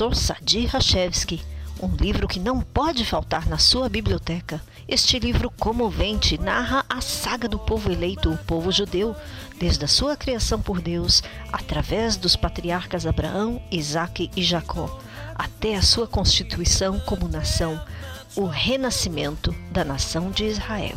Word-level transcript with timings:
Pastor 0.00 0.16
Sadi 0.16 0.64
Rachevski. 0.64 1.42
Um 1.78 1.94
livro 1.94 2.26
que 2.26 2.40
não 2.40 2.62
pode 2.62 3.04
faltar 3.04 3.46
na 3.46 3.58
sua 3.58 3.86
biblioteca. 3.86 4.58
Este 4.88 5.18
livro 5.18 5.50
comovente 5.50 6.40
narra 6.40 6.86
a 6.88 7.02
saga 7.02 7.46
do 7.46 7.58
povo 7.58 7.92
eleito, 7.92 8.32
o 8.32 8.38
povo 8.38 8.72
judeu, 8.72 9.14
desde 9.58 9.84
a 9.84 9.88
sua 9.88 10.16
criação 10.16 10.58
por 10.58 10.80
Deus, 10.80 11.22
através 11.52 12.16
dos 12.16 12.34
patriarcas 12.34 13.04
Abraão, 13.04 13.60
Isaque 13.70 14.30
e 14.34 14.42
Jacó, 14.42 14.98
até 15.34 15.76
a 15.76 15.82
sua 15.82 16.06
constituição 16.06 16.98
como 17.00 17.28
nação, 17.28 17.78
o 18.34 18.46
renascimento 18.46 19.54
da 19.70 19.84
nação 19.84 20.30
de 20.30 20.46
Israel. 20.46 20.96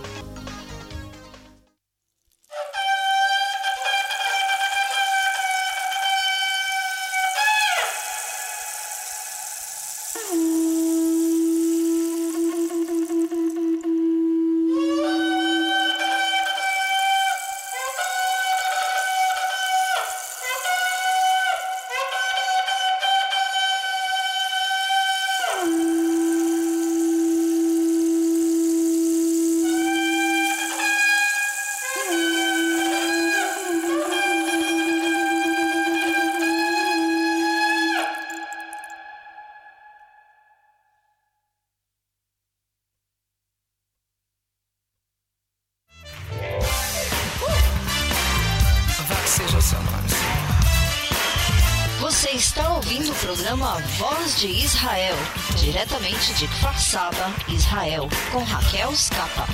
Israel, 54.77 55.17
diretamente 55.59 56.35
de 56.35 56.47
Kfar 56.49 56.79
Saba, 56.79 57.35
Israel, 57.49 58.11
com 58.31 58.45
Raquel 58.45 58.95
Scapa. 58.95 59.47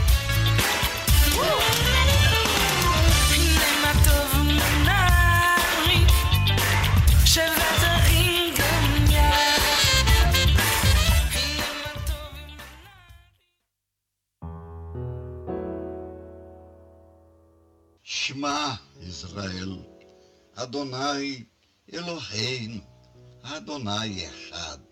Shema 18.03 18.81
Israel, 19.01 19.87
Adonai 20.57 21.47
Eloheinu, 21.87 22.85
Adonai 23.45 24.25
Echad. 24.25 24.92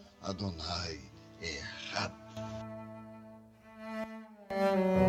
Adonai 0.23 0.99
Echad. 1.41 2.11
Buena 4.49 5.00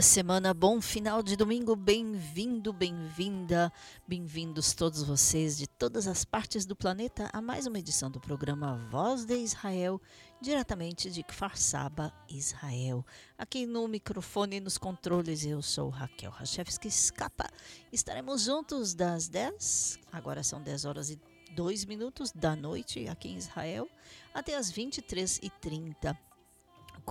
Boa 0.00 0.06
semana, 0.06 0.54
bom 0.54 0.80
final 0.80 1.22
de 1.22 1.36
domingo, 1.36 1.76
bem-vindo, 1.76 2.72
bem-vinda, 2.72 3.70
bem-vindos 4.08 4.72
todos 4.72 5.02
vocês 5.02 5.58
de 5.58 5.66
todas 5.66 6.06
as 6.06 6.24
partes 6.24 6.64
do 6.64 6.74
planeta 6.74 7.28
a 7.34 7.42
mais 7.42 7.66
uma 7.66 7.78
edição 7.78 8.10
do 8.10 8.18
programa 8.18 8.78
Voz 8.90 9.26
de 9.26 9.36
Israel, 9.36 10.00
diretamente 10.40 11.10
de 11.10 11.22
Kfar 11.22 11.54
Saba, 11.58 12.14
Israel. 12.30 13.04
Aqui 13.36 13.66
no 13.66 13.86
microfone 13.86 14.56
e 14.56 14.60
nos 14.60 14.78
controles 14.78 15.44
eu 15.44 15.60
sou 15.60 15.90
Raquel 15.90 16.30
Rachevski 16.30 16.88
Escapa. 16.88 17.50
Estaremos 17.92 18.44
juntos 18.44 18.94
das 18.94 19.28
10, 19.28 19.98
agora 20.10 20.42
são 20.42 20.62
10 20.62 20.86
horas 20.86 21.10
e 21.10 21.20
2 21.54 21.84
minutos 21.84 22.32
da 22.32 22.56
noite 22.56 23.06
aqui 23.06 23.28
em 23.28 23.36
Israel, 23.36 23.86
até 24.32 24.56
as 24.56 24.72
23h30 24.72 26.16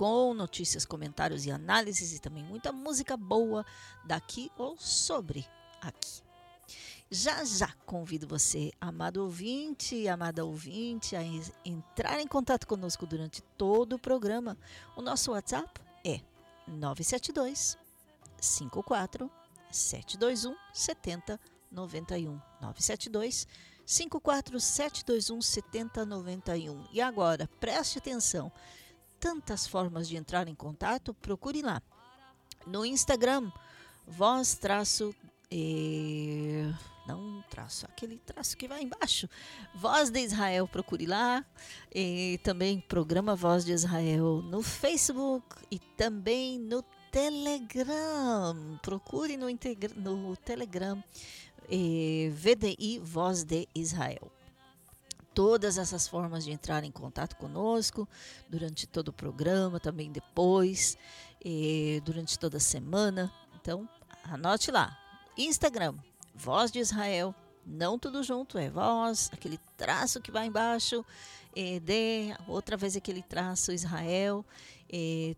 com 0.00 0.32
notícias, 0.32 0.86
comentários 0.86 1.44
e 1.44 1.50
análises 1.50 2.14
e 2.14 2.18
também 2.18 2.42
muita 2.42 2.72
música 2.72 3.18
boa 3.18 3.66
daqui 4.02 4.50
ou 4.56 4.74
sobre 4.78 5.46
aqui. 5.78 6.22
Já 7.10 7.44
já 7.44 7.70
convido 7.84 8.26
você, 8.26 8.72
amado 8.80 9.18
ouvinte, 9.22 10.08
amada 10.08 10.42
ouvinte, 10.42 11.14
a 11.14 11.22
en- 11.22 11.42
entrar 11.66 12.18
em 12.18 12.26
contato 12.26 12.66
conosco 12.66 13.04
durante 13.04 13.42
todo 13.58 13.96
o 13.96 13.98
programa. 13.98 14.56
O 14.96 15.02
nosso 15.02 15.32
WhatsApp 15.32 15.68
é 16.02 16.20
972 16.66 17.76
54 18.40 19.30
721 19.70 20.56
70 20.72 21.38
7091. 21.72 22.40
972 22.62 23.46
54721 23.84 25.42
7091. 25.42 26.86
E 26.90 27.02
agora, 27.02 27.46
preste 27.60 27.98
atenção. 27.98 28.50
Tantas 29.20 29.66
formas 29.66 30.08
de 30.08 30.16
entrar 30.16 30.48
em 30.48 30.54
contato, 30.54 31.14
procure 31.14 31.62
lá. 31.62 31.80
No 32.66 32.84
Instagram, 32.84 33.52
voz 34.06 34.54
traço 34.54 35.14
não 37.06 37.42
traço, 37.50 37.86
aquele 37.86 38.18
traço 38.18 38.56
que 38.56 38.68
vai 38.68 38.82
embaixo. 38.82 39.28
Voz 39.74 40.10
de 40.10 40.20
Israel, 40.20 40.68
procure 40.68 41.06
lá. 41.06 41.44
E 41.92 42.38
também 42.44 42.80
programa 42.80 43.34
Voz 43.34 43.64
de 43.64 43.72
Israel 43.72 44.42
no 44.42 44.62
Facebook 44.62 45.56
e 45.70 45.78
também 45.78 46.58
no 46.58 46.84
Telegram. 47.10 48.78
Procure 48.80 49.36
no, 49.36 49.46
no 49.96 50.36
Telegram 50.36 51.02
VDI 51.68 53.00
Voz 53.02 53.42
de 53.42 53.66
Israel. 53.74 54.30
Todas 55.42 55.78
essas 55.78 56.06
formas 56.06 56.44
de 56.44 56.50
entrar 56.50 56.84
em 56.84 56.90
contato 56.90 57.34
conosco 57.34 58.06
durante 58.46 58.86
todo 58.86 59.08
o 59.08 59.12
programa, 59.12 59.80
também 59.80 60.12
depois, 60.12 60.98
durante 62.04 62.38
toda 62.38 62.58
a 62.58 62.60
semana. 62.60 63.32
Então, 63.58 63.88
anote 64.22 64.70
lá. 64.70 64.94
Instagram, 65.38 65.94
Voz 66.34 66.70
de 66.70 66.78
Israel, 66.78 67.34
não 67.64 67.98
tudo 67.98 68.22
junto, 68.22 68.58
é 68.58 68.68
voz, 68.68 69.30
aquele 69.32 69.58
traço 69.78 70.20
que 70.20 70.30
vai 70.30 70.46
embaixo, 70.46 71.02
é, 71.56 71.80
de, 71.80 72.36
outra 72.46 72.76
vez 72.76 72.94
aquele 72.94 73.22
traço 73.22 73.72
Israel, 73.72 74.44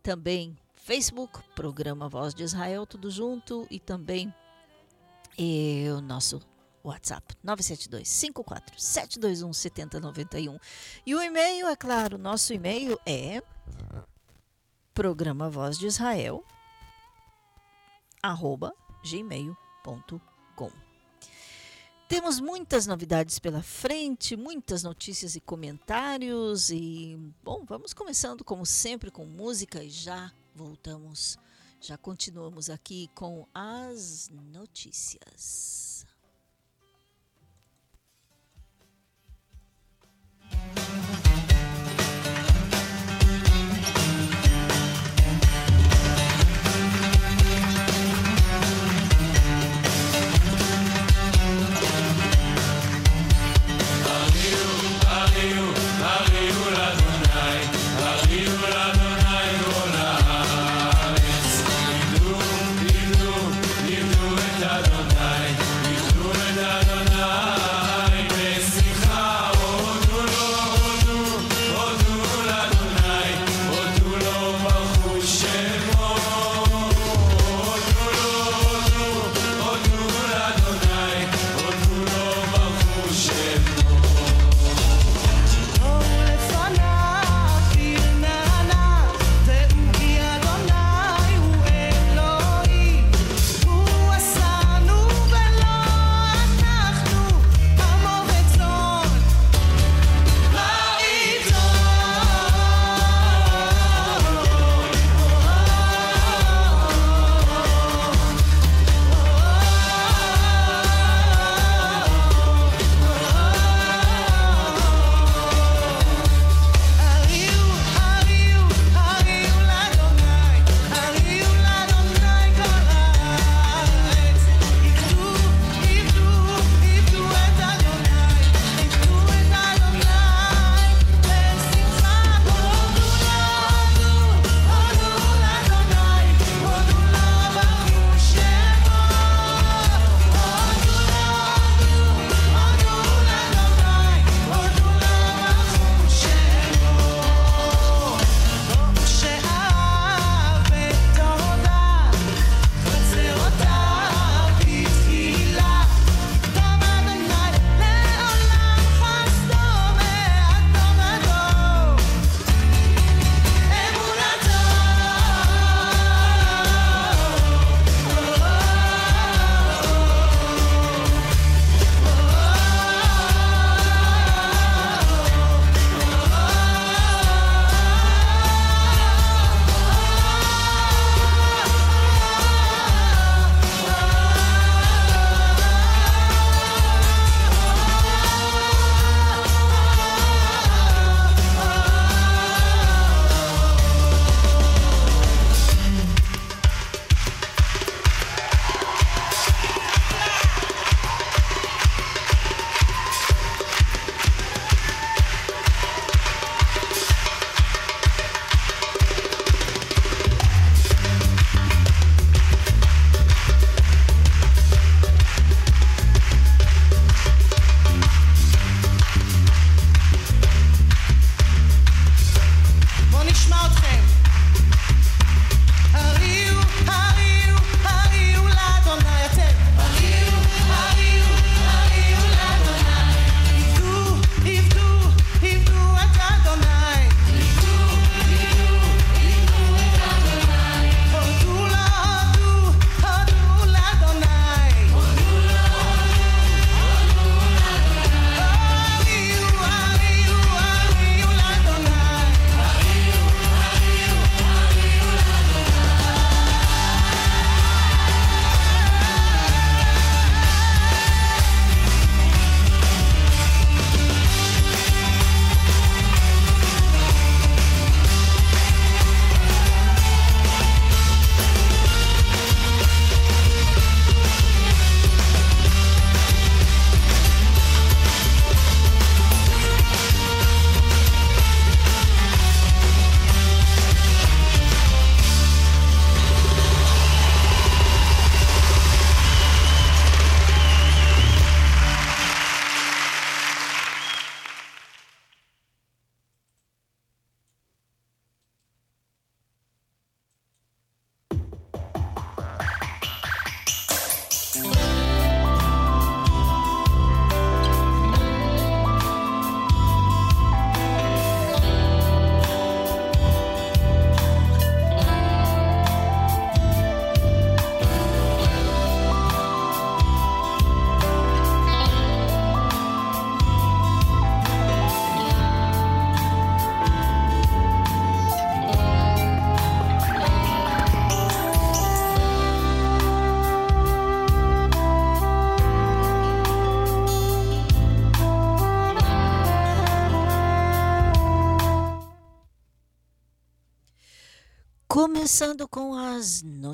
também 0.02 0.58
Facebook, 0.75 1.38
programa 1.54 2.08
Voz 2.08 2.34
de 2.34 2.43
Israel, 2.43 2.84
tudo 2.87 3.08
junto, 3.08 3.69
e 3.70 3.78
também 3.78 4.34
o 5.96 6.00
nosso 6.00 6.40
WhatsApp 6.84 7.34
972 7.43 8.08
54 8.08 8.81
721 8.81 9.52
7091. 9.52 10.58
E 11.06 11.14
o 11.14 11.23
e-mail, 11.23 11.69
é 11.69 11.76
claro, 11.76 12.19
nosso 12.19 12.52
e-mail 12.52 12.99
é 13.06 13.42
programa 14.95 15.49
Voz 15.49 15.78
de 15.78 15.87
Israel 15.87 16.45
arroba 18.23 18.73
gmail.com. 19.04 20.71
Temos 22.09 22.38
muitas 22.38 22.87
novidades 22.87 23.38
pela 23.38 23.62
frente, 23.62 24.37
muitas 24.37 24.83
notícias 24.83 25.35
e 25.35 25.40
comentários 25.40 26.71
e 26.71 27.18
bom, 27.42 27.64
vamos 27.64 27.95
começando 27.95 28.45
como 28.45 28.66
sempre 28.66 29.11
com 29.11 29.25
música 29.25 29.83
e 29.83 29.88
já 29.88 30.30
voltamos, 30.54 31.38
já 31.80 31.97
continuamos 31.97 32.68
aqui 32.68 33.09
com 33.14 33.47
as 33.54 34.28
notícias. 34.52 36.07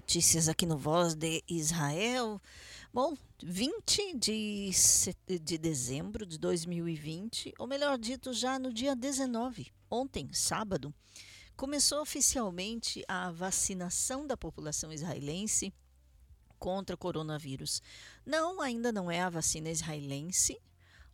Notícias 0.08 0.48
aqui 0.48 0.64
no 0.64 0.78
Voz 0.78 1.14
de 1.14 1.44
Israel. 1.46 2.40
Bom, 2.90 3.14
20 3.42 4.14
de, 4.16 4.70
de 5.38 5.58
dezembro 5.58 6.24
de 6.24 6.38
2020, 6.38 7.52
ou 7.58 7.66
melhor 7.66 7.98
dito, 7.98 8.32
já 8.32 8.58
no 8.58 8.72
dia 8.72 8.96
19, 8.96 9.70
ontem, 9.90 10.32
sábado, 10.32 10.94
começou 11.54 12.00
oficialmente 12.00 13.04
a 13.06 13.30
vacinação 13.30 14.26
da 14.26 14.34
população 14.34 14.90
israelense 14.90 15.74
contra 16.58 16.94
o 16.94 16.98
coronavírus. 16.98 17.82
Não, 18.24 18.62
ainda 18.62 18.90
não 18.90 19.10
é 19.10 19.20
a 19.20 19.28
vacina 19.28 19.68
israelense, 19.68 20.58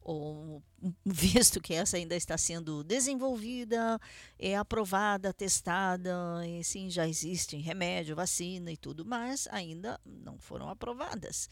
ou 0.05 0.63
visto 1.05 1.61
que 1.61 1.73
essa 1.73 1.97
ainda 1.97 2.15
está 2.15 2.37
sendo 2.37 2.85
desenvolvida, 2.85 3.99
é 4.39 4.55
aprovada, 4.55 5.33
testada, 5.33 6.15
e 6.47 6.63
sim, 6.63 6.91
já 6.91 7.09
existe 7.09 7.57
remédio, 7.57 8.15
vacina 8.15 8.71
e 8.71 8.77
tudo, 8.77 9.05
mas 9.05 9.49
ainda 9.51 9.99
não 10.05 10.39
foram 10.39 10.69
aprovadas. 10.69 11.49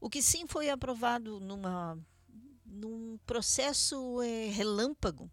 O 0.00 0.10
que 0.10 0.20
sim 0.20 0.46
foi 0.48 0.68
aprovado 0.68 1.38
numa, 1.38 1.96
num 2.66 3.18
processo 3.24 4.20
é, 4.20 4.48
relâmpago 4.48 5.30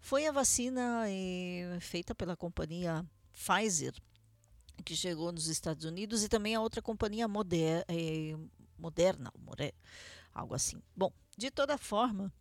foi 0.00 0.26
a 0.26 0.32
vacina 0.32 1.04
é, 1.08 1.78
feita 1.80 2.14
pela 2.14 2.36
companhia 2.36 3.04
Pfizer, 3.32 3.94
que 4.84 4.94
chegou 4.94 5.32
nos 5.32 5.48
Estados 5.48 5.84
Unidos, 5.84 6.22
e 6.22 6.28
também 6.28 6.54
a 6.54 6.60
outra 6.60 6.82
companhia 6.82 7.26
Moder, 7.26 7.84
é, 7.88 8.36
Moderna, 8.78 9.32
algo 10.34 10.54
assim. 10.54 10.82
Bom, 10.96 11.12
de 11.36 11.50
toda 11.50 11.78
forma, 11.78 12.32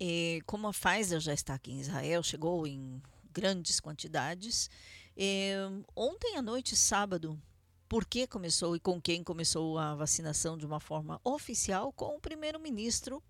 eh, 0.00 0.40
como 0.46 0.68
a 0.68 0.72
Pfizer 0.72 1.20
já 1.20 1.34
está 1.34 1.54
aqui 1.54 1.72
em 1.72 1.80
Israel, 1.80 2.22
chegou 2.22 2.66
em 2.66 3.02
grandes 3.32 3.80
quantidades, 3.80 4.70
eh, 5.16 5.56
ontem 5.94 6.36
à 6.36 6.42
noite, 6.42 6.74
sábado, 6.74 7.40
por 7.88 8.04
que 8.04 8.26
começou 8.26 8.74
e 8.74 8.80
com 8.80 9.00
quem 9.00 9.22
começou 9.22 9.78
a 9.78 9.94
vacinação 9.94 10.56
de 10.58 10.66
uma 10.66 10.80
forma 10.80 11.20
oficial? 11.22 11.92
Com 11.92 12.16
o 12.16 12.20
primeiro-ministro 12.20 13.22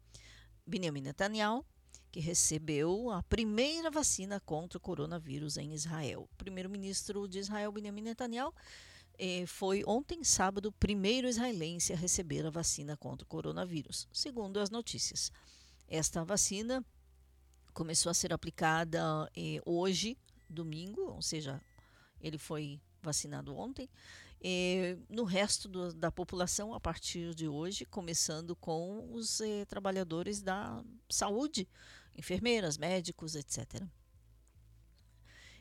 Benjamin 0.67 1.03
Netanyahu, 1.03 1.65
que 2.11 2.21
recebeu 2.21 3.11
a 3.11 3.23
primeira 3.23 3.91
vacina 3.91 4.41
contra 4.41 4.79
o 4.79 4.81
coronavírus 4.81 5.59
em 5.59 5.75
Israel. 5.75 6.27
Primeiro-ministro 6.39 7.29
de 7.29 7.39
Israel, 7.41 7.71
Benjamin 7.71 8.01
Netanyahu, 8.01 8.55
foi 9.47 9.83
ontem, 9.87 10.23
sábado, 10.25 10.67
o 10.67 10.73
primeiro 10.73 11.29
israelense 11.29 11.93
a 11.93 11.97
receber 11.97 12.47
a 12.47 12.51
vacina 12.51 12.97
contra 12.97 13.25
o 13.25 13.29
coronavírus, 13.29 14.09
segundo 14.13 14.59
as 14.59 14.71
notícias. 14.71 15.33
Esta 15.89 16.25
vacina 16.25 16.85
começou 17.73 18.11
a 18.11 18.15
ser 18.15 18.33
aplicada 18.33 19.31
eh, 19.37 19.61
hoje, 19.67 20.17
domingo, 20.49 21.03
ou 21.03 21.21
seja, 21.21 21.61
ele 22.21 22.39
foi 22.39 22.81
vacinado 23.03 23.55
ontem. 23.55 23.89
Eh, 24.41 24.97
no 25.09 25.25
resto 25.25 25.69
do, 25.69 25.93
da 25.93 26.11
população, 26.11 26.75
a 26.75 26.81
partir 26.81 27.35
de 27.35 27.47
hoje, 27.47 27.85
começando 27.85 28.57
com 28.57 29.13
os 29.13 29.41
eh, 29.41 29.65
trabalhadores 29.67 30.41
da 30.41 30.83
saúde, 31.09 31.69
enfermeiras, 32.17 32.79
médicos, 32.79 33.35
etc. 33.35 33.83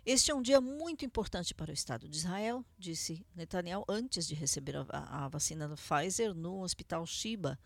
Este 0.05 0.29
é 0.29 0.35
um 0.35 0.41
dia 0.43 0.61
muito 0.61 1.03
importante 1.03 1.55
para 1.55 1.71
o 1.71 1.73
Estado 1.73 2.07
de 2.07 2.15
Israel, 2.15 2.63
disse 2.77 3.25
Netanyahu 3.33 3.83
antes 3.89 4.27
de 4.27 4.35
receber 4.35 4.75
a, 4.77 5.25
a 5.25 5.27
vacina 5.27 5.67
da 5.67 5.75
Pfizer 5.75 6.31
no 6.35 6.61
Hospital 6.61 7.07
Shiba, 7.07 7.57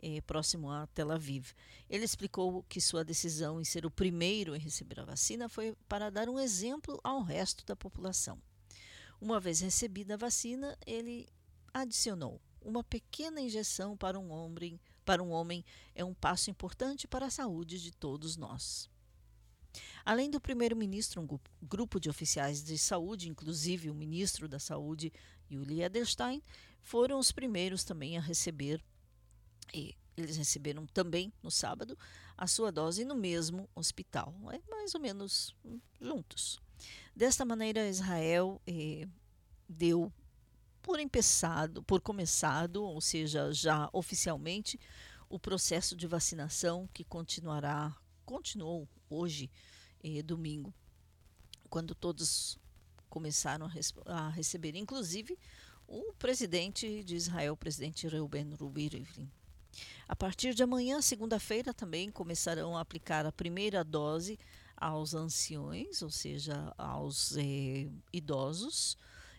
eh, 0.00 0.20
próximo 0.20 0.70
a 0.70 0.86
Tel 0.86 1.10
Aviv. 1.10 1.50
Ele 1.90 2.04
explicou 2.04 2.62
que 2.68 2.80
sua 2.80 3.04
decisão 3.04 3.60
em 3.60 3.64
ser 3.64 3.84
o 3.84 3.90
primeiro 3.90 4.54
em 4.54 4.60
receber 4.60 5.00
a 5.00 5.04
vacina 5.04 5.48
foi 5.48 5.74
para 5.88 6.08
dar 6.08 6.28
um 6.28 6.38
exemplo 6.38 7.00
ao 7.02 7.20
resto 7.20 7.66
da 7.66 7.74
população. 7.74 8.40
Uma 9.20 9.40
vez 9.40 9.58
recebida 9.58 10.14
a 10.14 10.18
vacina, 10.18 10.78
ele 10.86 11.26
adicionou: 11.74 12.40
uma 12.60 12.84
pequena 12.84 13.40
injeção 13.40 13.96
para 13.96 14.20
um 14.20 14.30
homem, 14.30 14.80
para 15.04 15.20
um 15.20 15.32
homem 15.32 15.64
é 15.96 16.04
um 16.04 16.14
passo 16.14 16.48
importante 16.48 17.08
para 17.08 17.26
a 17.26 17.30
saúde 17.30 17.82
de 17.82 17.90
todos 17.90 18.36
nós. 18.36 18.88
Além 20.04 20.30
do 20.30 20.40
primeiro-ministro, 20.40 21.20
um 21.20 21.38
grupo 21.62 22.00
de 22.00 22.08
oficiais 22.08 22.62
de 22.62 22.78
saúde, 22.78 23.28
inclusive 23.28 23.90
o 23.90 23.94
ministro 23.94 24.48
da 24.48 24.58
Saúde, 24.58 25.12
Yuli 25.50 25.82
Edelstein, 25.82 26.42
foram 26.80 27.18
os 27.18 27.30
primeiros 27.30 27.84
também 27.84 28.16
a 28.16 28.20
receber, 28.20 28.82
e 29.74 29.94
eles 30.16 30.36
receberam 30.36 30.86
também 30.86 31.32
no 31.42 31.50
sábado, 31.50 31.98
a 32.36 32.46
sua 32.46 32.72
dose 32.72 33.04
no 33.04 33.14
mesmo 33.14 33.68
hospital, 33.74 34.34
é 34.52 34.60
mais 34.70 34.94
ou 34.94 35.00
menos 35.00 35.54
hum, 35.64 35.80
juntos. 36.00 36.58
Desta 37.14 37.44
maneira, 37.44 37.88
Israel 37.88 38.60
eh, 38.66 39.06
deu 39.68 40.12
por 40.80 41.00
empeçado, 41.00 41.82
por 41.82 42.00
começado, 42.00 42.82
ou 42.82 43.00
seja, 43.00 43.52
já 43.52 43.90
oficialmente, 43.92 44.78
o 45.28 45.38
processo 45.38 45.94
de 45.94 46.06
vacinação 46.06 46.88
que 46.94 47.04
continuará, 47.04 47.94
continuou 48.24 48.88
hoje 49.08 49.50
eh, 50.02 50.22
domingo, 50.22 50.72
quando 51.68 51.94
todos 51.94 52.58
começaram 53.08 53.66
a, 53.66 54.12
a, 54.12 54.28
receber, 54.30 54.76
inclusive 54.76 55.38
o 55.86 56.12
presidente 56.14 57.02
de 57.02 57.16
Israel, 57.16 57.54
o 57.54 57.56
presidente 57.56 58.06
Reuben 58.06 58.54
Rubi 58.54 58.88
Rivlin. 58.88 59.30
A 60.06 60.16
partir 60.16 60.54
de 60.54 60.62
amanhã, 60.62 61.00
segunda-feira, 61.00 61.72
também 61.72 62.10
começarão 62.10 62.76
a 62.76 62.80
aplicar 62.80 63.26
a 63.26 63.32
primeira 63.32 63.84
dose 63.84 64.38
aos 64.76 65.14
anciões, 65.14 66.02
ou 66.02 66.10
seja, 66.10 66.72
aos 66.76 67.36
eh, 67.36 67.88
idosos 68.12 68.96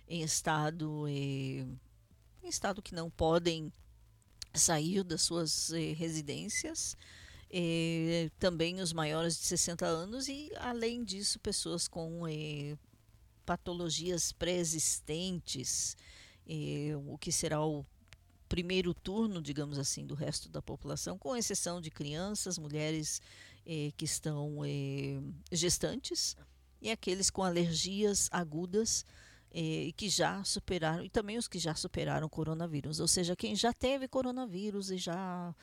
em 0.07 0.21
estado 0.23 1.07
eh, 1.07 1.65
em 2.43 2.47
estado 2.47 2.81
que 2.81 2.95
não 2.95 3.09
podem 3.09 3.71
sair 4.53 5.03
das 5.03 5.21
suas 5.21 5.71
eh, 5.71 5.93
residências 5.93 6.97
eh, 7.51 8.29
também 8.37 8.79
os 8.79 8.93
maiores 8.93 9.35
de 9.39 9.45
60 9.45 9.83
anos 9.85 10.27
e, 10.27 10.51
além 10.57 11.03
disso, 11.03 11.39
pessoas 11.39 11.87
com 11.87 12.27
eh, 12.27 12.77
patologias 13.43 14.31
pré-existentes, 14.31 15.97
eh, 16.47 16.91
o 17.07 17.17
que 17.17 17.31
será 17.31 17.65
o 17.65 17.83
primeiro 18.47 18.93
turno, 18.93 19.41
digamos 19.41 19.79
assim, 19.79 20.05
do 20.05 20.13
resto 20.13 20.47
da 20.47 20.61
população, 20.61 21.17
com 21.17 21.35
exceção 21.35 21.81
de 21.81 21.89
crianças, 21.89 22.57
mulheres 22.57 23.21
que 23.97 24.05
estão 24.05 24.61
gestantes 25.51 26.35
e 26.81 26.89
aqueles 26.89 27.29
com 27.29 27.43
alergias 27.43 28.27
agudas 28.31 29.05
e 29.53 29.93
que 29.95 30.09
já 30.09 30.43
superaram, 30.43 31.03
e 31.03 31.09
também 31.09 31.37
os 31.37 31.47
que 31.47 31.59
já 31.59 31.75
superaram 31.75 32.25
o 32.25 32.29
coronavírus, 32.29 32.99
ou 32.99 33.07
seja, 33.07 33.35
quem 33.35 33.55
já 33.55 33.71
teve 33.71 34.07
coronavírus 34.07 34.89
e 34.89 34.97
já 34.97 35.53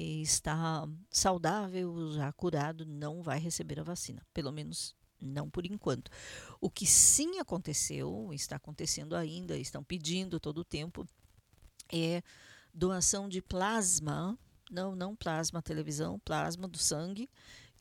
está 0.00 0.88
saudável, 1.10 2.12
já 2.12 2.32
curado, 2.32 2.84
não 2.86 3.22
vai 3.22 3.38
receber 3.38 3.80
a 3.80 3.84
vacina, 3.84 4.24
pelo 4.32 4.52
menos 4.52 4.94
não 5.20 5.50
por 5.50 5.66
enquanto. 5.66 6.10
O 6.60 6.70
que 6.70 6.86
sim 6.86 7.38
aconteceu, 7.38 8.30
está 8.32 8.56
acontecendo 8.56 9.14
ainda, 9.14 9.56
estão 9.56 9.84
pedindo 9.84 10.40
todo 10.40 10.58
o 10.58 10.64
tempo, 10.64 11.06
é 11.92 12.22
doação 12.72 13.28
de 13.28 13.42
plasma, 13.42 14.38
não, 14.70 14.94
não 14.94 15.14
plasma 15.16 15.60
televisão, 15.60 16.18
plasma 16.20 16.66
do 16.66 16.78
sangue, 16.78 17.28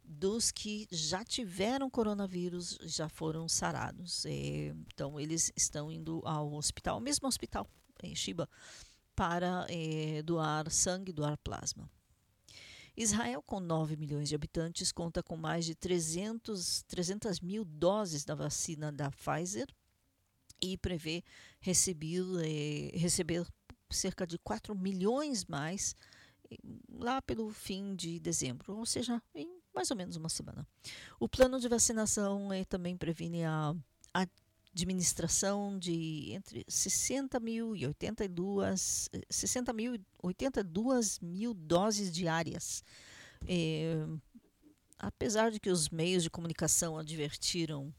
dos 0.04 0.52
que 0.52 0.88
já 0.92 1.24
tiveram 1.24 1.90
coronavírus, 1.90 2.80
já 2.82 3.08
foram 3.08 3.48
sarados. 3.48 4.26
É, 4.26 4.74
então, 4.94 5.20
eles 5.20 5.52
estão 5.56 5.92
indo 5.92 6.22
ao 6.26 6.52
hospital, 6.54 7.00
mesmo 7.00 7.28
hospital, 7.28 7.70
em 8.02 8.16
Shiba, 8.16 8.50
para 9.16 9.68
é, 9.70 10.24
doar 10.24 10.72
sangue, 10.72 11.14
doar 11.14 11.38
plasma. 11.38 11.90
Israel, 13.02 13.42
com 13.42 13.62
9 13.62 13.96
milhões 13.96 14.28
de 14.28 14.36
habitantes, 14.36 14.92
conta 14.92 15.24
com 15.24 15.38
mais 15.38 15.66
de 15.66 15.74
300, 15.74 16.84
300 16.84 17.40
mil 17.40 17.64
doses 17.64 18.26
da 18.26 18.36
vacina 18.36 18.92
da 18.92 19.10
Pfizer 19.10 19.68
e 20.62 20.78
prevê 20.78 21.24
receber, 21.62 22.26
eh, 22.44 22.98
receber 22.98 23.48
cerca 23.90 24.28
de 24.28 24.38
4 24.40 24.76
milhões 24.76 25.46
mais 25.46 25.96
lá 26.92 27.22
pelo 27.22 27.50
fim 27.52 27.96
de 27.96 28.20
dezembro, 28.20 28.76
ou 28.76 28.86
seja, 28.86 29.22
em 29.34 29.48
mais 29.74 29.90
ou 29.92 29.96
menos 29.96 30.18
uma 30.18 30.28
semana. 30.28 30.68
O 31.22 31.30
plano 31.30 31.58
de 31.58 31.70
vacinação 31.70 32.52
é, 32.52 32.66
também 32.66 32.98
previne 32.98 33.46
a, 33.46 33.74
a 34.14 34.28
administração 34.74 35.78
de 35.78 36.32
entre 36.32 36.64
60 36.68 37.40
mil 37.40 37.76
e 37.76 37.86
82, 37.86 39.10
60 39.30 39.74
mil 39.74 39.96
e 39.96 40.02
82 40.22 41.20
mil 41.20 41.54
doses 41.54 42.12
diárias. 42.12 42.84
É, 43.48 44.06
apesar 44.98 45.52
de 45.52 45.60
que 45.60 45.70
os 45.70 45.90
meios 45.90 46.24
de 46.24 46.30
comunicação 46.30 46.98
advertiram 46.98 47.94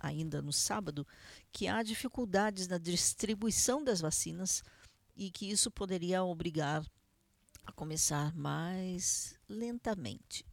ainda 0.00 0.42
no 0.42 0.52
sábado 0.52 1.06
que 1.52 1.68
há 1.68 1.82
dificuldades 1.82 2.68
na 2.68 2.78
distribuição 2.78 3.82
das 3.82 4.00
vacinas 4.00 4.62
e 5.16 5.30
que 5.30 5.50
isso 5.50 5.70
poderia 5.70 6.22
obrigar 6.22 6.84
a 7.64 7.72
começar 7.72 8.34
mais 8.34 9.38
lentamente. 9.48 10.44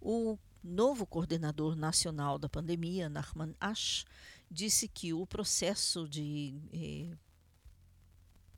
O 0.00 0.38
novo 0.62 1.06
coordenador 1.06 1.74
nacional 1.74 2.38
da 2.38 2.48
pandemia, 2.48 3.08
Narman 3.08 3.54
Ash, 3.60 4.04
disse 4.54 4.88
que 4.88 5.12
o 5.12 5.26
processo 5.26 6.08
de 6.08 6.54
eh, 6.72 7.16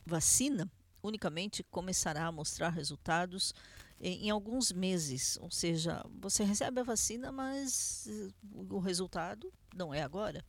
vacina 0.05 0.71
unicamente 1.03 1.65
começará 1.65 2.27
a 2.27 2.33
mostrar 2.33 2.69
resultados 2.69 3.55
em, 4.01 4.27
em 4.27 4.31
alguns 4.31 4.73
meses. 4.73 5.39
Ou 5.41 5.51
seja, 5.51 6.05
você 6.21 6.45
recebe 6.45 6.81
a 6.81 6.85
vacina, 6.85 7.33
mas 7.33 8.07
eh, 8.09 8.31
o 8.53 8.79
resultado 8.79 9.53
não 9.75 9.93
é 9.93 10.03
agora. 10.03 10.45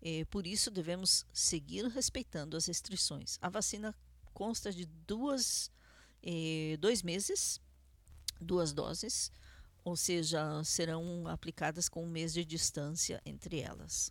Eh, 0.00 0.24
por 0.26 0.46
isso, 0.46 0.70
devemos 0.70 1.26
seguir 1.32 1.86
respeitando 1.88 2.56
as 2.56 2.66
restrições. 2.66 3.38
A 3.40 3.48
vacina 3.48 3.94
consta 4.32 4.72
de 4.72 4.86
duas, 5.06 5.70
eh, 6.22 6.76
dois 6.78 7.02
meses, 7.02 7.60
duas 8.40 8.72
doses, 8.72 9.32
ou 9.84 9.96
seja, 9.96 10.62
serão 10.64 11.26
aplicadas 11.28 11.88
com 11.88 12.04
um 12.04 12.10
mês 12.10 12.32
de 12.32 12.44
distância 12.44 13.20
entre 13.24 13.60
elas. 13.60 14.10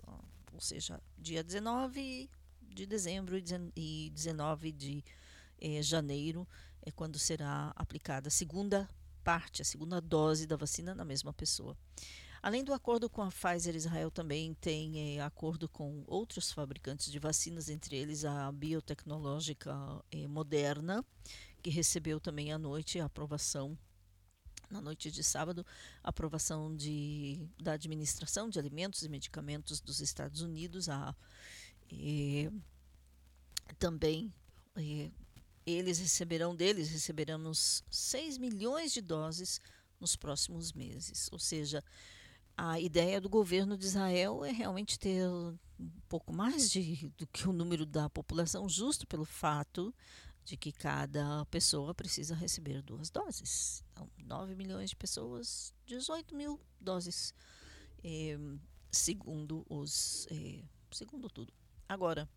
Ou 0.55 0.61
seja, 0.61 1.01
dia 1.17 1.43
19 1.43 2.29
de 2.61 2.85
dezembro 2.85 3.35
e 3.75 4.09
19 4.15 4.71
de 4.71 5.03
eh, 5.59 5.81
janeiro 5.81 6.47
é 6.81 6.91
quando 6.91 7.19
será 7.19 7.73
aplicada 7.75 8.29
a 8.29 8.31
segunda 8.31 8.89
parte, 9.21 9.61
a 9.61 9.65
segunda 9.65 9.99
dose 9.99 10.47
da 10.47 10.55
vacina 10.55 10.95
na 10.95 11.03
mesma 11.03 11.33
pessoa. 11.33 11.77
Além 12.41 12.63
do 12.63 12.73
acordo 12.73 13.09
com 13.09 13.21
a 13.21 13.29
Pfizer, 13.29 13.75
Israel 13.75 14.09
também 14.09 14.53
tem 14.53 15.17
eh, 15.17 15.21
acordo 15.21 15.67
com 15.67 16.05
outros 16.07 16.53
fabricantes 16.53 17.11
de 17.11 17.19
vacinas, 17.19 17.67
entre 17.67 17.97
eles 17.97 18.23
a 18.23 18.49
biotecnológica 18.49 19.75
eh, 20.09 20.25
Moderna, 20.25 21.03
que 21.61 21.69
recebeu 21.69 22.17
também 22.17 22.53
à 22.53 22.57
noite 22.57 22.97
a 22.97 23.05
aprovação 23.05 23.77
na 24.69 24.81
noite 24.81 25.11
de 25.11 25.23
sábado, 25.23 25.65
aprovação 26.03 26.75
de, 26.75 27.47
da 27.61 27.73
administração 27.73 28.49
de 28.49 28.59
alimentos 28.59 29.03
e 29.03 29.09
medicamentos 29.09 29.79
dos 29.79 29.99
Estados 29.99 30.41
Unidos, 30.41 30.89
a, 30.89 31.15
eh, 31.91 32.51
também 33.77 34.33
eles 35.65 35.99
receberão 35.99 36.55
deles, 36.55 36.89
receberemos 36.89 37.83
6 37.89 38.37
milhões 38.37 38.91
de 38.91 39.01
doses 39.01 39.59
nos 39.99 40.15
próximos 40.15 40.73
meses. 40.73 41.29
Ou 41.31 41.39
seja, 41.39 41.83
a 42.57 42.79
ideia 42.79 43.19
do 43.19 43.29
governo 43.29 43.77
de 43.77 43.85
Israel 43.85 44.45
é 44.45 44.51
realmente 44.51 44.99
ter 44.99 45.27
um 45.27 45.57
pouco 46.07 46.31
mais 46.31 46.69
de, 46.69 47.11
do 47.17 47.25
que 47.27 47.47
o 47.47 47.53
número 47.53 47.85
da 47.85 48.09
população, 48.09 48.69
justo 48.69 49.07
pelo 49.07 49.25
fato 49.25 49.93
de 50.45 50.55
que 50.55 50.71
cada 50.71 51.43
pessoa 51.47 51.93
precisa 51.93 52.35
receber 52.35 52.83
duas 52.83 53.09
doses. 53.09 53.83
Então, 53.91 54.09
9 54.23 54.55
milhões 54.55 54.91
de 54.91 54.95
pessoas, 54.95 55.73
18 55.87 56.35
mil 56.35 56.61
doses, 56.79 57.33
eh, 58.03 58.37
segundo 58.91 59.65
os, 59.67 60.27
eh, 60.29 60.63
segundo 60.91 61.27
tudo. 61.29 61.51
Agora, 61.89 62.29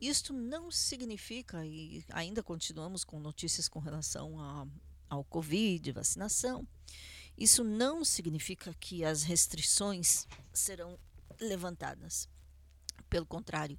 isto 0.00 0.32
não 0.32 0.72
significa, 0.72 1.64
e 1.64 2.04
ainda 2.10 2.42
continuamos 2.42 3.04
com 3.04 3.20
notícias 3.20 3.68
com 3.68 3.78
relação 3.78 4.40
a, 4.40 4.66
ao 5.08 5.22
Covid, 5.22 5.92
vacinação, 5.92 6.66
isso 7.38 7.62
não 7.62 8.04
significa 8.04 8.74
que 8.74 9.04
as 9.04 9.22
restrições 9.22 10.26
serão 10.52 10.98
levantadas. 11.40 12.28
Pelo 13.08 13.24
contrário, 13.26 13.78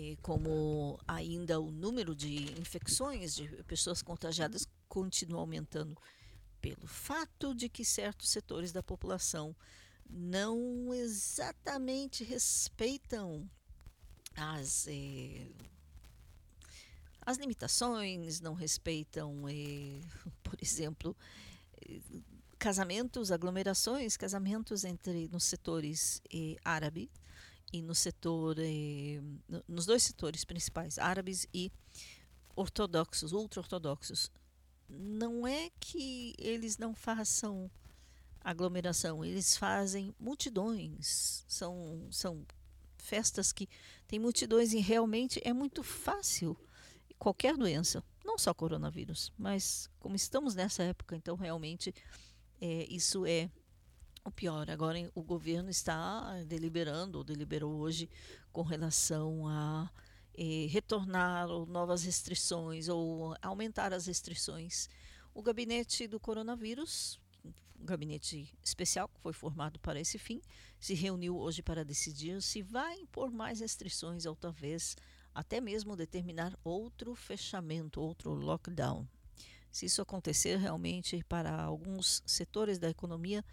eh, 0.00 0.16
como 0.22 0.96
ainda 1.08 1.58
o 1.58 1.72
número 1.72 2.14
de 2.14 2.52
infecções 2.60 3.34
de 3.34 3.48
pessoas 3.64 4.00
contagiadas 4.00 4.64
continua 4.88 5.40
aumentando, 5.40 6.00
pelo 6.60 6.86
fato 6.86 7.52
de 7.52 7.68
que 7.68 7.84
certos 7.84 8.30
setores 8.30 8.70
da 8.70 8.80
população 8.80 9.56
não 10.08 10.94
exatamente 10.94 12.22
respeitam 12.22 13.50
as, 14.36 14.86
eh, 14.86 15.48
as 17.22 17.36
limitações, 17.36 18.40
não 18.40 18.54
respeitam, 18.54 19.48
eh, 19.48 20.00
por 20.44 20.56
exemplo, 20.62 21.16
casamentos, 22.56 23.32
aglomerações, 23.32 24.16
casamentos 24.16 24.84
entre 24.84 25.26
nos 25.26 25.42
setores 25.42 26.22
árabe 26.64 27.10
e 27.72 27.82
no 27.82 27.94
setor, 27.94 28.56
eh, 28.58 29.20
nos 29.66 29.86
dois 29.86 30.02
setores 30.02 30.44
principais, 30.44 30.98
árabes 30.98 31.46
e 31.52 31.70
ortodoxos, 32.56 33.32
ultra-ortodoxos. 33.32 34.30
Não 34.88 35.46
é 35.46 35.70
que 35.78 36.34
eles 36.38 36.78
não 36.78 36.94
façam 36.94 37.70
aglomeração, 38.40 39.24
eles 39.24 39.56
fazem 39.56 40.14
multidões, 40.18 41.44
são, 41.46 42.06
são 42.10 42.46
festas 42.96 43.52
que 43.52 43.68
tem 44.06 44.18
multidões 44.18 44.72
e 44.72 44.80
realmente 44.80 45.40
é 45.44 45.52
muito 45.52 45.82
fácil 45.82 46.56
qualquer 47.18 47.56
doença, 47.56 48.02
não 48.24 48.38
só 48.38 48.54
coronavírus, 48.54 49.32
mas 49.36 49.90
como 49.98 50.16
estamos 50.16 50.54
nessa 50.54 50.82
época, 50.82 51.16
então 51.16 51.36
realmente 51.36 51.94
é, 52.60 52.86
isso 52.88 53.26
é 53.26 53.50
pior. 54.30 54.70
Agora 54.70 54.98
o 55.14 55.22
governo 55.22 55.70
está 55.70 56.42
deliberando, 56.44 57.18
ou 57.18 57.24
deliberou 57.24 57.74
hoje, 57.76 58.08
com 58.52 58.62
relação 58.62 59.46
a 59.46 59.90
eh, 60.34 60.66
retornar 60.70 61.48
ou 61.48 61.66
novas 61.66 62.02
restrições 62.02 62.88
ou 62.88 63.34
aumentar 63.42 63.92
as 63.92 64.06
restrições. 64.06 64.88
O 65.34 65.42
gabinete 65.42 66.06
do 66.06 66.18
coronavírus 66.18 67.20
um 67.80 67.86
gabinete 67.86 68.52
especial 68.62 69.08
que 69.08 69.20
foi 69.20 69.32
formado 69.32 69.78
para 69.78 70.00
esse 70.00 70.18
fim, 70.18 70.40
se 70.80 70.94
reuniu 70.94 71.38
hoje 71.38 71.62
para 71.62 71.84
decidir 71.84 72.42
se 72.42 72.62
vai 72.62 72.98
impor 72.98 73.30
mais 73.30 73.60
restrições 73.60 74.26
ou 74.26 74.34
talvez 74.34 74.96
até 75.34 75.60
mesmo 75.60 75.94
determinar 75.94 76.58
outro 76.64 77.14
fechamento, 77.14 78.00
outro 78.00 78.34
lockdown. 78.34 79.06
Se 79.70 79.86
isso 79.86 80.02
acontecer 80.02 80.56
realmente 80.56 81.22
para 81.28 81.52
alguns 81.62 82.22
setores 82.26 82.78
da 82.78 82.90
economia, 82.90 83.44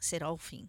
será 0.00 0.32
o 0.32 0.38
fim. 0.38 0.68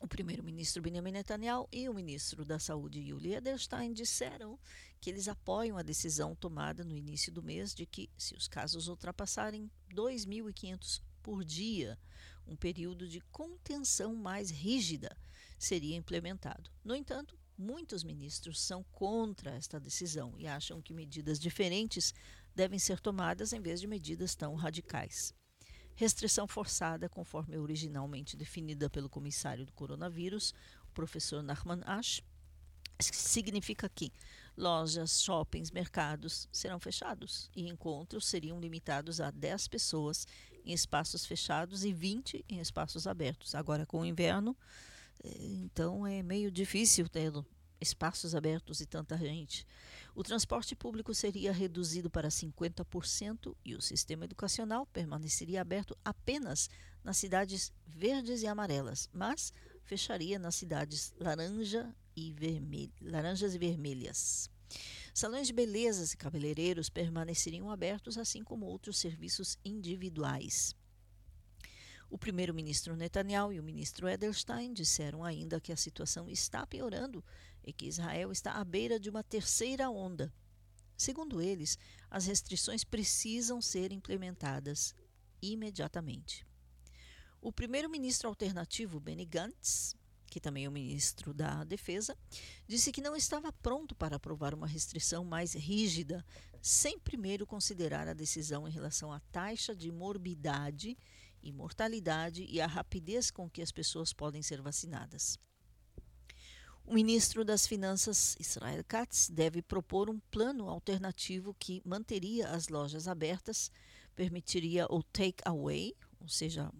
O 0.00 0.06
primeiro-ministro 0.06 0.82
Benjamin 0.82 1.12
Netanyahu 1.12 1.66
e 1.72 1.88
o 1.88 1.94
ministro 1.94 2.44
da 2.44 2.58
Saúde 2.58 3.00
Yuli 3.00 3.34
Edelstein 3.34 3.92
disseram 3.92 4.58
que 5.00 5.08
eles 5.08 5.28
apoiam 5.28 5.78
a 5.78 5.82
decisão 5.82 6.36
tomada 6.36 6.84
no 6.84 6.94
início 6.94 7.32
do 7.32 7.42
mês 7.42 7.74
de 7.74 7.86
que, 7.86 8.10
se 8.18 8.34
os 8.34 8.46
casos 8.46 8.86
ultrapassarem 8.86 9.70
2.500 9.94 11.00
por 11.22 11.42
dia, 11.42 11.98
um 12.46 12.54
período 12.54 13.08
de 13.08 13.22
contenção 13.32 14.14
mais 14.14 14.50
rígida 14.50 15.16
seria 15.58 15.96
implementado. 15.96 16.70
No 16.84 16.94
entanto, 16.94 17.38
muitos 17.56 18.04
ministros 18.04 18.60
são 18.60 18.84
contra 18.92 19.52
esta 19.52 19.80
decisão 19.80 20.34
e 20.36 20.46
acham 20.46 20.82
que 20.82 20.92
medidas 20.92 21.40
diferentes 21.40 22.12
devem 22.54 22.78
ser 22.78 23.00
tomadas 23.00 23.54
em 23.54 23.60
vez 23.60 23.80
de 23.80 23.86
medidas 23.86 24.34
tão 24.34 24.54
radicais. 24.54 25.34
Restrição 25.96 26.46
forçada, 26.48 27.08
conforme 27.08 27.56
originalmente 27.56 28.36
definida 28.36 28.90
pelo 28.90 29.08
comissário 29.08 29.64
do 29.64 29.72
coronavírus, 29.72 30.52
o 30.88 30.92
professor 30.92 31.42
Nachman 31.42 31.82
Ash, 31.86 32.22
significa 33.00 33.88
que 33.88 34.12
lojas, 34.56 35.22
shoppings, 35.22 35.70
mercados 35.70 36.48
serão 36.52 36.78
fechados 36.78 37.50
e 37.54 37.68
encontros 37.68 38.26
seriam 38.26 38.60
limitados 38.60 39.20
a 39.20 39.30
10 39.30 39.68
pessoas 39.68 40.26
em 40.64 40.72
espaços 40.72 41.26
fechados 41.26 41.84
e 41.84 41.92
20 41.92 42.44
em 42.48 42.60
espaços 42.60 43.06
abertos. 43.06 43.54
Agora, 43.54 43.84
com 43.84 44.00
o 44.00 44.06
inverno, 44.06 44.56
eh, 45.22 45.36
então 45.40 46.06
é 46.06 46.22
meio 46.22 46.50
difícil 46.50 47.08
ter 47.08 47.32
espaços 47.84 48.34
abertos 48.34 48.80
e 48.80 48.86
tanta 48.86 49.16
gente. 49.16 49.66
O 50.14 50.22
transporte 50.22 50.74
público 50.74 51.14
seria 51.14 51.52
reduzido 51.52 52.10
para 52.10 52.28
50% 52.28 53.54
e 53.64 53.74
o 53.74 53.80
sistema 53.80 54.24
educacional 54.24 54.86
permaneceria 54.86 55.60
aberto 55.60 55.96
apenas 56.04 56.68
nas 57.04 57.16
cidades 57.16 57.72
verdes 57.86 58.42
e 58.42 58.46
amarelas, 58.46 59.08
mas 59.12 59.52
fecharia 59.84 60.38
nas 60.38 60.54
cidades 60.54 61.12
laranja 61.20 61.94
e 62.16 62.34
laranjas 63.00 63.54
e 63.54 63.58
vermelhas. 63.58 64.50
Salões 65.12 65.46
de 65.46 65.52
belezas 65.52 66.12
e 66.12 66.16
cabeleireiros 66.16 66.88
permaneceriam 66.88 67.70
abertos, 67.70 68.18
assim 68.18 68.42
como 68.42 68.66
outros 68.66 68.98
serviços 68.98 69.58
individuais. 69.64 70.74
O 72.10 72.18
primeiro-ministro 72.18 72.96
Netanyahu 72.96 73.52
e 73.52 73.60
o 73.60 73.62
ministro 73.62 74.08
Edelstein 74.08 74.72
disseram 74.72 75.24
ainda 75.24 75.60
que 75.60 75.72
a 75.72 75.76
situação 75.76 76.28
está 76.28 76.66
piorando 76.66 77.24
e 77.64 77.72
que 77.72 77.86
Israel 77.86 78.30
está 78.30 78.52
à 78.52 78.64
beira 78.64 78.98
de 78.98 79.10
uma 79.10 79.22
terceira 79.22 79.90
onda. 79.90 80.32
Segundo 80.96 81.40
eles, 81.40 81.78
as 82.10 82.26
restrições 82.26 82.84
precisam 82.84 83.60
ser 83.60 83.92
implementadas 83.92 84.94
imediatamente. 85.42 86.46
O 87.40 87.52
primeiro-ministro 87.52 88.28
alternativo 88.28 89.00
Benny 89.00 89.24
Gantz 89.24 89.96
que 90.34 90.40
também 90.40 90.64
é 90.64 90.68
o 90.68 90.72
ministro 90.72 91.32
da 91.32 91.62
Defesa, 91.62 92.18
disse 92.66 92.90
que 92.90 93.00
não 93.00 93.14
estava 93.14 93.52
pronto 93.52 93.94
para 93.94 94.16
aprovar 94.16 94.52
uma 94.52 94.66
restrição 94.66 95.24
mais 95.24 95.54
rígida, 95.54 96.26
sem 96.60 96.98
primeiro 96.98 97.46
considerar 97.46 98.08
a 98.08 98.14
decisão 98.14 98.66
em 98.66 98.70
relação 98.72 99.12
à 99.12 99.20
taxa 99.30 99.76
de 99.76 99.92
morbidade 99.92 100.98
e 101.40 101.52
mortalidade 101.52 102.44
e 102.48 102.60
a 102.60 102.66
rapidez 102.66 103.30
com 103.30 103.48
que 103.48 103.62
as 103.62 103.70
pessoas 103.70 104.12
podem 104.12 104.42
ser 104.42 104.60
vacinadas. 104.60 105.38
O 106.86 106.92
ministro 106.92 107.46
das 107.46 107.66
Finanças, 107.66 108.36
Israel 108.38 108.84
Katz, 108.86 109.30
deve 109.30 109.62
propor 109.62 110.10
um 110.10 110.20
plano 110.30 110.68
alternativo 110.68 111.54
que 111.58 111.80
manteria 111.82 112.50
as 112.50 112.68
lojas 112.68 113.08
abertas, 113.08 113.70
permitiria 114.14 114.86
o 114.90 115.02
take-away, 115.02 115.96
ou 116.20 116.28
seja, 116.28 116.70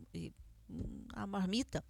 a 1.14 1.27
marmita, 1.27 1.83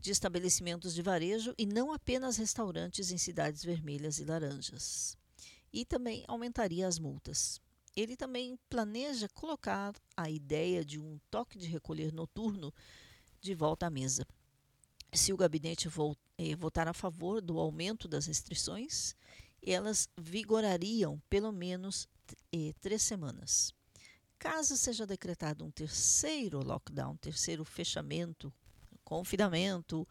de 0.00 0.10
estabelecimentos 0.10 0.92
de 0.92 1.02
varejo 1.02 1.54
e 1.56 1.66
não 1.66 1.92
apenas 1.92 2.36
restaurantes 2.36 3.12
em 3.12 3.18
cidades 3.18 3.62
vermelhas 3.62 4.18
e 4.18 4.24
laranjas. 4.24 5.16
E 5.72 5.84
também 5.84 6.24
aumentaria 6.26 6.86
as 6.86 6.98
multas. 6.98 7.60
Ele 7.94 8.16
também 8.16 8.58
planeja 8.68 9.28
colocar 9.28 9.94
a 10.16 10.28
ideia 10.28 10.84
de 10.84 10.98
um 10.98 11.18
toque 11.30 11.56
de 11.56 11.68
recolher 11.68 12.12
noturno 12.12 12.74
de 13.40 13.54
volta 13.54 13.86
à 13.86 13.90
mesa. 13.90 14.26
Se 15.12 15.32
o 15.32 15.36
gabinete 15.36 15.88
eh, 16.38 16.54
votar 16.56 16.88
a 16.88 16.92
favor 16.92 17.40
do 17.40 17.58
aumento 17.58 18.06
das 18.08 18.26
restrições, 18.26 19.14
elas 19.64 20.08
vigorariam 20.16 21.20
pelo 21.28 21.52
menos 21.52 22.08
eh, 22.52 22.72
três 22.80 23.02
semanas. 23.02 23.72
Caso 24.38 24.76
seja 24.76 25.06
decretado 25.06 25.64
um 25.64 25.70
terceiro 25.70 26.62
lockdown, 26.62 27.16
terceiro 27.16 27.64
fechamento, 27.64 28.52
confinamento, 29.02 30.06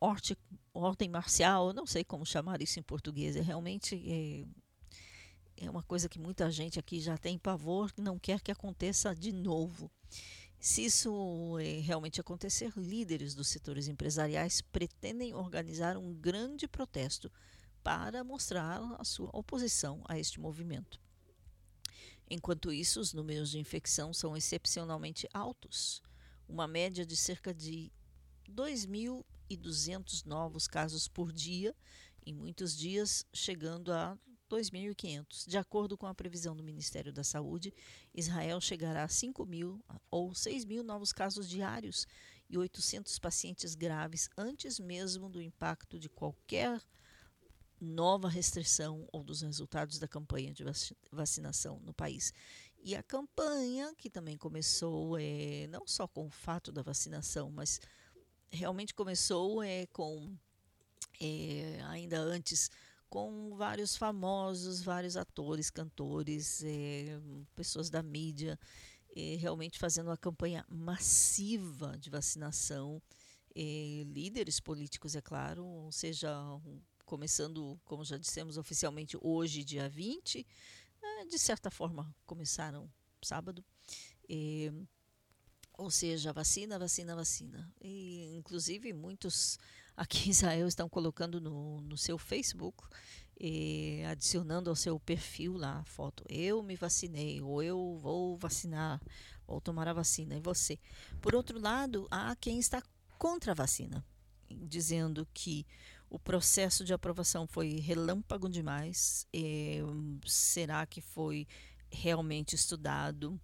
orte, 0.00 0.36
ordem 0.72 1.08
marcial, 1.08 1.72
não 1.72 1.86
sei 1.86 2.04
como 2.04 2.24
chamar 2.24 2.62
isso 2.62 2.78
em 2.78 2.82
português, 2.82 3.34
é 3.34 3.40
realmente 3.40 3.94
é, 4.06 5.64
é 5.64 5.70
uma 5.70 5.82
coisa 5.82 6.08
que 6.08 6.18
muita 6.18 6.50
gente 6.50 6.78
aqui 6.78 7.00
já 7.00 7.16
tem 7.16 7.38
pavor, 7.38 7.90
não 7.96 8.18
quer 8.18 8.40
que 8.40 8.52
aconteça 8.52 9.14
de 9.14 9.32
novo. 9.32 9.90
Se 10.64 10.82
isso 10.82 11.58
é, 11.58 11.80
realmente 11.80 12.22
acontecer, 12.22 12.72
líderes 12.74 13.34
dos 13.34 13.48
setores 13.48 13.86
empresariais 13.86 14.62
pretendem 14.62 15.34
organizar 15.34 15.98
um 15.98 16.14
grande 16.14 16.66
protesto 16.66 17.30
para 17.82 18.24
mostrar 18.24 18.80
a 18.98 19.04
sua 19.04 19.28
oposição 19.34 20.02
a 20.08 20.18
este 20.18 20.40
movimento. 20.40 20.98
Enquanto 22.30 22.72
isso, 22.72 22.98
os 22.98 23.12
números 23.12 23.50
de 23.50 23.58
infecção 23.58 24.14
são 24.14 24.34
excepcionalmente 24.34 25.28
altos, 25.34 26.02
uma 26.48 26.66
média 26.66 27.04
de 27.04 27.14
cerca 27.14 27.52
de 27.52 27.92
2.200 28.50 30.24
novos 30.24 30.66
casos 30.66 31.06
por 31.06 31.30
dia, 31.30 31.76
em 32.24 32.32
muitos 32.32 32.74
dias 32.74 33.26
chegando 33.34 33.92
a 33.92 34.16
2.500. 34.54 35.48
De 35.48 35.58
acordo 35.58 35.98
com 35.98 36.06
a 36.06 36.14
previsão 36.14 36.54
do 36.54 36.62
Ministério 36.62 37.12
da 37.12 37.24
Saúde, 37.24 37.74
Israel 38.14 38.60
chegará 38.60 39.02
a 39.02 39.08
5 39.08 39.44
mil 39.44 39.84
ou 40.10 40.32
6 40.32 40.64
mil 40.64 40.84
novos 40.84 41.12
casos 41.12 41.48
diários 41.48 42.06
e 42.48 42.56
800 42.56 43.18
pacientes 43.18 43.74
graves 43.74 44.28
antes 44.36 44.78
mesmo 44.78 45.28
do 45.28 45.42
impacto 45.42 45.98
de 45.98 46.08
qualquer 46.08 46.80
nova 47.80 48.28
restrição 48.28 49.08
ou 49.12 49.24
dos 49.24 49.42
resultados 49.42 49.98
da 49.98 50.06
campanha 50.06 50.52
de 50.54 50.64
vacinação 51.10 51.80
no 51.80 51.92
país. 51.92 52.32
E 52.82 52.94
a 52.94 53.02
campanha, 53.02 53.92
que 53.96 54.08
também 54.08 54.36
começou 54.36 55.18
é, 55.18 55.66
não 55.68 55.86
só 55.86 56.06
com 56.06 56.26
o 56.26 56.30
fato 56.30 56.70
da 56.70 56.82
vacinação, 56.82 57.50
mas 57.50 57.80
realmente 58.50 58.94
começou 58.94 59.62
é, 59.62 59.86
com, 59.86 60.32
é, 61.20 61.80
ainda 61.86 62.20
antes, 62.20 62.70
com 63.14 63.54
vários 63.54 63.96
famosos, 63.96 64.82
vários 64.82 65.16
atores, 65.16 65.70
cantores, 65.70 66.64
é, 66.64 67.16
pessoas 67.54 67.88
da 67.88 68.02
mídia, 68.02 68.58
é, 69.14 69.36
realmente 69.36 69.78
fazendo 69.78 70.08
uma 70.08 70.16
campanha 70.16 70.66
massiva 70.68 71.96
de 71.96 72.10
vacinação. 72.10 73.00
É, 73.54 74.02
líderes 74.08 74.58
políticos, 74.58 75.14
é 75.14 75.20
claro, 75.20 75.64
ou 75.64 75.92
seja, 75.92 76.28
começando, 77.06 77.78
como 77.84 78.04
já 78.04 78.18
dissemos 78.18 78.58
oficialmente, 78.58 79.16
hoje, 79.22 79.62
dia 79.62 79.88
20. 79.88 80.44
É, 81.00 81.24
de 81.26 81.38
certa 81.38 81.70
forma, 81.70 82.12
começaram 82.26 82.90
sábado. 83.22 83.64
Ou 85.78 85.88
seja, 85.88 86.32
vacina, 86.32 86.80
vacina, 86.80 87.14
vacina. 87.14 87.72
E, 87.80 88.34
inclusive, 88.36 88.92
muitos 88.92 89.56
aqui 89.96 90.28
em 90.28 90.30
Israel 90.30 90.66
estão 90.66 90.88
colocando 90.88 91.40
no, 91.40 91.80
no 91.80 91.96
seu 91.96 92.18
Facebook, 92.18 92.84
e, 93.38 94.02
adicionando 94.06 94.70
ao 94.70 94.76
seu 94.76 94.98
perfil 94.98 95.56
lá 95.56 95.80
a 95.80 95.84
foto. 95.84 96.24
Eu 96.28 96.62
me 96.62 96.76
vacinei, 96.76 97.40
ou 97.40 97.62
eu 97.62 97.98
vou 98.00 98.36
vacinar, 98.36 99.00
ou 99.46 99.60
tomar 99.60 99.88
a 99.88 99.92
vacina, 99.92 100.36
e 100.36 100.40
você. 100.40 100.78
Por 101.20 101.34
outro 101.34 101.58
lado, 101.60 102.06
há 102.10 102.34
quem 102.36 102.58
está 102.58 102.82
contra 103.18 103.52
a 103.52 103.54
vacina, 103.54 104.04
dizendo 104.48 105.26
que 105.32 105.66
o 106.08 106.18
processo 106.18 106.84
de 106.84 106.94
aprovação 106.94 107.46
foi 107.46 107.80
relâmpago 107.80 108.48
demais. 108.48 109.26
É, 109.32 109.78
será 110.26 110.86
que 110.86 111.00
foi 111.00 111.46
realmente 111.90 112.54
estudado? 112.54 113.40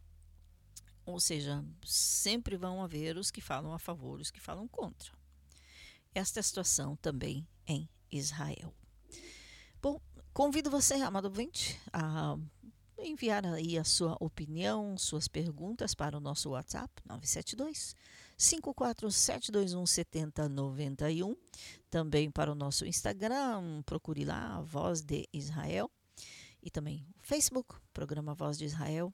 Ou 1.05 1.19
seja, 1.19 1.65
sempre 1.85 2.57
vão 2.57 2.83
haver 2.83 3.17
os 3.17 3.31
que 3.31 3.41
falam 3.41 3.73
a 3.73 3.79
favor 3.79 4.19
e 4.19 4.23
os 4.23 4.31
que 4.31 4.41
falam 4.41 4.69
contra. 4.69 5.20
Esta 6.15 6.41
a 6.41 6.43
situação 6.43 6.97
também 6.97 7.47
em 7.67 7.89
Israel. 8.11 8.75
Bom, 9.81 10.01
convido 10.33 10.71
você, 10.71 10.95
amado 10.95 11.27
ouvinte, 11.27 11.81
a 11.93 12.37
enviar 12.99 13.47
aí 13.47 13.79
a 13.79 13.85
sua 13.85 14.17
opinião, 14.21 14.99
suas 14.99 15.29
perguntas 15.29 15.95
para 15.95 16.17
o 16.17 16.21
nosso 16.21 16.51
WhatsApp 16.51 16.93
972 17.07 17.95
54721 18.37 19.87
7091. 19.87 21.37
Também 21.89 22.31
para 22.31 22.51
o 22.51 22.55
nosso 22.55 22.85
Instagram, 22.85 23.83
procure 23.85 24.25
lá, 24.25 24.61
Voz 24.63 25.03
de 25.03 25.29
Israel. 25.33 25.91
E 26.63 26.71
também 26.71 27.07
o 27.19 27.23
Facebook, 27.23 27.77
Programa 27.93 28.35
Voz 28.35 28.59
de 28.59 28.65
Israel. 28.65 29.13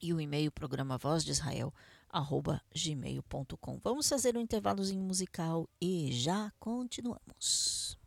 E 0.00 0.14
o 0.14 0.20
e-mail, 0.20 0.50
programa 0.50 0.96
Voz 0.96 1.24
de 1.24 1.32
Israel, 1.32 1.74
gmail.com. 2.74 3.78
Vamos 3.82 4.08
fazer 4.08 4.36
um 4.36 4.40
intervalozinho 4.40 5.02
musical 5.02 5.68
e 5.80 6.10
já 6.12 6.52
continuamos. 6.58 7.98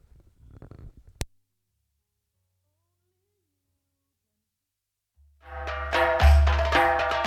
Música 5.94 7.23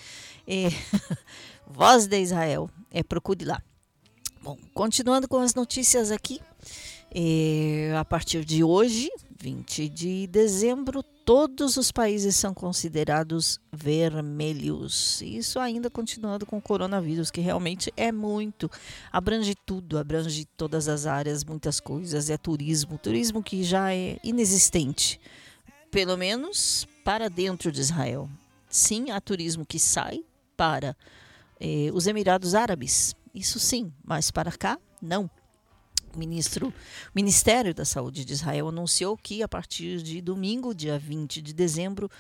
É, 0.46 0.68
Voz 1.70 2.06
de 2.06 2.20
Israel. 2.20 2.70
É, 2.90 3.02
procure 3.02 3.44
lá. 3.44 3.62
Bom, 4.42 4.56
continuando 4.72 5.28
com 5.28 5.38
as 5.38 5.54
notícias 5.54 6.10
aqui, 6.10 6.40
é, 7.14 7.94
a 7.98 8.04
partir 8.04 8.44
de 8.44 8.64
hoje, 8.64 9.10
20 9.38 9.88
de 9.88 10.26
dezembro, 10.26 11.02
todos 11.02 11.76
os 11.76 11.92
países 11.92 12.36
são 12.36 12.54
considerados 12.54 13.60
vermelhos. 13.72 15.20
Isso 15.20 15.58
ainda 15.58 15.90
continuando 15.90 16.46
com 16.46 16.56
o 16.56 16.62
coronavírus, 16.62 17.30
que 17.30 17.40
realmente 17.40 17.92
é 17.96 18.10
muito, 18.10 18.70
abrange 19.12 19.54
tudo, 19.54 19.98
abrange 19.98 20.46
todas 20.56 20.88
as 20.88 21.04
áreas, 21.04 21.44
muitas 21.44 21.80
coisas. 21.80 22.30
É 22.30 22.36
turismo, 22.38 22.96
turismo 22.96 23.42
que 23.42 23.62
já 23.62 23.92
é 23.92 24.18
inexistente, 24.24 25.20
pelo 25.90 26.16
menos 26.16 26.86
para 27.04 27.28
dentro 27.28 27.70
de 27.70 27.80
Israel. 27.80 28.28
Sim, 28.70 29.10
há 29.10 29.20
turismo 29.20 29.66
que 29.66 29.78
sai 29.78 30.22
para 30.56 30.96
eh, 31.60 31.90
os 31.92 32.06
Emirados 32.06 32.54
Árabes. 32.54 33.14
Isso 33.34 33.58
sim, 33.58 33.92
mas 34.04 34.30
para 34.30 34.52
cá, 34.52 34.78
não. 35.00 35.30
O 36.14 36.18
ministro, 36.18 36.68
o 36.68 36.72
Ministério 37.14 37.74
da 37.74 37.84
Saúde 37.84 38.24
de 38.24 38.32
Israel 38.32 38.68
anunciou 38.68 39.16
que 39.16 39.42
a 39.42 39.48
partir 39.48 40.02
de 40.02 40.20
domingo, 40.20 40.74
dia 40.74 40.98
20 40.98 41.42
de 41.42 41.52
dezembro, 41.52 42.10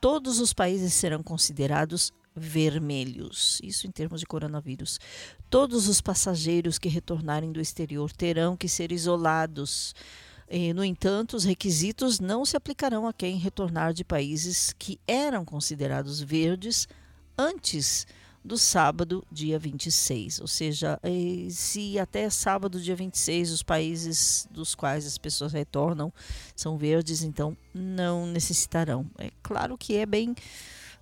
todos 0.00 0.38
os 0.38 0.52
países 0.52 0.92
serão 0.92 1.22
considerados 1.22 2.12
vermelhos. 2.34 3.60
Isso 3.62 3.86
em 3.86 3.90
termos 3.90 4.20
de 4.20 4.26
coronavírus. 4.26 5.00
Todos 5.48 5.88
os 5.88 6.00
passageiros 6.00 6.78
que 6.78 6.88
retornarem 6.88 7.52
do 7.52 7.60
exterior 7.60 8.12
terão 8.12 8.56
que 8.56 8.68
ser 8.68 8.92
isolados. 8.92 9.94
E, 10.48 10.72
no 10.72 10.84
entanto, 10.84 11.36
os 11.36 11.44
requisitos 11.44 12.20
não 12.20 12.44
se 12.44 12.56
aplicarão 12.56 13.06
a 13.06 13.12
quem 13.12 13.36
retornar 13.36 13.92
de 13.92 14.04
países 14.04 14.74
que 14.78 15.00
eram 15.06 15.44
considerados 15.44 16.20
verdes 16.20 16.88
antes 17.38 18.06
do 18.44 18.56
sábado, 18.56 19.24
dia 19.30 19.58
26. 19.58 20.40
Ou 20.40 20.46
seja, 20.46 20.98
eh, 21.02 21.48
se 21.50 21.98
até 21.98 22.28
sábado, 22.30 22.80
dia 22.80 22.96
26, 22.96 23.52
os 23.52 23.62
países 23.62 24.48
dos 24.50 24.74
quais 24.74 25.06
as 25.06 25.18
pessoas 25.18 25.52
retornam 25.52 26.12
são 26.56 26.78
verdes, 26.78 27.22
então 27.22 27.56
não 27.74 28.26
necessitarão. 28.26 29.06
É 29.18 29.30
claro 29.42 29.76
que 29.76 29.96
é 29.96 30.06
bem 30.06 30.34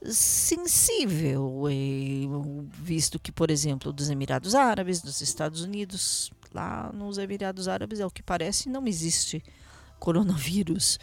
sensível, 0.05 1.65
eh, 1.69 2.27
visto 2.73 3.19
que, 3.19 3.33
por 3.33 3.51
exemplo, 3.51 3.93
dos 3.93 4.11
Emirados 4.11 4.55
Árabes, 4.55 5.01
dos 5.01 5.21
Estados 5.21 5.63
Unidos, 5.63 6.31
lá 6.53 6.91
nos 6.93 7.19
Emirados 7.19 7.69
Árabes, 7.69 8.01
é 8.01 8.07
o 8.07 8.11
que 8.11 8.23
parece, 8.23 8.69
não 8.69 8.87
existe 8.87 9.43
coronavírus. 9.99 10.99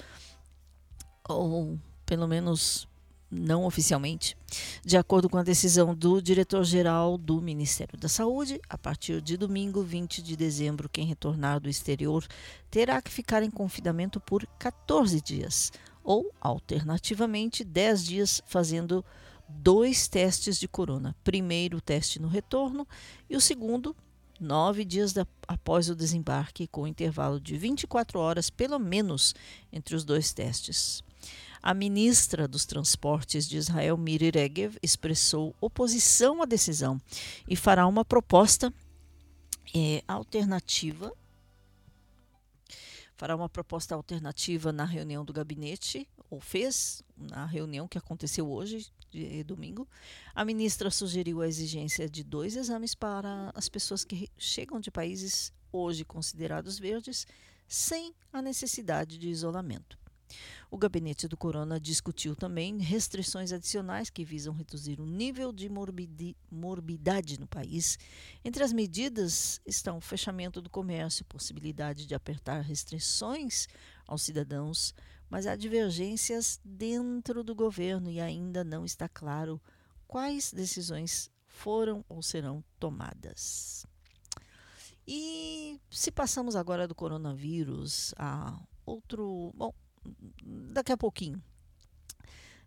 Ou 1.27 1.79
pelo 2.05 2.27
menos 2.27 2.87
não 3.29 3.65
oficialmente. 3.65 4.37
De 4.83 4.97
acordo 4.97 5.29
com 5.29 5.37
a 5.37 5.43
decisão 5.43 5.93
do 5.93 6.21
diretor-geral 6.21 7.17
do 7.17 7.41
Ministério 7.41 7.97
da 7.97 8.07
Saúde, 8.07 8.59
a 8.69 8.77
partir 8.77 9.21
de 9.21 9.37
domingo, 9.37 9.81
20 9.81 10.21
de 10.21 10.35
dezembro, 10.35 10.89
quem 10.89 11.05
retornar 11.05 11.59
do 11.59 11.69
exterior 11.69 12.25
terá 12.69 13.01
que 13.01 13.11
ficar 13.11 13.43
em 13.43 13.49
confinamento 13.49 14.19
por 14.19 14.45
14 14.59 15.19
dias, 15.21 15.71
ou, 16.03 16.31
alternativamente, 16.39 17.63
10 17.63 18.05
dias 18.05 18.41
fazendo 18.45 19.03
dois 19.47 20.07
testes 20.07 20.59
de 20.59 20.67
corona. 20.67 21.15
Primeiro 21.23 21.81
teste 21.81 22.21
no 22.21 22.27
retorno 22.27 22.87
e 23.29 23.35
o 23.35 23.41
segundo 23.41 23.95
nove 24.39 24.83
dias 24.83 25.13
da, 25.13 25.25
após 25.47 25.89
o 25.89 25.95
desembarque, 25.95 26.67
com 26.67 26.87
intervalo 26.87 27.39
de 27.39 27.57
24 27.57 28.19
horas, 28.19 28.49
pelo 28.49 28.77
menos, 28.77 29.33
entre 29.71 29.95
os 29.95 30.03
dois 30.03 30.33
testes. 30.33 31.03
A 31.65 31.73
ministra 31.73 32.47
dos 32.47 32.63
Transportes 32.63 33.49
de 33.49 33.57
Israel, 33.57 33.97
Miri 33.97 34.29
Regev, 34.29 34.77
expressou 34.83 35.55
oposição 35.59 36.43
à 36.43 36.45
decisão 36.45 37.01
e 37.49 37.55
fará 37.55 37.87
uma 37.87 38.05
proposta 38.05 38.71
é, 39.73 40.03
alternativa 40.07 41.11
fará 43.15 43.35
uma 43.35 43.49
proposta 43.49 43.95
alternativa 43.95 44.71
na 44.71 44.85
reunião 44.85 45.25
do 45.25 45.33
gabinete, 45.33 46.07
ou 46.29 46.39
fez, 46.39 47.01
na 47.17 47.45
reunião 47.45 47.87
que 47.87 47.97
aconteceu 47.97 48.47
hoje, 48.47 48.91
de, 49.09 49.43
domingo. 49.43 49.87
A 50.35 50.45
ministra 50.45 50.91
sugeriu 50.91 51.41
a 51.41 51.47
exigência 51.47 52.07
de 52.07 52.23
dois 52.23 52.55
exames 52.55 52.93
para 52.93 53.51
as 53.55 53.69
pessoas 53.69 54.05
que 54.05 54.29
chegam 54.37 54.79
de 54.79 54.91
países 54.91 55.51
hoje 55.71 56.05
considerados 56.05 56.77
verdes, 56.77 57.25
sem 57.67 58.13
a 58.31 58.41
necessidade 58.41 59.17
de 59.17 59.29
isolamento. 59.29 59.97
O 60.69 60.77
gabinete 60.77 61.27
do 61.27 61.37
Corona 61.37 61.79
discutiu 61.79 62.35
também 62.35 62.77
restrições 62.79 63.51
adicionais 63.51 64.09
que 64.09 64.25
visam 64.25 64.53
reduzir 64.53 64.99
o 64.99 65.05
nível 65.05 65.53
de 65.53 65.69
morbidade 66.51 67.39
no 67.39 67.47
país. 67.47 67.97
Entre 68.43 68.63
as 68.63 68.73
medidas 68.73 69.61
estão 69.65 69.97
o 69.97 70.01
fechamento 70.01 70.61
do 70.61 70.69
comércio, 70.69 71.23
possibilidade 71.25 72.05
de 72.05 72.15
apertar 72.15 72.61
restrições 72.61 73.67
aos 74.07 74.23
cidadãos, 74.23 74.93
mas 75.29 75.47
há 75.47 75.55
divergências 75.55 76.59
dentro 76.63 77.43
do 77.43 77.55
governo 77.55 78.09
e 78.09 78.19
ainda 78.19 78.63
não 78.63 78.85
está 78.85 79.07
claro 79.07 79.61
quais 80.07 80.51
decisões 80.51 81.31
foram 81.47 82.03
ou 82.09 82.21
serão 82.21 82.63
tomadas. 82.79 83.85
E 85.07 85.79
se 85.89 86.11
passamos 86.11 86.55
agora 86.55 86.87
do 86.87 86.95
coronavírus 86.95 88.13
a 88.17 88.59
outro. 88.85 89.53
Bom, 89.55 89.73
daqui 90.43 90.91
a 90.91 90.97
pouquinho. 90.97 91.41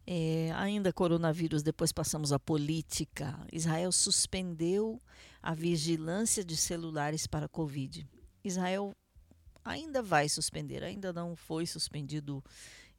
É, 0.06 0.50
ainda 0.54 0.92
coronavírus, 0.92 1.62
depois 1.62 1.92
passamos 1.92 2.32
à 2.32 2.38
política. 2.38 3.38
Israel 3.52 3.92
suspendeu 3.92 4.98
a 5.42 5.54
vigilância 5.54 6.42
de 6.42 6.56
celulares 6.56 7.26
para 7.26 7.48
Covid. 7.48 8.08
Israel 8.42 8.94
ainda 9.64 10.02
vai 10.02 10.28
suspender, 10.28 10.82
ainda 10.82 11.12
não 11.12 11.36
foi 11.36 11.66
suspendido 11.66 12.42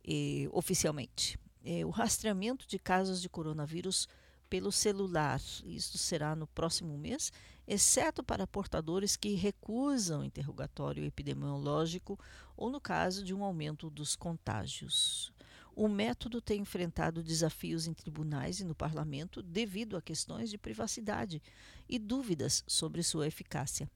eh, 0.05 0.47
oficialmente. 0.51 1.37
Eh, 1.63 1.83
o 1.83 1.89
rastreamento 1.89 2.67
de 2.67 2.77
casos 2.77 3.21
de 3.21 3.27
coronavírus 3.27 4.07
pelo 4.49 4.71
celular, 4.71 5.39
isso 5.63 5.97
será 5.97 6.35
no 6.35 6.47
próximo 6.47 6.97
mês, 6.97 7.31
exceto 7.69 8.23
para 8.23 8.47
portadores 8.47 9.15
que 9.15 9.35
recusam 9.35 10.23
interrogatório 10.23 11.05
epidemiológico 11.05 12.19
ou 12.57 12.71
no 12.71 12.81
caso 12.81 13.23
de 13.23 13.31
um 13.31 13.43
aumento 13.43 13.91
dos 13.91 14.15
contágios. 14.15 15.31
O 15.75 15.87
método 15.87 16.41
tem 16.41 16.61
enfrentado 16.61 17.21
desafios 17.21 17.85
em 17.85 17.93
tribunais 17.93 18.59
e 18.59 18.65
no 18.65 18.73
parlamento 18.73 19.43
devido 19.43 19.95
a 19.95 20.01
questões 20.01 20.49
de 20.49 20.57
privacidade 20.57 21.43
e 21.87 21.99
dúvidas 21.99 22.63
sobre 22.65 23.03
sua 23.03 23.27
eficácia. 23.27 23.87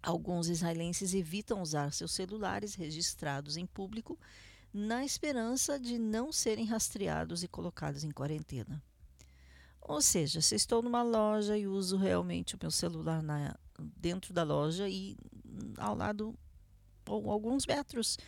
Alguns 0.00 0.48
israelenses 0.48 1.14
evitam 1.14 1.60
usar 1.60 1.92
seus 1.92 2.12
celulares 2.12 2.76
registrados 2.76 3.56
em 3.56 3.66
público 3.66 4.16
na 4.72 5.04
esperança 5.04 5.80
de 5.80 5.98
não 5.98 6.30
serem 6.30 6.64
rastreados 6.64 7.42
e 7.42 7.48
colocados 7.48 8.04
em 8.04 8.10
quarentena. 8.12 8.80
Ou 9.86 10.00
seja, 10.00 10.40
se 10.40 10.54
estou 10.54 10.82
numa 10.82 11.02
loja 11.02 11.56
e 11.58 11.66
uso 11.66 11.98
realmente 11.98 12.54
o 12.54 12.58
meu 12.60 12.70
celular 12.70 13.22
na, 13.22 13.54
dentro 13.78 14.32
da 14.32 14.42
loja 14.42 14.88
e 14.88 15.14
ao 15.76 15.94
lado, 15.94 16.34
ou 17.06 17.30
alguns 17.30 17.66
metros, 17.66 18.18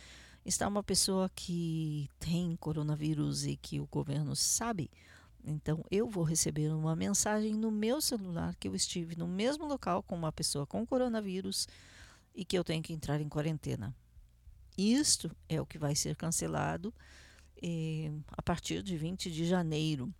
está 0.45 0.67
uma 0.67 0.83
pessoa 0.83 1.29
que 1.35 2.07
tem 2.19 2.55
coronavírus 2.57 3.43
e 3.43 3.57
que 3.57 3.79
o 3.79 3.87
governo 3.87 4.35
sabe, 4.35 4.89
então 5.43 5.83
eu 5.89 6.07
vou 6.07 6.23
receber 6.23 6.69
uma 6.73 6.95
mensagem 6.95 7.55
no 7.55 7.71
meu 7.71 8.01
celular 8.01 8.55
que 8.55 8.67
eu 8.67 8.75
estive 8.75 9.15
no 9.15 9.27
mesmo 9.27 9.65
local 9.65 10.03
com 10.03 10.15
uma 10.15 10.31
pessoa 10.31 10.67
com 10.67 10.85
coronavírus 10.85 11.67
e 12.35 12.45
que 12.45 12.57
eu 12.57 12.63
tenho 12.63 12.83
que 12.83 12.93
entrar 12.93 13.19
em 13.19 13.27
quarentena. 13.27 13.95
Isto 14.77 15.35
é 15.49 15.59
o 15.59 15.65
que 15.65 15.79
vai 15.79 15.95
ser 15.95 16.15
cancelado 16.15 16.93
eh, 17.63 18.11
a 18.29 18.43
partir 18.43 18.83
de 18.83 18.95
20 18.95 19.31
de 19.31 19.43
janeiro. 19.43 20.13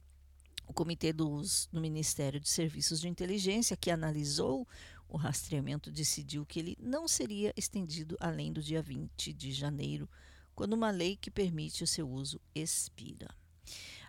O 0.67 0.73
Comitê 0.73 1.13
dos, 1.13 1.69
do 1.71 1.79
Ministério 1.79 2.39
de 2.39 2.49
Serviços 2.49 2.99
de 2.99 3.07
Inteligência, 3.07 3.77
que 3.77 3.89
analisou 3.89 4.67
o 5.07 5.15
rastreamento, 5.15 5.89
decidiu 5.89 6.45
que 6.45 6.59
ele 6.59 6.77
não 6.79 7.07
seria 7.07 7.53
estendido 7.55 8.17
além 8.19 8.51
do 8.51 8.61
dia 8.61 8.81
20 8.81 9.31
de 9.31 9.51
janeiro, 9.53 10.09
quando 10.53 10.73
uma 10.73 10.91
lei 10.91 11.15
que 11.15 11.31
permite 11.31 11.83
o 11.83 11.87
seu 11.87 12.09
uso 12.09 12.41
expira. 12.53 13.29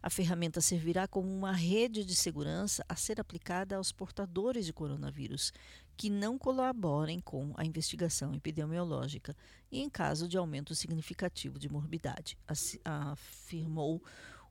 A 0.02 0.10
ferramenta 0.10 0.60
servirá 0.60 1.06
como 1.06 1.28
uma 1.28 1.52
rede 1.52 2.04
de 2.04 2.14
segurança 2.14 2.84
a 2.88 2.96
ser 2.96 3.20
aplicada 3.20 3.76
aos 3.76 3.92
portadores 3.92 4.66
de 4.66 4.72
coronavírus 4.72 5.52
que 5.96 6.08
não 6.08 6.38
colaborem 6.38 7.20
com 7.20 7.52
a 7.56 7.64
investigação 7.64 8.34
epidemiológica 8.34 9.36
e 9.70 9.80
em 9.80 9.90
caso 9.90 10.28
de 10.28 10.36
aumento 10.36 10.74
significativo 10.74 11.58
de 11.58 11.68
morbidade, 11.68 12.38
afirmou 12.84 14.02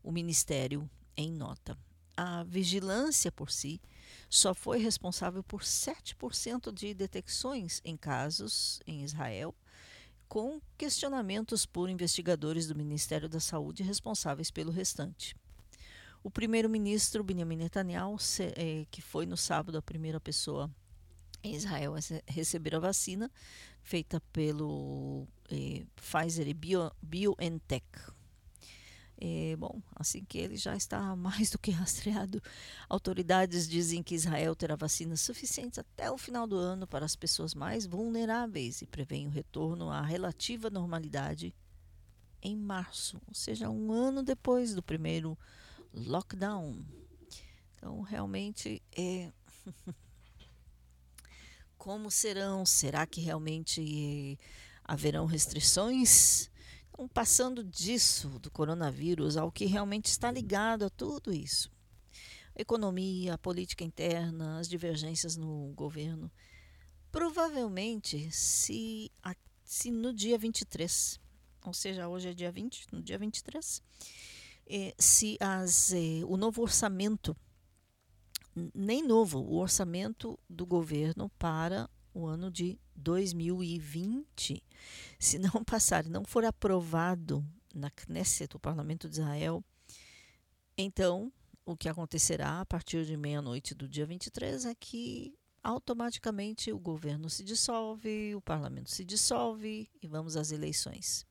o 0.03 0.11
Ministério 0.11 0.89
em 1.15 1.31
nota. 1.31 1.77
A 2.19 2.43
vigilância 2.43 3.31
por 3.31 3.51
si 3.51 3.79
só 4.27 4.53
foi 4.53 4.79
responsável 4.79 5.43
por 5.43 5.61
7% 5.61 6.73
de 6.73 6.93
detecções 6.95 7.79
em 7.85 7.95
casos 7.95 8.81
em 8.87 9.03
Israel, 9.03 9.53
com 10.27 10.59
questionamentos 10.77 11.65
por 11.65 11.89
investigadores 11.89 12.67
do 12.67 12.75
Ministério 12.75 13.29
da 13.29 13.39
Saúde 13.39 13.83
responsáveis 13.83 14.49
pelo 14.49 14.71
restante. 14.71 15.35
O 16.23 16.31
primeiro-ministro 16.31 17.23
Benjamin 17.23 17.57
Netanyahu, 17.57 18.17
eh, 18.39 18.85
que 18.89 19.01
foi 19.01 19.25
no 19.25 19.37
sábado 19.37 19.77
a 19.77 19.81
primeira 19.81 20.19
pessoa 20.19 20.69
em 21.43 21.55
Israel 21.55 21.95
a 21.95 22.31
receber 22.31 22.75
a 22.75 22.79
vacina, 22.79 23.31
feita 23.81 24.19
pelo 24.33 25.27
eh, 25.49 25.85
Pfizer 25.95 26.47
e 26.47 26.53
Bio, 26.53 26.91
BioNTech, 27.01 27.85
é, 29.19 29.55
bom, 29.55 29.81
assim 29.95 30.23
que 30.23 30.37
ele 30.37 30.55
já 30.55 30.75
está 30.75 31.15
mais 31.17 31.49
do 31.49 31.57
que 31.57 31.71
rastreado, 31.71 32.41
autoridades 32.87 33.67
dizem 33.67 34.03
que 34.03 34.15
Israel 34.15 34.55
terá 34.55 34.75
vacinas 34.75 35.21
suficientes 35.21 35.79
até 35.79 36.11
o 36.11 36.17
final 36.17 36.45
do 36.45 36.55
ano 36.55 36.85
para 36.85 37.05
as 37.05 37.15
pessoas 37.15 37.55
mais 37.55 37.85
vulneráveis 37.85 38.81
e 38.81 38.85
prevêem 38.85 39.27
o 39.27 39.31
retorno 39.31 39.89
à 39.89 40.01
relativa 40.01 40.69
normalidade 40.69 41.53
em 42.41 42.55
março, 42.55 43.19
ou 43.27 43.33
seja, 43.33 43.69
um 43.69 43.91
ano 43.91 44.21
depois 44.21 44.73
do 44.75 44.83
primeiro 44.83 45.37
lockdown. 45.93 46.85
Então, 47.75 48.01
realmente 48.01 48.81
é. 48.95 49.31
Como 51.77 52.11
serão? 52.11 52.65
Será 52.65 53.05
que 53.05 53.21
realmente 53.21 54.37
haverão 54.83 55.25
restrições? 55.25 56.49
Passando 57.13 57.63
disso, 57.63 58.39
do 58.39 58.49
coronavírus, 58.49 59.37
ao 59.37 59.51
que 59.51 59.65
realmente 59.65 60.05
está 60.05 60.31
ligado 60.31 60.85
a 60.85 60.89
tudo 60.89 61.31
isso. 61.31 61.71
A 62.55 62.61
economia, 62.61 63.35
a 63.35 63.37
política 63.37 63.83
interna, 63.83 64.59
as 64.59 64.67
divergências 64.67 65.35
no 65.35 65.73
governo. 65.75 66.31
Provavelmente, 67.11 68.31
se, 68.31 69.11
se 69.63 69.91
no 69.91 70.11
dia 70.11 70.37
23, 70.37 71.19
ou 71.65 71.73
seja, 71.73 72.07
hoje 72.07 72.29
é 72.29 72.33
dia 72.33 72.51
20, 72.51 72.87
no 72.91 73.01
dia 73.01 73.17
23, 73.17 73.83
eh, 74.65 74.95
se 74.97 75.37
as, 75.39 75.93
eh, 75.93 76.21
o 76.25 76.35
novo 76.35 76.61
orçamento, 76.61 77.35
nem 78.73 79.05
novo, 79.05 79.39
o 79.39 79.57
orçamento 79.57 80.37
do 80.49 80.65
governo 80.65 81.29
para 81.37 81.89
o 82.17 82.25
ano 82.25 82.49
de 82.49 82.79
2020. 82.95 84.63
Se 85.19 85.37
não 85.37 85.63
passar, 85.63 86.05
não 86.05 86.25
for 86.25 86.43
aprovado 86.43 87.45
na 87.73 87.91
Knesset, 87.91 88.55
o 88.55 88.59
Parlamento 88.59 89.07
de 89.07 89.19
Israel, 89.19 89.63
então 90.75 91.31
o 91.63 91.77
que 91.77 91.87
acontecerá 91.87 92.61
a 92.61 92.65
partir 92.65 93.05
de 93.05 93.15
meia-noite 93.15 93.75
do 93.75 93.87
dia 93.87 94.05
23 94.05 94.65
é 94.65 94.73
que 94.73 95.37
automaticamente 95.63 96.71
o 96.71 96.79
governo 96.79 97.29
se 97.29 97.43
dissolve, 97.43 98.33
o 98.33 98.41
parlamento 98.41 98.89
se 98.89 99.03
dissolve 99.03 99.89
e 100.01 100.07
vamos 100.07 100.35
às 100.35 100.51
eleições. 100.51 101.25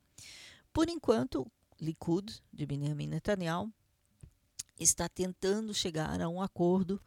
Por 0.72 0.88
enquanto, 0.88 1.50
Likud, 1.80 2.42
de 2.52 2.66
Benjamin 2.66 3.06
Netanyahu, 3.08 3.72
está 4.78 5.08
tentando 5.08 5.72
chegar 5.72 6.20
a 6.20 6.28
um 6.28 6.40
acordo 6.40 7.00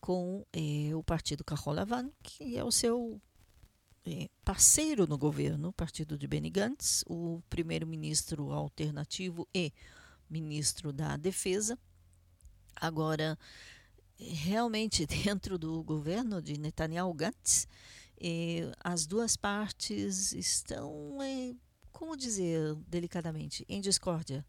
com 0.00 0.46
eh, 0.52 0.94
o 0.94 1.02
partido 1.02 1.44
Kaholavan, 1.44 2.10
que 2.22 2.56
é 2.56 2.64
o 2.64 2.70
seu 2.70 3.20
eh, 4.04 4.28
parceiro 4.44 5.06
no 5.06 5.18
governo, 5.18 5.68
o 5.68 5.72
partido 5.72 6.16
de 6.16 6.26
Benny 6.26 6.50
Gantz, 6.50 7.04
o 7.06 7.42
primeiro-ministro 7.50 8.50
alternativo 8.52 9.46
e 9.54 9.72
ministro 10.30 10.92
da 10.92 11.16
Defesa. 11.16 11.78
Agora, 12.76 13.38
realmente, 14.18 15.04
dentro 15.06 15.58
do 15.58 15.82
governo 15.82 16.40
de 16.40 16.58
Netanyahu 16.58 17.12
Gantz, 17.12 17.68
eh, 18.20 18.72
as 18.82 19.06
duas 19.06 19.36
partes 19.36 20.32
estão, 20.32 21.18
como 21.92 22.16
dizer 22.16 22.74
delicadamente, 22.86 23.64
em 23.68 23.80
discórdia. 23.80 24.44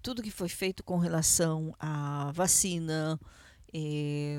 Eh, 0.00 0.02
tudo 0.02 0.22
que 0.22 0.30
foi 0.30 0.48
feito 0.48 0.82
com 0.82 0.98
relação 0.98 1.74
à 1.78 2.30
vacina, 2.32 3.20
eh, 3.72 4.38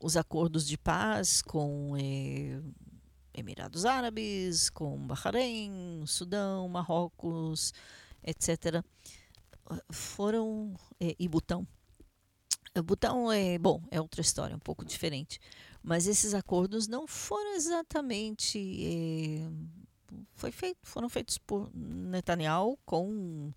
os 0.00 0.16
acordos 0.16 0.66
de 0.66 0.76
paz 0.78 1.42
com 1.42 1.96
eh, 1.96 2.60
Emirados 3.34 3.84
Árabes, 3.84 4.70
com 4.70 5.06
Bahrein, 5.06 6.04
Sudão, 6.06 6.68
Marrocos, 6.68 7.72
etc., 8.24 8.82
foram. 9.90 10.74
Eh, 11.00 11.14
e 11.18 11.28
Butão. 11.28 11.66
Butão 12.84 13.32
é 13.32 13.58
bom, 13.58 13.82
é 13.90 14.00
outra 14.00 14.20
história, 14.20 14.54
um 14.54 14.60
pouco 14.60 14.84
diferente. 14.84 15.40
Mas 15.82 16.06
esses 16.06 16.34
acordos 16.34 16.86
não 16.88 17.06
foram 17.06 17.54
exatamente. 17.54 18.58
Eh, 18.58 19.48
foi 20.34 20.52
feito, 20.52 20.78
foram 20.82 21.08
feitos 21.08 21.38
por 21.38 21.70
Netanyahu 21.74 22.78
com 22.84 23.52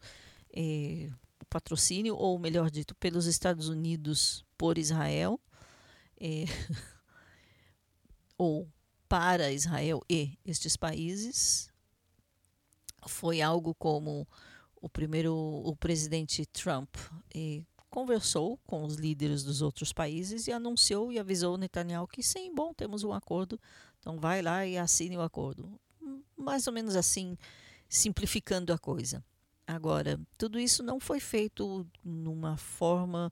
eh, 0.54 1.10
patrocínio, 1.50 2.16
ou 2.16 2.38
melhor 2.38 2.70
dito, 2.70 2.96
pelos 2.96 3.26
Estados 3.26 3.68
Unidos 3.68 4.46
por 4.58 4.78
Israel, 4.78 5.40
é, 6.20 6.46
ou 8.38 8.68
para 9.08 9.52
Israel 9.52 10.02
e 10.10 10.38
estes 10.46 10.78
países. 10.78 11.70
Foi 13.08 13.42
algo 13.42 13.74
como 13.74 14.28
o 14.76 14.88
primeiro, 14.88 15.34
o 15.34 15.76
presidente 15.76 16.46
Trump 16.46 16.96
é, 17.34 17.62
conversou 17.90 18.58
com 18.66 18.84
os 18.84 18.96
líderes 18.96 19.44
dos 19.44 19.62
outros 19.62 19.92
países 19.92 20.48
e 20.48 20.52
anunciou 20.52 21.12
e 21.12 21.20
avisou 21.20 21.58
Netanyahu 21.58 22.08
que 22.08 22.22
sim, 22.22 22.54
bom, 22.54 22.74
temos 22.74 23.04
um 23.04 23.12
acordo, 23.12 23.60
então 24.00 24.20
vai 24.20 24.42
lá 24.42 24.66
e 24.66 24.78
assine 24.78 25.18
o 25.18 25.22
acordo. 25.22 25.80
Mais 26.38 26.68
ou 26.68 26.74
menos 26.74 26.96
assim, 26.96 27.38
simplificando 27.90 28.72
a 28.72 28.78
coisa. 28.78 29.24
Agora, 29.72 30.20
tudo 30.36 30.60
isso 30.60 30.82
não 30.82 31.00
foi 31.00 31.20
feito 31.20 31.86
numa 32.04 32.58
forma 32.58 33.32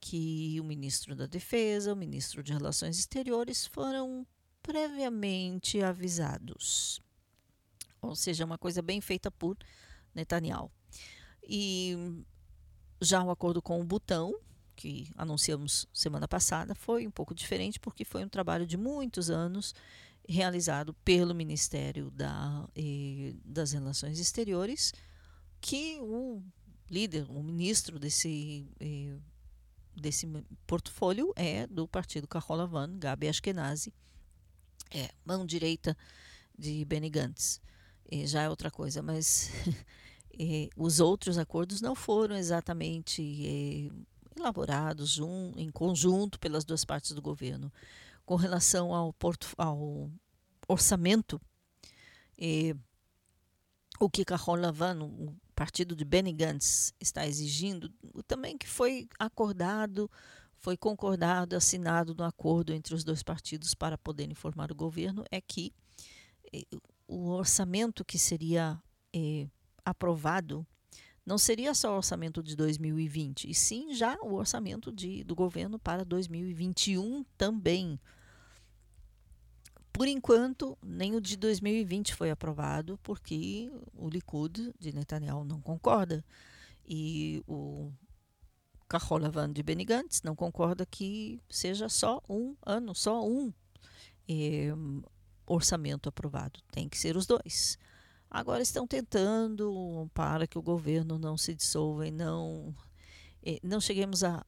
que 0.00 0.56
o 0.60 0.64
ministro 0.64 1.16
da 1.16 1.26
Defesa, 1.26 1.92
o 1.92 1.96
ministro 1.96 2.40
de 2.40 2.52
Relações 2.52 3.00
Exteriores 3.00 3.66
foram 3.66 4.24
previamente 4.62 5.82
avisados. 5.82 7.00
Ou 8.00 8.14
seja, 8.14 8.44
uma 8.44 8.56
coisa 8.56 8.80
bem 8.80 9.00
feita 9.00 9.28
por 9.28 9.58
Netanyahu. 10.14 10.70
E 11.42 11.96
já 13.00 13.20
o 13.24 13.30
acordo 13.32 13.60
com 13.60 13.80
o 13.80 13.84
Butão, 13.84 14.32
que 14.76 15.10
anunciamos 15.16 15.88
semana 15.92 16.28
passada, 16.28 16.76
foi 16.76 17.08
um 17.08 17.10
pouco 17.10 17.34
diferente 17.34 17.80
porque 17.80 18.04
foi 18.04 18.24
um 18.24 18.28
trabalho 18.28 18.68
de 18.68 18.76
muitos 18.76 19.30
anos 19.30 19.74
realizado 20.28 20.94
pelo 21.04 21.34
Ministério 21.34 22.08
da, 22.12 22.68
eh, 22.76 23.34
das 23.44 23.72
Relações 23.72 24.20
Exteriores 24.20 24.92
que 25.62 25.96
o 26.00 26.42
líder, 26.90 27.24
o 27.30 27.42
ministro 27.42 27.98
desse, 27.98 28.66
eh, 28.80 29.16
desse 29.94 30.26
portfólio 30.66 31.32
é 31.36 31.66
do 31.68 31.86
partido 31.86 32.26
Kaholavan, 32.26 32.98
Gabi 32.98 33.28
Ashkenazi, 33.28 33.94
é 34.90 35.08
mão 35.24 35.46
direita 35.46 35.96
de 36.58 36.84
Benny 36.84 37.08
Gantz. 37.08 37.62
Eh, 38.10 38.26
já 38.26 38.42
é 38.42 38.50
outra 38.50 38.70
coisa, 38.72 39.00
mas 39.00 39.50
eh, 40.38 40.68
os 40.76 40.98
outros 40.98 41.38
acordos 41.38 41.80
não 41.80 41.94
foram 41.94 42.36
exatamente 42.36 43.90
elaborados 44.36 45.18
um, 45.20 45.52
em 45.56 45.70
conjunto 45.70 46.40
pelas 46.40 46.64
duas 46.64 46.84
partes 46.84 47.12
do 47.12 47.22
governo. 47.22 47.72
Com 48.26 48.34
relação 48.34 48.92
ao, 48.94 49.14
ao 49.56 50.10
orçamento, 50.68 51.40
o 54.00 54.10
que 54.10 54.24
Kaholavan, 54.24 55.04
o 55.04 55.36
partido 55.62 55.94
de 55.94 56.04
Benny 56.04 56.32
Gantz 56.32 56.92
está 57.00 57.24
exigindo, 57.24 57.88
também 58.26 58.58
que 58.58 58.68
foi 58.68 59.08
acordado, 59.16 60.10
foi 60.56 60.76
concordado, 60.76 61.54
assinado 61.54 62.16
no 62.16 62.24
acordo 62.24 62.72
entre 62.72 62.96
os 62.96 63.04
dois 63.04 63.22
partidos 63.22 63.72
para 63.72 63.96
poderem 63.96 64.34
formar 64.34 64.72
o 64.72 64.74
governo, 64.74 65.24
é 65.30 65.40
que 65.40 65.72
eh, 66.52 66.64
o 67.06 67.28
orçamento 67.28 68.04
que 68.04 68.18
seria 68.18 68.76
eh, 69.14 69.46
aprovado 69.84 70.66
não 71.24 71.38
seria 71.38 71.74
só 71.74 71.92
o 71.92 71.98
orçamento 71.98 72.42
de 72.42 72.56
2020, 72.56 73.48
e 73.48 73.54
sim 73.54 73.94
já 73.94 74.18
o 74.20 74.34
orçamento 74.34 74.90
de, 74.90 75.22
do 75.22 75.36
governo 75.36 75.78
para 75.78 76.04
2021 76.04 77.24
também. 77.38 78.00
Por 79.92 80.08
enquanto, 80.08 80.76
nem 80.82 81.14
o 81.14 81.20
de 81.20 81.36
2020 81.36 82.14
foi 82.14 82.30
aprovado, 82.30 82.98
porque 83.02 83.70
o 83.94 84.08
Likud 84.08 84.72
de 84.78 84.92
Netanyahu 84.92 85.44
não 85.44 85.60
concorda. 85.60 86.24
E 86.86 87.42
o 87.46 87.92
Kaholavan 88.88 89.52
de 89.52 89.62
Benny 89.62 89.84
Gantz 89.84 90.22
não 90.22 90.34
concorda 90.34 90.86
que 90.86 91.40
seja 91.48 91.88
só 91.90 92.22
um 92.28 92.56
ano, 92.64 92.94
só 92.94 93.22
um 93.26 93.52
eh, 94.26 94.72
orçamento 95.46 96.08
aprovado. 96.08 96.60
Tem 96.72 96.88
que 96.88 96.98
ser 96.98 97.16
os 97.16 97.26
dois. 97.26 97.78
Agora 98.30 98.62
estão 98.62 98.86
tentando 98.86 100.10
para 100.14 100.46
que 100.46 100.58
o 100.58 100.62
governo 100.62 101.18
não 101.18 101.36
se 101.36 101.54
dissolva 101.54 102.06
e 102.06 102.10
não, 102.10 102.74
eh, 103.44 103.60
não 103.62 103.78
cheguemos 103.78 104.24
a 104.24 104.44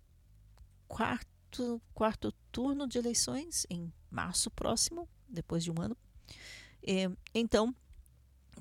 quarto, 0.89 1.83
quarto 1.93 2.33
turno 2.51 2.89
de 2.89 2.97
eleições 2.97 3.67
em 3.69 3.93
março 4.11 4.51
próximo 4.51 5.07
depois 5.29 5.65
de 5.65 5.71
um 5.71 5.81
ano. 5.81 5.97
É, 6.87 7.11
então, 7.35 7.75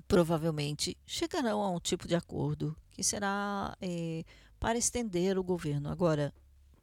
provavelmente 0.07 0.97
chegarão 1.05 1.61
a 1.61 1.69
um 1.69 1.79
tipo 1.79 2.07
de 2.07 2.15
acordo 2.15 2.75
que 2.91 3.03
será 3.03 3.75
é, 3.81 4.23
para 4.59 4.77
estender 4.77 5.37
o 5.37 5.43
governo. 5.43 5.89
Agora, 5.89 6.33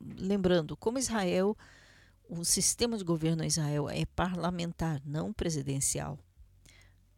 lembrando, 0.00 0.76
como 0.76 0.98
Israel, 0.98 1.56
o 2.28 2.44
sistema 2.44 2.96
de 2.96 3.04
governo 3.04 3.42
em 3.42 3.46
Israel 3.46 3.88
é 3.88 4.04
parlamentar, 4.06 5.00
não 5.04 5.32
presidencial. 5.32 6.18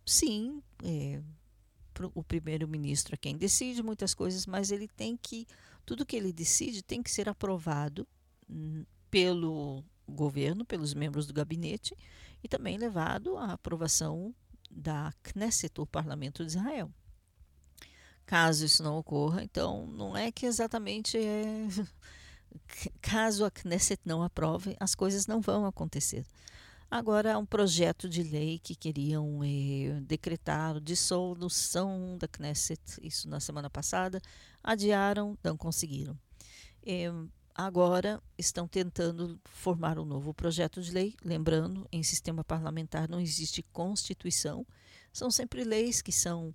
Sim, 0.04 0.62
é, 0.82 1.20
o 2.14 2.22
primeiro-ministro 2.22 3.14
é 3.14 3.18
quem 3.18 3.36
decide 3.36 3.82
muitas 3.82 4.14
coisas, 4.14 4.46
mas 4.46 4.70
ele 4.70 4.88
tem 4.88 5.16
que, 5.16 5.46
tudo 5.84 6.06
que 6.06 6.16
ele 6.16 6.32
decide 6.32 6.82
tem 6.82 7.02
que 7.02 7.10
ser 7.10 7.28
aprovado 7.28 8.06
hum, 8.48 8.84
pelo 9.10 9.84
governo, 10.08 10.64
pelos 10.64 10.94
membros 10.94 11.26
do 11.26 11.34
gabinete, 11.34 11.96
e 12.42 12.48
também 12.48 12.76
levado 12.76 13.36
à 13.36 13.52
aprovação 13.52 14.34
da 14.70 15.12
Knesset, 15.22 15.80
o 15.80 15.86
parlamento 15.86 16.44
de 16.44 16.50
Israel. 16.50 16.90
Caso 18.24 18.64
isso 18.64 18.82
não 18.82 18.96
ocorra, 18.96 19.42
então 19.42 19.86
não 19.86 20.16
é 20.16 20.32
que 20.32 20.46
exatamente 20.46 21.18
é. 21.18 21.66
Caso 23.00 23.44
a 23.44 23.50
Knesset 23.50 24.00
não 24.04 24.22
aprove, 24.22 24.76
as 24.80 24.94
coisas 24.94 25.26
não 25.26 25.40
vão 25.40 25.66
acontecer. 25.66 26.26
Agora, 26.90 27.34
há 27.34 27.38
um 27.38 27.46
projeto 27.46 28.06
de 28.06 28.22
lei 28.22 28.58
que 28.58 28.74
queriam 28.74 29.40
eh, 29.42 29.98
decretar 30.02 30.78
dissolução 30.78 32.18
da 32.18 32.28
Knesset, 32.28 32.82
isso 33.00 33.28
na 33.30 33.40
semana 33.40 33.70
passada, 33.70 34.20
adiaram, 34.62 35.36
não 35.42 35.56
conseguiram. 35.56 36.18
Eh, 36.84 37.10
agora 37.54 38.22
estão 38.36 38.66
tentando 38.66 39.40
formar 39.44 39.98
um 39.98 40.04
novo 40.04 40.32
projeto 40.32 40.80
de 40.80 40.90
lei. 40.90 41.14
Lembrando, 41.24 41.86
em 41.92 42.02
sistema 42.02 42.44
parlamentar 42.44 43.08
não 43.08 43.20
existe 43.20 43.62
constituição, 43.72 44.66
são 45.12 45.30
sempre 45.30 45.64
leis 45.64 46.00
que 46.00 46.12
são 46.12 46.54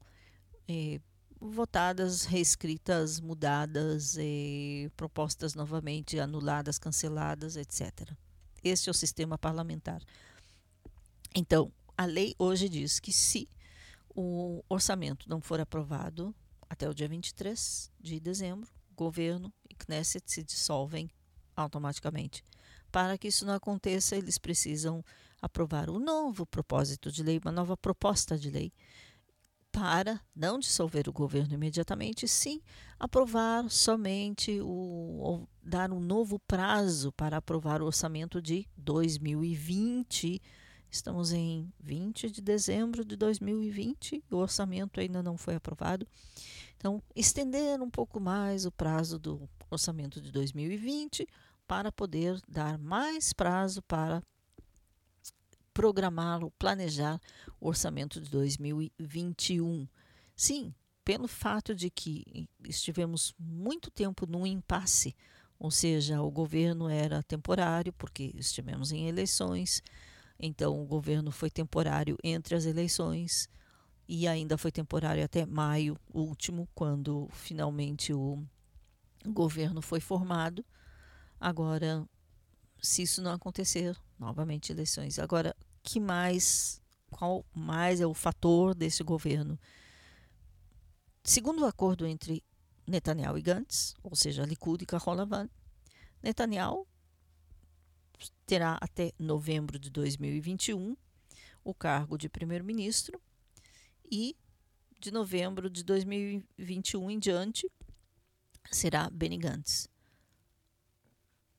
eh, 0.68 1.00
votadas, 1.40 2.26
reescritas, 2.26 3.20
mudadas, 3.20 4.18
eh, 4.18 4.90
propostas 4.96 5.54
novamente, 5.54 6.20
anuladas, 6.20 6.80
canceladas, 6.80 7.56
etc. 7.56 8.12
Este 8.64 8.90
é 8.90 8.92
o 8.92 8.94
sistema 8.94 9.38
parlamentar. 9.38 10.02
Então, 11.36 11.72
a 11.96 12.06
lei 12.06 12.36
hoje 12.40 12.68
diz 12.68 13.00
que 13.00 13.12
se 13.14 13.48
o 14.16 14.64
orçamento 14.68 15.30
não 15.30 15.40
for 15.40 15.60
aprovado 15.60 16.34
até 16.70 16.90
o 16.90 16.94
dia 16.94 17.08
23 17.08 17.92
de 18.00 18.20
dezembro, 18.20 18.70
governo 18.96 19.54
Knesset 19.78 20.32
se 20.32 20.44
dissolvem 20.44 21.10
automaticamente. 21.56 22.44
Para 22.92 23.18
que 23.18 23.28
isso 23.28 23.46
não 23.46 23.54
aconteça, 23.54 24.16
eles 24.16 24.38
precisam 24.38 25.04
aprovar 25.42 25.90
um 25.90 26.00
novo 26.00 26.46
propósito 26.46 27.12
de 27.12 27.24
lei, 27.24 27.40
uma 27.44 27.52
nova 27.52 27.78
proposta 27.78 28.38
de 28.38 28.50
lei, 28.50 28.72
para 29.72 30.20
não 30.36 30.58
dissolver 30.58 31.08
o 31.08 31.14
governo 31.14 31.54
imediatamente, 31.54 32.28
sim 32.28 32.62
aprovar 33.00 33.70
somente 33.70 34.60
o, 34.60 35.48
dar 35.62 35.92
um 35.92 36.00
novo 36.00 36.40
prazo 36.40 37.12
para 37.12 37.38
aprovar 37.38 37.82
o 37.82 37.86
orçamento 37.86 38.42
de 38.42 38.68
2020. 38.76 40.42
Estamos 40.90 41.32
em 41.32 41.72
20 41.80 42.32
de 42.32 42.42
dezembro 42.42 43.06
de 43.06 43.16
2020, 43.16 44.24
o 44.32 44.38
orçamento 44.38 45.00
ainda 45.00 45.22
não 45.22 45.38
foi 45.38 45.54
aprovado. 45.56 46.08
Então, 46.78 47.02
estender 47.16 47.82
um 47.82 47.90
pouco 47.90 48.20
mais 48.20 48.66
o 48.66 48.72
prazo 48.72 49.18
do 49.18 49.50
orçamento 49.70 50.22
de 50.22 50.32
2020 50.32 51.28
para 51.68 51.92
poder 51.92 52.40
dar 52.48 52.78
mais 52.78 53.34
prazo 53.34 53.82
para 53.82 54.22
programá-lo, 55.74 56.52
planejar 56.52 57.20
o 57.60 57.68
orçamento 57.68 58.22
de 58.22 58.30
2021. 58.30 59.88
Sim, 60.36 60.74
pelo 61.04 61.28
fato 61.28 61.76
de 61.76 61.90
que 61.90 62.48
estivemos 62.64 63.34
muito 63.38 63.92
tempo 63.92 64.26
num 64.26 64.46
impasse, 64.46 65.16
ou 65.60 65.72
seja, 65.72 66.22
o 66.22 66.30
governo 66.30 66.90
era 66.90 67.24
temporário, 67.24 67.92
porque 67.94 68.32
estivemos 68.36 68.92
em 68.92 69.08
eleições, 69.08 69.82
então 70.40 70.80
o 70.82 70.86
governo 70.86 71.32
foi 71.32 71.50
temporário 71.50 72.18
entre 72.24 72.56
as 72.56 72.66
eleições 72.66 73.50
e 74.08 74.28
ainda 74.28 74.58
foi 74.58 74.72
temporário 74.72 75.24
até 75.24 75.46
maio 75.46 75.98
último, 76.14 76.68
quando 76.74 77.28
finalmente 77.32 78.14
o 78.14 78.42
governo 79.26 79.82
foi 79.82 80.00
formado. 80.00 80.66
Agora, 81.40 82.08
se 82.82 83.02
isso 83.02 83.22
não 83.22 83.32
acontecer, 83.32 83.98
novamente 84.18 84.72
eleições. 84.72 85.20
Agora, 85.20 85.56
que 85.84 86.00
mais, 86.00 86.82
qual 87.12 87.46
mais 87.54 88.00
é 88.00 88.08
o 88.08 88.14
fator 88.14 88.74
desse 88.74 89.04
governo? 89.04 89.60
Segundo 91.24 91.64
o 91.64 91.66
acordo 91.66 92.06
entre 92.06 92.42
Netanyahu 92.88 93.38
e 93.38 93.42
Gantz, 93.42 93.94
ou 94.02 94.16
seja, 94.16 94.46
Likud 94.46 94.82
e 94.82 94.86
Kaholavan, 94.86 95.50
Netanyahu 96.24 96.88
terá 98.46 98.78
até 98.80 99.12
novembro 99.20 99.78
de 99.78 99.90
2021 99.90 100.96
o 101.64 101.74
cargo 101.74 102.18
de 102.18 102.30
primeiro-ministro 102.30 103.22
e 104.10 104.36
de 105.00 105.12
novembro 105.12 105.70
de 105.70 105.84
2021 105.84 107.12
em 107.12 107.20
diante 107.20 107.70
será 108.72 109.10
Benny. 109.10 109.40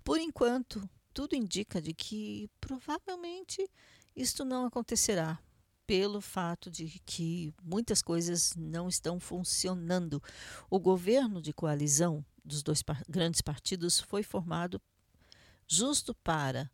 Por 0.04 0.18
enquanto, 0.18 0.88
tudo 1.12 1.34
indica 1.34 1.80
de 1.80 1.92
que 1.92 2.50
provavelmente 2.60 3.68
isto 4.14 4.44
não 4.44 4.66
acontecerá 4.66 5.38
pelo 5.86 6.20
fato 6.20 6.70
de 6.70 7.00
que 7.06 7.54
muitas 7.62 8.02
coisas 8.02 8.54
não 8.56 8.88
estão 8.88 9.18
funcionando. 9.18 10.22
O 10.68 10.78
governo 10.78 11.40
de 11.40 11.52
coalizão 11.52 12.24
dos 12.44 12.62
dois 12.62 12.82
par 12.82 13.02
grandes 13.08 13.40
partidos 13.40 13.98
foi 13.98 14.22
formado 14.22 14.80
justo 15.66 16.14
para 16.14 16.70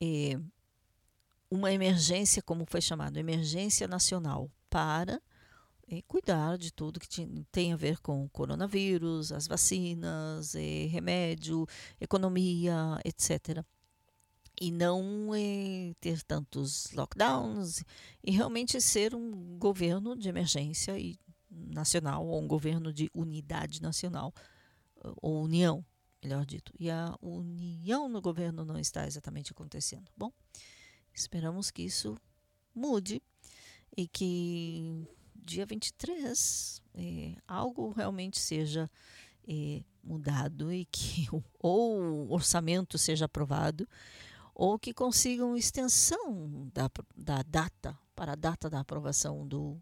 eh, 0.00 0.38
uma 1.50 1.72
emergência, 1.72 2.42
como 2.42 2.64
foi 2.68 2.80
chamado, 2.80 3.18
emergência 3.18 3.86
nacional, 3.86 4.50
para 4.74 5.22
eh, 5.86 6.02
cuidar 6.08 6.58
de 6.58 6.72
tudo 6.72 6.98
que 6.98 7.06
tem 7.52 7.72
a 7.72 7.76
ver 7.76 8.00
com 8.00 8.24
o 8.24 8.28
coronavírus, 8.28 9.30
as 9.30 9.46
vacinas, 9.46 10.56
eh, 10.56 10.88
remédio, 10.90 11.64
economia, 12.00 12.98
etc. 13.04 13.64
E 14.60 14.72
não 14.72 15.32
eh, 15.32 15.92
ter 16.00 16.24
tantos 16.24 16.90
lockdowns 16.90 17.84
e 18.20 18.32
realmente 18.32 18.80
ser 18.80 19.14
um 19.14 19.56
governo 19.60 20.16
de 20.16 20.28
emergência 20.28 20.98
e 20.98 21.16
nacional 21.48 22.26
ou 22.26 22.42
um 22.42 22.48
governo 22.48 22.92
de 22.92 23.08
unidade 23.14 23.80
nacional 23.80 24.34
ou 25.22 25.44
união, 25.44 25.86
melhor 26.20 26.44
dito. 26.44 26.72
E 26.80 26.90
a 26.90 27.16
união 27.22 28.08
no 28.08 28.20
governo 28.20 28.64
não 28.64 28.76
está 28.76 29.06
exatamente 29.06 29.52
acontecendo. 29.52 30.10
Bom, 30.16 30.32
esperamos 31.12 31.70
que 31.70 31.82
isso 31.82 32.16
mude 32.74 33.22
e 33.96 34.06
que 34.08 35.06
dia 35.36 35.66
23 35.66 36.82
é, 36.94 37.36
algo 37.46 37.92
realmente 37.92 38.38
seja 38.38 38.90
é, 39.46 39.82
mudado 40.02 40.72
e 40.72 40.84
que 40.86 41.28
ou 41.58 42.00
o 42.00 42.32
orçamento 42.32 42.98
seja 42.98 43.26
aprovado 43.26 43.88
ou 44.54 44.78
que 44.78 44.94
consigam 44.94 45.56
extensão 45.56 46.70
da, 46.72 46.90
da 47.16 47.42
data 47.42 47.98
para 48.14 48.32
a 48.32 48.36
data 48.36 48.70
da 48.70 48.80
aprovação 48.80 49.46
do 49.46 49.80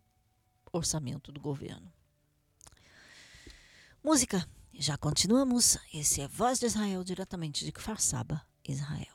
orçamento 0.72 1.30
do 1.30 1.40
governo. 1.40 1.92
Música, 4.02 4.48
já 4.72 4.96
continuamos. 4.96 5.78
Esse 5.92 6.22
é 6.22 6.28
Voz 6.28 6.58
de 6.58 6.66
Israel, 6.66 7.04
diretamente 7.04 7.64
de 7.64 7.70
Kfar 7.70 8.00
Saba, 8.00 8.42
Israel. 8.66 9.11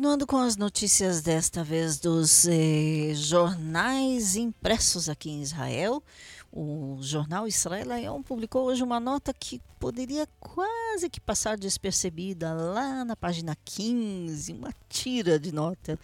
Continuando 0.00 0.26
com 0.26 0.38
as 0.38 0.56
notícias 0.56 1.20
desta 1.20 1.62
vez 1.62 1.98
dos 1.98 2.48
eh, 2.48 3.12
jornais 3.12 4.34
impressos 4.34 5.10
aqui 5.10 5.28
em 5.28 5.42
Israel, 5.42 6.02
o 6.50 6.96
jornal 7.02 7.46
Israel 7.46 7.92
Ayom 7.92 8.22
publicou 8.22 8.64
hoje 8.64 8.82
uma 8.82 8.98
nota 8.98 9.34
que 9.34 9.60
poderia 9.78 10.26
quase 10.40 11.10
que 11.10 11.20
passar 11.20 11.58
despercebida 11.58 12.54
lá 12.54 13.04
na 13.04 13.14
página 13.14 13.54
15, 13.62 14.54
uma 14.54 14.74
tira 14.88 15.38
de 15.38 15.52
nota, 15.52 15.98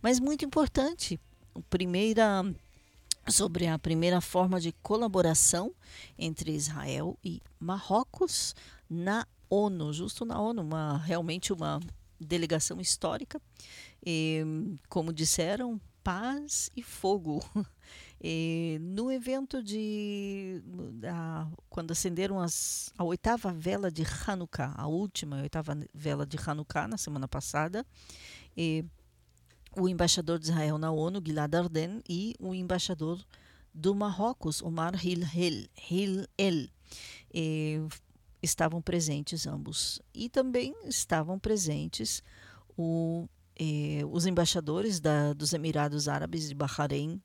mas 0.00 0.20
muito 0.20 0.44
importante. 0.44 1.18
Primeira 1.68 2.44
sobre 3.26 3.66
a 3.66 3.76
primeira 3.80 4.20
forma 4.20 4.60
de 4.60 4.70
colaboração 4.80 5.74
entre 6.16 6.52
Israel 6.52 7.18
e 7.24 7.42
Marrocos 7.58 8.54
na 8.88 9.26
ONU, 9.50 9.92
justo 9.92 10.24
na 10.24 10.40
ONU, 10.40 10.62
uma 10.62 10.98
realmente 10.98 11.52
uma 11.52 11.80
delegação 12.20 12.80
histórica. 12.80 13.40
E, 14.04 14.44
como 14.88 15.12
disseram, 15.12 15.80
paz 16.02 16.70
e 16.76 16.82
fogo. 16.82 17.42
E, 18.22 18.76
no 18.82 19.10
evento 19.10 19.62
de. 19.62 20.62
Quando 21.70 21.92
acenderam 21.92 22.38
as, 22.38 22.92
a 22.98 23.02
oitava 23.02 23.50
vela 23.50 23.90
de 23.90 24.04
Hanukkah, 24.04 24.74
a 24.76 24.86
última 24.86 25.38
a 25.38 25.42
oitava 25.42 25.74
vela 25.94 26.26
de 26.26 26.36
Hanukkah, 26.36 26.86
na 26.86 26.98
semana 26.98 27.26
passada, 27.26 27.84
e, 28.54 28.84
o 29.74 29.88
embaixador 29.88 30.38
de 30.38 30.50
Israel 30.50 30.76
na 30.76 30.90
ONU, 30.90 31.22
Gilad 31.24 31.54
Arden, 31.54 32.02
e 32.06 32.34
o 32.38 32.54
embaixador 32.54 33.24
do 33.72 33.94
Marrocos, 33.94 34.60
Omar 34.60 34.94
Hilel, 35.02 35.66
Hilel 35.90 36.68
estavam 38.42 38.80
presentes 38.80 39.46
ambos. 39.46 40.00
E 40.14 40.28
também 40.28 40.74
estavam 40.86 41.38
presentes 41.38 42.22
o, 42.76 43.28
eh, 43.56 44.02
os 44.10 44.26
embaixadores 44.26 45.00
da, 45.00 45.32
dos 45.32 45.52
Emirados 45.52 46.08
Árabes 46.08 46.48
de 46.48 46.54
Bahrein 46.54 47.20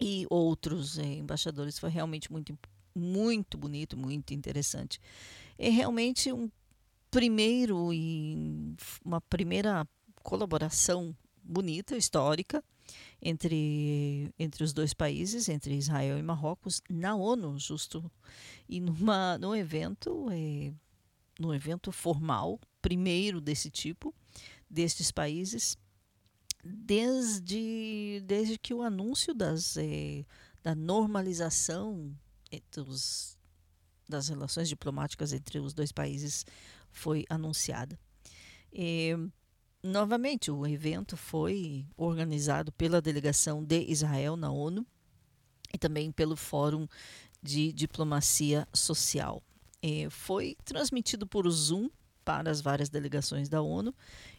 e 0.00 0.26
outros 0.30 0.98
eh, 0.98 1.16
embaixadores. 1.16 1.78
Foi 1.78 1.90
realmente 1.90 2.30
muito, 2.32 2.58
muito 2.94 3.58
bonito, 3.58 3.96
muito 3.96 4.32
interessante. 4.32 4.98
É 5.58 5.68
realmente 5.68 6.32
um 6.32 6.50
primeiro 7.10 7.92
e 7.92 8.74
uma 9.04 9.20
primeira 9.20 9.86
colaboração 10.22 11.14
bonita, 11.42 11.96
histórica, 11.96 12.64
entre, 13.20 14.32
entre 14.38 14.64
os 14.64 14.72
dois 14.72 14.92
países, 14.92 15.48
entre 15.48 15.74
Israel 15.74 16.18
e 16.18 16.22
Marrocos, 16.22 16.82
na 16.88 17.14
ONU, 17.14 17.58
justo. 17.58 18.10
E 18.68 18.80
numa, 18.80 19.38
num 19.38 19.54
evento, 19.54 20.28
é, 20.30 20.72
num 21.38 21.54
evento 21.54 21.92
formal, 21.92 22.60
primeiro 22.80 23.40
desse 23.40 23.70
tipo, 23.70 24.14
destes 24.68 25.10
países, 25.10 25.76
desde, 26.64 28.22
desde 28.24 28.58
que 28.58 28.72
o 28.72 28.82
anúncio 28.82 29.34
das, 29.34 29.76
é, 29.76 30.24
da 30.62 30.74
normalização 30.74 32.14
dos, 32.74 33.36
das 34.08 34.28
relações 34.28 34.68
diplomáticas 34.68 35.32
entre 35.32 35.58
os 35.58 35.72
dois 35.72 35.92
países 35.92 36.44
foi 36.90 37.24
anunciada. 37.28 37.98
É, 38.72 39.16
novamente, 39.82 40.50
o 40.50 40.66
evento 40.66 41.16
foi 41.16 41.86
organizado 41.96 42.70
pela 42.72 43.00
delegação 43.00 43.64
de 43.64 43.82
Israel 43.90 44.36
na 44.36 44.50
ONU 44.50 44.86
e 45.72 45.78
também 45.78 46.12
pelo 46.12 46.36
Fórum 46.36 46.86
de 47.42 47.72
Diplomacia 47.72 48.66
Social. 48.72 49.42
É, 49.82 50.08
foi 50.10 50.56
transmitido 50.64 51.26
por 51.26 51.50
Zoom 51.50 51.90
para 52.24 52.50
as 52.50 52.60
várias 52.60 52.88
delegações 52.88 53.48
da 53.48 53.60
ONU 53.60 53.92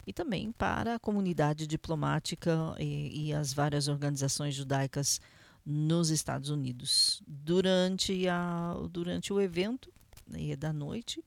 e 0.07 0.13
também 0.13 0.51
para 0.53 0.95
a 0.95 0.99
comunidade 0.99 1.67
diplomática 1.67 2.75
e, 2.79 3.27
e 3.27 3.33
as 3.33 3.53
várias 3.53 3.89
organizações 3.89 4.55
judaicas 4.55 5.19
nos 5.65 6.09
Estados 6.09 6.49
Unidos. 6.49 7.21
Durante, 7.27 8.27
a, 8.27 8.75
durante 8.89 9.33
o 9.33 9.41
evento 9.41 9.91
né, 10.25 10.55
da 10.55 10.71
noite, 10.71 11.23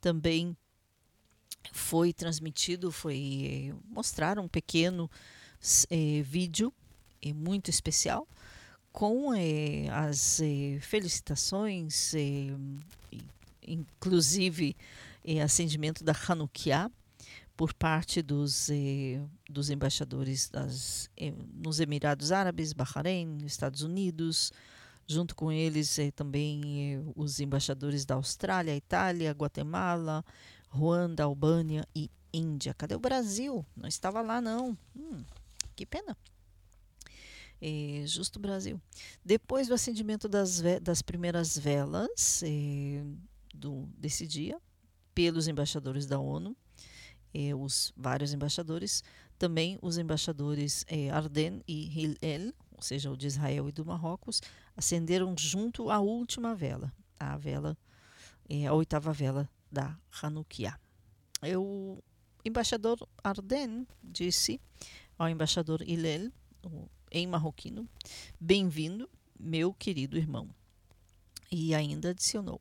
também 0.00 0.56
foi 1.72 2.12
transmitido, 2.12 2.90
foi 2.90 3.74
mostrar 3.88 4.38
um 4.38 4.48
pequeno 4.48 5.10
eh, 5.90 6.22
vídeo 6.22 6.72
eh, 7.22 7.32
muito 7.32 7.68
especial 7.68 8.26
com 8.92 9.34
eh, 9.34 9.88
as 9.90 10.40
felicitações, 10.80 12.12
inclusive 13.62 14.74
acendimento 15.44 16.02
da 16.02 16.12
Hanukkah 16.28 16.90
por 17.56 17.74
parte 17.74 18.22
dos, 18.22 18.68
dos 19.48 19.70
embaixadores 19.70 20.48
das, 20.48 21.08
nos 21.54 21.78
Emirados 21.78 22.32
Árabes, 22.32 22.72
Bahrein, 22.72 23.36
Estados 23.44 23.82
Unidos, 23.82 24.50
junto 25.06 25.36
com 25.36 25.52
eles 25.52 25.98
também 26.16 27.04
os 27.14 27.38
embaixadores 27.38 28.04
da 28.04 28.14
Austrália, 28.14 28.74
Itália, 28.74 29.30
Guatemala, 29.32 30.24
Ruanda, 30.70 31.24
Albânia 31.24 31.86
e 31.94 32.10
Índia. 32.32 32.72
Cadê 32.72 32.94
o 32.94 33.00
Brasil? 33.00 33.66
Não 33.76 33.88
estava 33.88 34.22
lá, 34.22 34.40
não. 34.40 34.78
Hum, 34.96 35.24
que 35.74 35.84
pena. 35.84 36.16
É, 37.60 38.04
justo 38.06 38.38
Brasil. 38.38 38.80
Depois 39.22 39.68
do 39.68 39.74
acendimento 39.74 40.28
das, 40.28 40.62
das 40.80 41.02
primeiras 41.02 41.58
velas 41.58 42.42
é, 42.42 43.02
do, 43.54 43.86
desse 43.98 44.26
dia, 44.26 44.58
pelos 45.14 45.48
embaixadores 45.48 46.06
da 46.06 46.18
ONU, 46.18 46.56
é, 47.34 47.54
os 47.54 47.92
vários 47.96 48.32
embaixadores, 48.32 49.04
também 49.38 49.78
os 49.82 49.98
embaixadores 49.98 50.86
é, 50.88 51.10
Arden 51.10 51.62
e 51.68 51.86
Hillel, 51.88 52.54
ou 52.72 52.82
seja, 52.82 53.10
o 53.10 53.16
de 53.16 53.26
Israel 53.26 53.68
e 53.68 53.72
do 53.72 53.84
Marrocos, 53.84 54.40
acenderam 54.74 55.34
junto 55.36 55.90
a 55.90 55.98
última 55.98 56.54
vela, 56.54 56.92
a 57.18 57.36
vela, 57.36 57.76
é, 58.48 58.66
a 58.66 58.72
oitava 58.72 59.12
vela 59.12 59.48
da 59.70 59.96
Hanukkah. 60.22 60.78
O 61.56 61.98
embaixador 62.44 63.08
Arden 63.22 63.86
disse 64.02 64.60
ao 65.18 65.28
embaixador 65.28 65.82
Hillel, 65.82 66.32
em 67.10 67.26
marroquino, 67.26 67.88
bem-vindo, 68.38 69.08
meu 69.38 69.72
querido 69.72 70.16
irmão. 70.16 70.48
E 71.50 71.74
ainda 71.74 72.10
adicionou, 72.10 72.60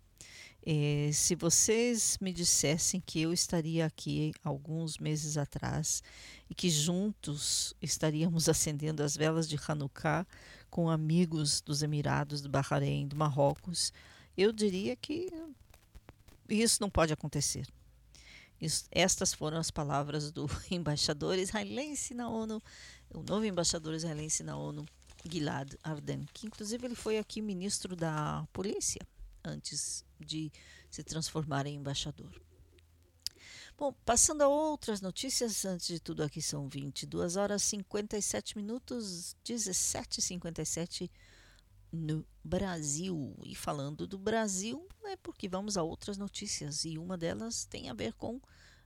eh, 0.65 1.11
se 1.13 1.35
vocês 1.35 2.17
me 2.19 2.33
dissessem 2.33 2.99
que 2.99 3.21
eu 3.21 3.31
estaria 3.31 3.85
aqui 3.85 4.33
alguns 4.43 4.97
meses 4.97 5.37
atrás 5.37 6.01
e 6.49 6.55
que 6.55 6.69
juntos 6.69 7.73
estaríamos 7.81 8.49
acendendo 8.49 9.03
as 9.03 9.15
velas 9.15 9.47
de 9.47 9.57
Hanukkah 9.67 10.25
com 10.69 10.89
amigos 10.89 11.61
dos 11.61 11.83
Emirados, 11.83 12.41
do 12.41 12.49
Bahrein, 12.49 13.07
do 13.07 13.15
Marrocos, 13.15 13.93
eu 14.37 14.51
diria 14.51 14.95
que 14.95 15.31
isso 16.49 16.81
não 16.81 16.89
pode 16.89 17.13
acontecer. 17.13 17.67
Isso, 18.59 18.85
estas 18.91 19.33
foram 19.33 19.57
as 19.57 19.71
palavras 19.71 20.31
do 20.31 20.47
embaixador 20.69 21.37
israelense 21.37 22.13
na 22.13 22.29
ONU, 22.29 22.61
o 23.09 23.21
novo 23.23 23.45
embaixador 23.45 23.93
israelense 23.93 24.43
na 24.43 24.57
ONU, 24.57 24.85
Gilad 25.29 25.73
Arden, 25.83 26.25
que 26.33 26.47
inclusive 26.47 26.85
ele 26.85 26.95
foi 26.95 27.17
aqui 27.17 27.41
ministro 27.41 27.95
da 27.95 28.45
polícia 28.51 29.01
antes 29.43 30.03
de 30.19 30.51
se 30.89 31.03
transformar 31.03 31.65
em 31.65 31.75
embaixador. 31.75 32.29
Bom, 33.77 33.93
passando 34.05 34.41
a 34.41 34.47
outras 34.47 34.99
notícias, 34.99 35.63
antes 35.63 35.87
de 35.87 36.01
tudo 36.01 36.21
aqui 36.21 36.41
são 36.41 36.67
22 36.67 37.37
horas 37.37 37.63
57 37.63 38.57
minutos, 38.57 39.37
17h57 39.45 41.09
no 41.91 42.25
Brasil. 42.43 43.35
E 43.43 43.55
falando 43.55 44.07
do 44.07 44.17
Brasil, 44.17 44.87
é 45.05 45.15
porque 45.17 45.47
vamos 45.47 45.77
a 45.77 45.83
outras 45.83 46.17
notícias, 46.17 46.85
e 46.85 46.97
uma 46.97 47.17
delas 47.17 47.65
tem 47.65 47.89
a 47.89 47.93
ver 47.93 48.13
com 48.13 48.39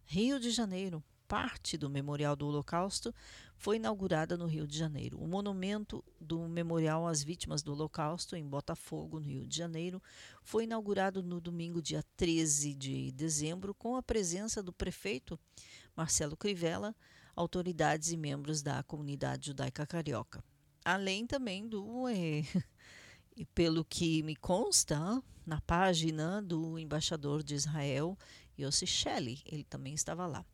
Rio 0.06 0.40
de 0.40 0.52
Janeiro. 0.52 1.04
Parte 1.28 1.78
do 1.78 1.90
Memorial 1.90 2.36
do 2.36 2.48
Holocausto 2.48 3.14
foi 3.58 3.78
inaugurada 3.78 4.38
no 4.38 4.46
Rio 4.46 4.68
de 4.68 4.78
Janeiro. 4.78 5.18
O 5.18 5.28
monumento 5.28 6.04
do 6.20 6.48
Memorial 6.48 7.08
às 7.08 7.24
Vítimas 7.24 7.64
do 7.64 7.72
Holocausto, 7.72 8.36
em 8.36 8.46
Botafogo, 8.46 9.20
no 9.20 9.26
Rio 9.26 9.48
de 9.48 9.58
Janeiro, 9.58 10.02
foi 10.44 10.66
inaugurado 10.66 11.24
no 11.24 11.40
domingo, 11.40 11.82
dia 11.82 12.04
13 12.18 12.74
de 12.74 13.12
dezembro, 13.14 13.74
com 13.74 13.96
a 13.96 14.04
presença 14.04 14.62
do 14.62 14.74
prefeito 14.74 15.40
Marcelo 15.96 16.36
Crivella, 16.36 16.96
autoridades 17.36 18.12
e 18.12 18.18
membros 18.18 18.62
da 18.62 18.84
comunidade 18.84 19.48
judaica 19.48 19.88
carioca. 19.88 20.44
Além 20.84 21.26
também 21.26 21.68
do 21.68 22.08
eh, 22.10 22.44
e 23.36 23.46
pelo 23.46 23.84
que 23.84 24.22
me 24.24 24.36
consta, 24.36 25.22
na 25.46 25.60
página 25.62 26.42
do 26.42 26.80
embaixador 26.80 27.44
de 27.44 27.56
Israel, 27.56 28.18
Yossi 28.58 28.88
Shelley, 28.88 29.42
ele 29.46 29.64
também 29.64 29.94
estava 29.94 30.26
lá. 30.26 30.46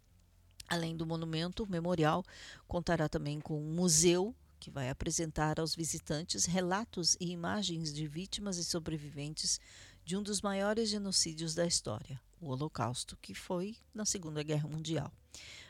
Além 0.67 0.95
do 0.95 1.05
monumento, 1.05 1.69
memorial 1.69 2.23
contará 2.67 3.09
também 3.09 3.39
com 3.39 3.59
um 3.61 3.73
museu 3.73 4.35
que 4.59 4.69
vai 4.69 4.89
apresentar 4.89 5.59
aos 5.59 5.73
visitantes 5.73 6.45
relatos 6.45 7.15
e 7.19 7.31
imagens 7.31 7.93
de 7.93 8.07
vítimas 8.07 8.57
e 8.57 8.63
sobreviventes 8.63 9.59
de 10.03 10.17
um 10.17 10.23
dos 10.23 10.41
maiores 10.41 10.89
genocídios 10.89 11.55
da 11.55 11.65
história, 11.65 12.19
o 12.41 12.49
Holocausto, 12.49 13.17
que 13.21 13.33
foi 13.33 13.77
na 13.93 14.05
Segunda 14.05 14.43
Guerra 14.43 14.67
Mundial. 14.67 15.11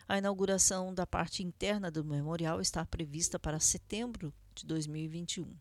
A 0.08 0.18
inauguração 0.18 0.94
da 0.94 1.06
parte 1.06 1.44
interna 1.44 1.92
do 1.92 2.04
memorial 2.04 2.60
está 2.60 2.84
prevista 2.86 3.38
para 3.38 3.60
setembro 3.60 4.34
de 4.56 4.66
2021. 4.66 5.54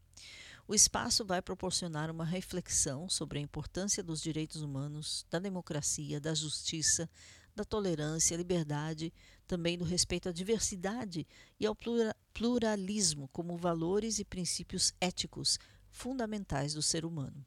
O 0.70 0.74
espaço 0.74 1.24
vai 1.24 1.40
proporcionar 1.40 2.10
uma 2.10 2.26
reflexão 2.26 3.08
sobre 3.08 3.38
a 3.38 3.40
importância 3.42 4.02
dos 4.02 4.20
direitos 4.20 4.60
humanos, 4.60 5.24
da 5.30 5.38
democracia, 5.38 6.20
da 6.20 6.34
justiça, 6.34 7.08
da 7.56 7.64
tolerância, 7.64 8.36
liberdade, 8.36 9.10
também 9.46 9.78
do 9.78 9.84
respeito 9.84 10.28
à 10.28 10.32
diversidade 10.32 11.26
e 11.58 11.64
ao 11.64 11.74
pluralismo 12.34 13.30
como 13.32 13.56
valores 13.56 14.18
e 14.18 14.26
princípios 14.26 14.92
éticos 15.00 15.58
fundamentais 15.90 16.74
do 16.74 16.82
ser 16.82 17.06
humano. 17.06 17.46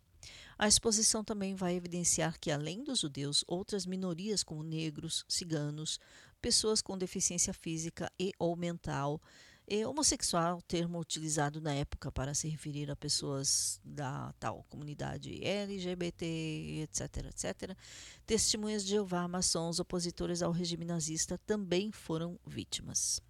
A 0.58 0.68
exposição 0.68 1.24
também 1.24 1.54
vai 1.54 1.76
evidenciar 1.76 2.40
que, 2.40 2.50
além 2.50 2.84
dos 2.84 3.02
judeus, 3.02 3.44
outras 3.48 3.86
minorias 3.86 4.42
como 4.42 4.64
negros, 4.64 5.26
ciganos, 5.28 6.00
pessoas 6.42 6.82
com 6.82 6.98
deficiência 6.98 7.54
física 7.54 8.12
e 8.20 8.32
ou 8.40 8.56
mental, 8.56 9.22
e 9.68 9.86
homossexual, 9.86 10.62
termo 10.62 11.00
utilizado 11.00 11.62
na 11.62 11.74
época 11.74 12.12
para 12.12 12.34
se 12.34 12.48
referir 12.48 12.92
a 12.92 12.96
pessoas 12.96 13.80
da 13.84 14.34
tal 14.40 14.66
comunidade 14.70 15.44
LGBT, 15.44 16.26
etc, 16.84 17.26
etc. 17.28 17.78
Testemunhas 18.26 18.84
de 18.84 18.92
Jeová, 18.92 19.28
maçons, 19.28 19.80
opositores 19.80 20.42
ao 20.42 20.52
regime 20.52 20.86
nazista 20.86 21.38
também 21.46 21.92
foram 21.92 22.40
vítimas. 22.46 23.22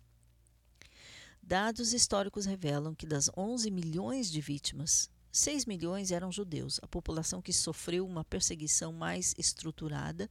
Dados 1.44 1.94
históricos 1.94 2.46
revelam 2.46 2.96
que 2.96 3.06
das 3.06 3.30
11 3.36 3.70
milhões 3.70 4.32
de 4.32 4.40
vítimas, 4.40 5.10
6 5.32 5.66
milhões 5.66 6.12
eram 6.12 6.32
judeus, 6.32 6.80
a 6.82 6.88
população 6.88 7.42
que 7.42 7.54
sofreu 7.54 8.06
uma 8.06 8.24
perseguição 8.24 8.94
mais 8.94 9.34
estruturada, 9.38 10.30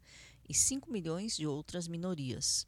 e 0.49 0.55
5 0.55 0.91
milhões 0.91 1.37
de 1.37 1.47
outras 1.47 1.87
minorias. 1.87 2.67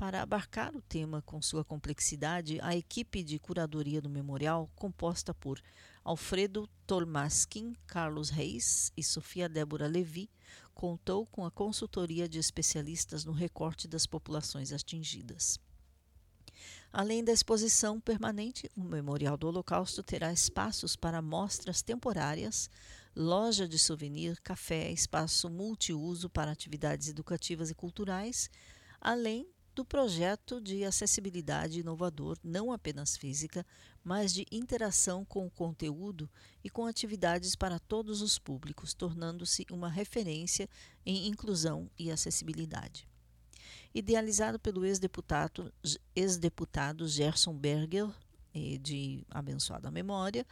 Para 0.00 0.22
abarcar 0.22 0.74
o 0.74 0.80
tema 0.80 1.20
com 1.20 1.42
sua 1.42 1.62
complexidade, 1.62 2.58
a 2.62 2.74
equipe 2.74 3.22
de 3.22 3.38
curadoria 3.38 4.00
do 4.00 4.08
memorial, 4.08 4.70
composta 4.74 5.34
por 5.34 5.60
Alfredo 6.02 6.66
Tolmaskin, 6.86 7.76
Carlos 7.86 8.30
Reis 8.30 8.90
e 8.96 9.04
Sofia 9.04 9.46
Débora 9.46 9.86
Levi, 9.86 10.30
contou 10.72 11.26
com 11.26 11.44
a 11.44 11.50
consultoria 11.50 12.26
de 12.26 12.38
especialistas 12.38 13.26
no 13.26 13.32
recorte 13.32 13.86
das 13.86 14.06
populações 14.06 14.72
atingidas. 14.72 15.60
Além 16.90 17.22
da 17.22 17.32
exposição 17.32 18.00
permanente, 18.00 18.70
o 18.74 18.82
Memorial 18.82 19.36
do 19.36 19.48
Holocausto 19.48 20.02
terá 20.02 20.32
espaços 20.32 20.96
para 20.96 21.20
mostras 21.20 21.82
temporárias, 21.82 22.70
loja 23.14 23.68
de 23.68 23.78
souvenir, 23.78 24.40
café, 24.40 24.90
espaço 24.90 25.50
multiuso 25.50 26.30
para 26.30 26.50
atividades 26.50 27.06
educativas 27.08 27.68
e 27.68 27.74
culturais, 27.74 28.48
além 28.98 29.46
do 29.80 29.84
projeto 29.86 30.60
de 30.60 30.84
acessibilidade 30.84 31.80
inovador, 31.80 32.36
não 32.44 32.70
apenas 32.70 33.16
física, 33.16 33.64
mas 34.04 34.30
de 34.30 34.44
interação 34.52 35.24
com 35.24 35.46
o 35.46 35.50
conteúdo 35.50 36.28
e 36.62 36.68
com 36.68 36.84
atividades 36.84 37.56
para 37.56 37.78
todos 37.78 38.20
os 38.20 38.38
públicos, 38.38 38.92
tornando-se 38.92 39.64
uma 39.70 39.88
referência 39.88 40.68
em 41.06 41.28
inclusão 41.28 41.90
e 41.98 42.10
acessibilidade. 42.10 43.08
Idealizado 43.94 44.58
pelo 44.58 44.84
ex-deputado 44.84 45.72
ex 46.14 46.38
-deputado 46.38 47.08
Gerson 47.08 47.56
Berger, 47.56 48.10
eh, 48.52 48.76
de 48.76 49.24
abençoada 49.30 49.90
memória, 49.90 50.46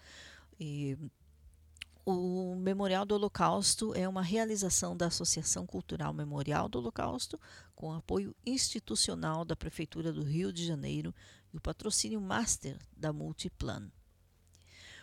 o 2.11 2.57
Memorial 2.57 3.05
do 3.05 3.15
Holocausto 3.15 3.95
é 3.95 4.09
uma 4.09 4.23
realização 4.23 4.97
da 4.97 5.09
Associação 5.09 5.67
Cultural 5.67 6.15
Memorial 6.15 6.67
do 6.67 6.79
Holocausto, 6.79 7.39
com 7.75 7.93
apoio 7.93 8.35
institucional 8.47 9.45
da 9.45 9.55
Prefeitura 9.55 10.11
do 10.11 10.23
Rio 10.23 10.51
de 10.51 10.65
Janeiro 10.65 11.15
e 11.53 11.59
o 11.59 11.61
patrocínio 11.61 12.19
master 12.19 12.79
da 12.97 13.13
Multiplan. 13.13 13.91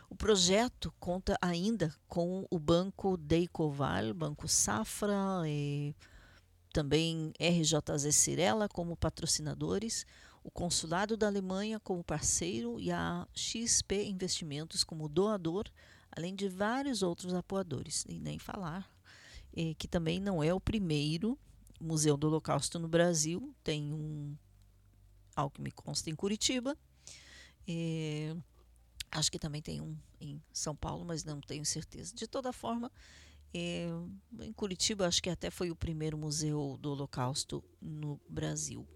O 0.10 0.16
projeto 0.16 0.92
conta 1.00 1.38
ainda 1.40 1.94
com 2.08 2.48
o 2.50 2.58
Banco 2.58 3.18
Deicoval, 3.18 4.12
Banco 4.12 4.48
Safra 4.48 5.44
e 5.46 5.96
também 6.74 7.32
RJZ 7.40 8.16
Cirela 8.16 8.68
como 8.68 8.98
patrocinadores, 8.98 10.08
o 10.44 10.50
Consulado 10.50 11.16
da 11.16 11.28
Alemanha 11.28 11.80
como 11.80 12.04
parceiro 12.04 12.80
e 12.80 12.92
a 12.92 13.28
XP 13.32 14.06
Investimentos 14.06 14.84
como 14.84 15.08
doador 15.08 15.70
além 16.16 16.34
de 16.36 16.48
vários 16.48 17.04
outros 17.04 17.34
apoiadores. 17.34 18.06
E 18.08 18.20
nem 18.20 18.40
falar 18.40 18.90
eh, 19.56 19.74
que 19.78 19.88
também 19.88 20.20
não 20.20 20.44
é 20.44 20.54
o 20.54 20.60
primeiro 20.60 21.38
Museu 21.80 22.16
do 22.18 22.28
Holocausto 22.28 22.80
no 22.80 22.88
Brasil, 22.88 23.54
tem 23.64 23.94
um, 23.94 24.36
ao 25.36 25.50
que 25.52 25.62
me 25.62 25.72
consta, 25.72 26.10
em 26.10 26.16
Curitiba. 26.16 26.78
Eh, 27.68 28.36
acho 29.12 29.32
que 29.32 29.40
também 29.40 29.62
tem 29.62 29.82
um 29.82 29.98
em 30.20 30.42
São 30.54 30.76
Paulo, 30.76 31.06
mas 31.06 31.24
não 31.24 31.42
tenho 31.42 31.66
certeza. 31.66 32.16
De 32.16 32.28
toda 32.28 32.54
forma, 32.54 32.92
eh, 33.54 33.90
em 34.42 34.54
Curitiba, 34.54 35.08
acho 35.08 35.22
que 35.22 35.30
até 35.30 35.50
foi 35.50 35.70
o 35.70 35.76
primeiro 35.76 36.18
museu 36.18 36.78
do 36.80 36.92
Holocausto 36.92 37.64
no 37.82 38.20
Brasil. 38.30 38.88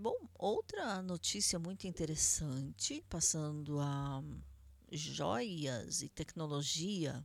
Bom, 0.00 0.16
outra 0.34 1.02
notícia 1.02 1.58
muito 1.58 1.86
interessante, 1.86 3.04
passando 3.10 3.78
a 3.80 4.22
joias 4.92 6.02
e 6.02 6.08
tecnologia. 6.08 7.24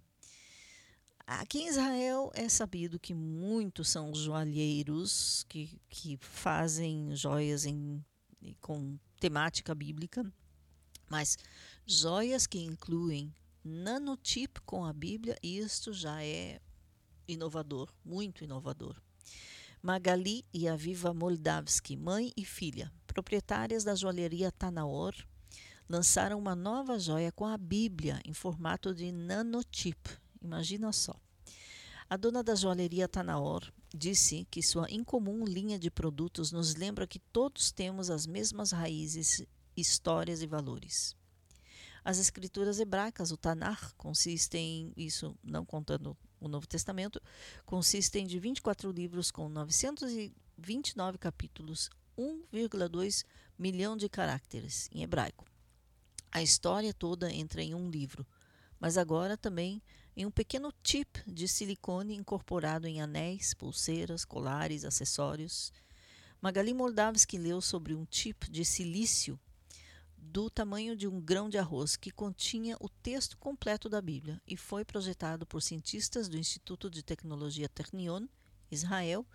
Aqui 1.26 1.60
em 1.60 1.68
Israel 1.68 2.32
é 2.34 2.48
sabido 2.48 3.00
que 3.00 3.14
muitos 3.14 3.90
são 3.90 4.16
joalheiros 4.16 5.46
que, 5.50 5.80
que 5.90 6.18
fazem 6.22 7.14
joias 7.16 7.66
em, 7.66 8.04
com 8.62 8.98
temática 9.20 9.76
bíblica, 9.76 10.26
mas 11.10 11.38
joias 11.86 12.48
que 12.48 12.60
incluem 12.60 13.34
nanotip 13.64 14.62
com 14.62 14.86
a 14.86 14.94
Bíblia, 14.94 15.38
isto 15.44 15.92
já 15.92 16.24
é 16.24 16.62
inovador, 17.28 17.94
muito 18.06 18.44
inovador. 18.46 18.96
Magali 19.82 20.46
e 20.54 20.68
Aviva 20.68 21.14
Moldavski, 21.14 21.98
mãe 21.98 22.32
e 22.38 22.46
filha, 22.46 22.92
proprietárias 23.06 23.84
da 23.84 23.94
joalheria 23.94 24.52
Tanaor, 24.52 25.14
lançaram 25.90 26.38
uma 26.38 26.56
nova 26.56 27.00
joia 27.00 27.32
com 27.32 27.46
a 27.46 27.58
Bíblia 27.58 28.20
em 28.26 28.34
formato 28.34 28.94
de 28.94 29.12
nanochip. 29.12 29.98
Imagina 30.42 30.92
só. 30.92 31.16
A 32.10 32.16
dona 32.16 32.42
da 32.42 32.56
joalheria 32.56 33.08
Tanaor 33.08 33.70
disse 33.94 34.48
que 34.50 34.64
sua 34.64 34.90
incomum 34.90 35.44
linha 35.46 35.78
de 35.78 35.92
produtos 35.92 36.52
nos 36.52 36.76
lembra 36.76 37.08
que 37.08 37.20
todos 37.20 37.72
temos 37.72 38.10
as 38.10 38.26
mesmas 38.26 38.72
raízes, 38.72 39.46
histórias 39.76 40.42
e 40.42 40.48
valores. 40.48 41.16
As 42.04 42.18
escrituras 42.18 42.80
hebraicas, 42.80 43.32
o 43.32 43.38
Tanar, 43.38 43.94
consistem, 43.98 44.94
isso 44.96 45.36
não 45.44 45.66
contando 45.66 46.16
o 46.40 46.48
Novo 46.48 46.66
Testamento, 46.66 47.22
consistem 47.66 48.26
de 48.26 48.40
24 48.40 48.90
livros 48.92 49.30
com 49.30 49.50
929 49.50 51.18
capítulos, 51.18 51.90
1,2 52.18 53.26
milhão 53.60 53.98
de 53.98 54.08
caracteres 54.08 54.88
em 54.94 55.04
hebraico. 55.04 55.46
A 56.32 56.42
história 56.42 56.94
toda 56.94 57.32
entra 57.32 57.64
em 57.64 57.74
um 57.74 57.90
livro, 57.90 58.26
mas 58.80 58.98
agora 58.98 59.38
também 59.38 59.82
em 60.16 60.26
um 60.26 60.32
pequeno 60.32 60.74
chip 60.84 61.22
de 61.28 61.48
silicone 61.48 62.16
incorporado 62.16 62.88
em 62.88 63.02
anéis, 63.02 63.54
pulseiras, 63.54 64.26
colares, 64.26 64.84
acessórios. 64.84 65.72
Magali 66.42 66.74
Moldavski 66.74 67.38
leu 67.38 67.62
sobre 67.62 67.94
um 67.94 68.06
chip 68.10 68.50
de 68.50 68.66
silício 68.66 69.40
do 70.18 70.50
tamanho 70.50 70.96
de 70.96 71.08
um 71.08 71.22
grão 71.22 71.50
de 71.50 71.58
arroz 71.58 71.96
que 71.96 72.12
continha 72.12 72.76
o 72.80 72.90
texto 72.90 73.38
completo 73.38 73.88
da 73.88 74.02
Bíblia 74.02 74.42
e 74.46 74.58
foi 74.58 74.84
projetado 74.84 75.46
por 75.46 75.62
cientistas 75.62 76.28
do 76.28 76.38
Instituto 76.38 76.90
de 76.90 77.02
Tecnologia 77.02 77.70
Technion, 77.70 78.28
Israel, 78.70 79.26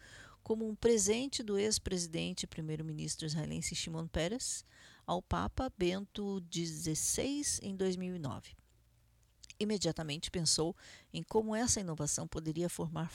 como 0.43 0.68
um 0.68 0.74
presente 0.74 1.43
do 1.43 1.59
ex-presidente 1.59 2.43
e 2.43 2.47
primeiro-ministro 2.47 3.24
israelense 3.24 3.74
Shimon 3.74 4.07
Peres 4.07 4.64
ao 5.07 5.23
Papa 5.23 5.73
Bento 5.77 6.43
XVI 6.53 7.61
em 7.63 7.77
2009. 7.77 8.55
Imediatamente 9.59 10.31
pensou 10.31 10.77
em 11.13 11.23
como 11.23 11.55
essa 11.55 11.81
inovação 11.81 12.27
poderia 12.27 12.69
formar, 12.69 13.13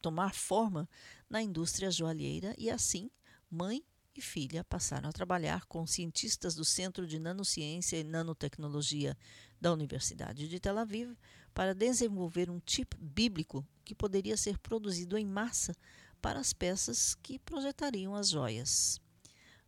tomar 0.00 0.34
forma 0.34 0.88
na 1.28 1.42
indústria 1.42 1.90
joalheira 1.90 2.54
e 2.58 2.70
assim, 2.70 3.10
mãe 3.50 3.84
e 4.14 4.20
filha 4.20 4.64
passaram 4.64 5.08
a 5.08 5.12
trabalhar 5.12 5.66
com 5.66 5.86
cientistas 5.86 6.54
do 6.54 6.64
Centro 6.64 7.06
de 7.06 7.18
Nanociência 7.18 7.98
e 7.98 8.04
Nanotecnologia 8.04 9.16
da 9.60 9.72
Universidade 9.72 10.48
de 10.48 10.58
Tel 10.58 10.78
Aviv 10.78 11.16
para 11.52 11.74
desenvolver 11.74 12.50
um 12.50 12.60
chip 12.66 12.96
bíblico 12.98 13.66
que 13.84 13.94
poderia 13.94 14.36
ser 14.36 14.58
produzido 14.58 15.16
em 15.16 15.24
massa 15.24 15.74
para 16.20 16.40
as 16.40 16.52
peças 16.52 17.14
que 17.14 17.38
projetariam 17.38 18.14
as 18.14 18.30
joias. 18.30 19.00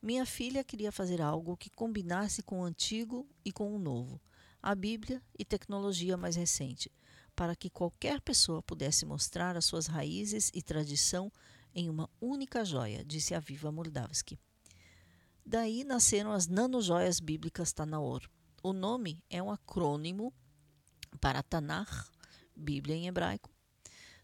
Minha 0.00 0.24
filha 0.24 0.62
queria 0.62 0.92
fazer 0.92 1.20
algo 1.20 1.56
que 1.56 1.68
combinasse 1.70 2.40
com 2.40 2.60
o 2.60 2.64
antigo 2.64 3.28
e 3.44 3.50
com 3.50 3.74
o 3.74 3.78
novo, 3.80 4.20
a 4.62 4.72
Bíblia 4.72 5.20
e 5.36 5.44
tecnologia 5.44 6.16
mais 6.16 6.36
recente, 6.36 6.90
para 7.34 7.56
que 7.56 7.68
qualquer 7.68 8.20
pessoa 8.20 8.62
pudesse 8.62 9.04
mostrar 9.04 9.56
as 9.56 9.64
suas 9.64 9.88
raízes 9.88 10.52
e 10.54 10.62
tradição 10.62 11.32
em 11.74 11.90
uma 11.90 12.08
única 12.20 12.64
joia, 12.64 13.04
disse 13.04 13.34
a 13.34 13.40
Viva 13.40 13.72
Moldavsky. 13.72 14.38
Daí 15.44 15.82
nasceram 15.82 16.30
as 16.30 16.46
nanojoias 16.46 17.18
bíblicas 17.18 17.72
Tanaor. 17.72 18.22
O 18.62 18.72
nome 18.72 19.20
é 19.28 19.42
um 19.42 19.50
acrônimo 19.50 20.32
para 21.20 21.42
Tanakh, 21.42 22.08
Bíblia 22.54 22.94
em 22.94 23.08
hebraico, 23.08 23.50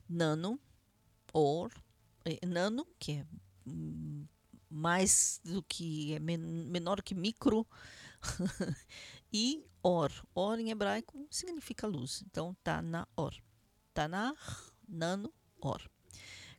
Nano, 0.09 0.61
Or, 1.33 1.73
eh, 2.25 2.45
Nano, 2.47 2.87
que 2.99 3.13
é 3.13 3.27
hum, 3.67 4.27
mais 4.75 5.41
do 5.45 5.63
que 5.63 6.15
é 6.15 6.19
men 6.19 6.37
menor 6.37 7.01
que 7.01 7.15
micro, 7.15 7.65
e 9.33 9.65
Or. 9.83 10.11
Or 10.35 10.59
em 10.59 10.71
hebraico 10.71 11.27
significa 11.31 11.87
luz. 11.87 12.25
Então 12.27 12.57
tá 12.65 12.83
na 12.83 13.07
Or. 13.17 13.35
Tanakh, 13.93 14.73
Nano, 14.89 15.33
Or. 15.61 15.81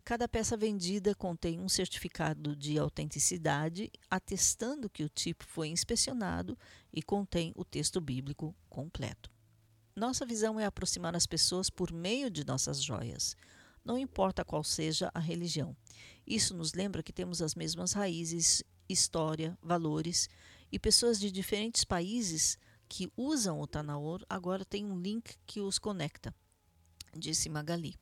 Cada 0.05 0.28
peça 0.28 0.55
vendida 0.55 1.16
contém 1.16 1.59
um 1.59 1.68
certificado 1.68 2.55
de 2.55 2.78
autenticidade, 2.78 3.91
atestando 4.09 4.89
que 4.89 5.03
o 5.03 5.09
tipo 5.09 5.43
foi 5.43 5.68
inspecionado 5.68 6.57
e 6.93 7.01
contém 7.01 7.51
o 7.55 7.66
texto 7.66 7.99
bíblico 7.99 8.55
completo. 8.70 9.32
Nossa 9.95 10.26
visão 10.26 10.59
é 10.59 10.66
aproximar 10.66 11.16
as 11.16 11.26
pessoas 11.26 11.70
por 11.70 11.91
meio 11.91 12.30
de 12.30 12.45
nossas 12.45 12.84
joias, 12.84 13.36
não 13.84 13.97
importa 13.97 14.45
qual 14.45 14.63
seja 14.63 15.09
a 15.13 15.20
religião. 15.20 15.76
Isso 16.26 16.56
nos 16.56 16.74
lembra 16.74 17.04
que 17.04 17.14
temos 17.14 17.42
as 17.42 17.54
mesmas 17.56 17.93
raízes, 17.93 18.64
história, 18.89 19.58
valores 19.62 20.28
e 20.72 20.80
pessoas 20.80 21.20
de 21.20 21.32
diferentes 21.32 21.84
países 21.84 22.58
que 22.88 23.12
usam 23.16 23.60
o 23.60 23.68
Tanaor 23.68 24.24
agora 24.30 24.64
têm 24.64 24.86
um 24.86 25.00
link 25.00 25.36
que 25.46 25.60
os 25.62 25.80
conecta, 25.80 26.34
disse 27.16 27.50
Magali. 27.50 27.96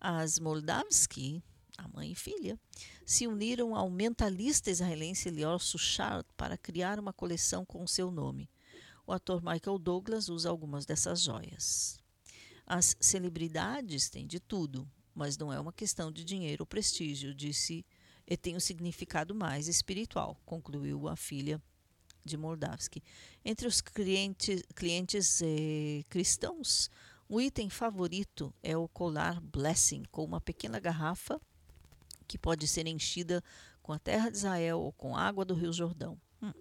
As 0.00 0.38
Moldavsky, 0.38 1.42
a 1.78 1.88
mãe 1.88 2.12
e 2.12 2.14
filha, 2.14 2.58
se 3.06 3.26
uniram 3.26 3.74
ao 3.74 3.90
mentalista 3.90 4.70
israelense 4.70 5.30
Lior 5.30 5.60
Suchard 5.60 6.26
para 6.36 6.58
criar 6.58 6.98
uma 6.98 7.12
coleção 7.12 7.64
com 7.64 7.86
seu 7.86 8.10
nome. 8.10 8.50
O 9.06 9.12
ator 9.12 9.42
Michael 9.42 9.78
Douglas 9.78 10.28
usa 10.28 10.48
algumas 10.48 10.84
dessas 10.84 11.22
joias. 11.22 11.98
As 12.66 12.96
celebridades 13.00 14.08
têm 14.08 14.26
de 14.26 14.38
tudo, 14.38 14.88
mas 15.14 15.36
não 15.36 15.52
é 15.52 15.58
uma 15.58 15.72
questão 15.72 16.10
de 16.10 16.24
dinheiro 16.24 16.62
ou 16.62 16.66
prestígio, 16.66 17.34
disse, 17.34 17.84
e 18.26 18.36
tem 18.36 18.56
um 18.56 18.60
significado 18.60 19.34
mais 19.34 19.68
espiritual, 19.68 20.40
concluiu 20.44 21.08
a 21.08 21.16
filha 21.16 21.60
de 22.24 22.36
Moldavsky. 22.36 23.02
Entre 23.44 23.66
os 23.66 23.80
clientes, 23.80 24.62
clientes 24.74 25.42
eh, 25.42 26.04
cristãos, 26.08 26.88
o 27.28 27.40
item 27.40 27.68
favorito 27.68 28.54
é 28.62 28.76
o 28.76 28.88
colar 28.88 29.40
Blessing, 29.40 30.04
com 30.10 30.24
uma 30.24 30.40
pequena 30.40 30.78
garrafa 30.78 31.40
que 32.28 32.38
pode 32.38 32.66
ser 32.68 32.86
enchida 32.86 33.42
com 33.82 33.92
a 33.92 33.98
terra 33.98 34.30
de 34.30 34.36
Israel 34.36 34.80
ou 34.80 34.92
com 34.92 35.16
água 35.16 35.44
do 35.44 35.54
Rio 35.54 35.72
Jordão. 35.72 36.18
Hum. 36.42 36.52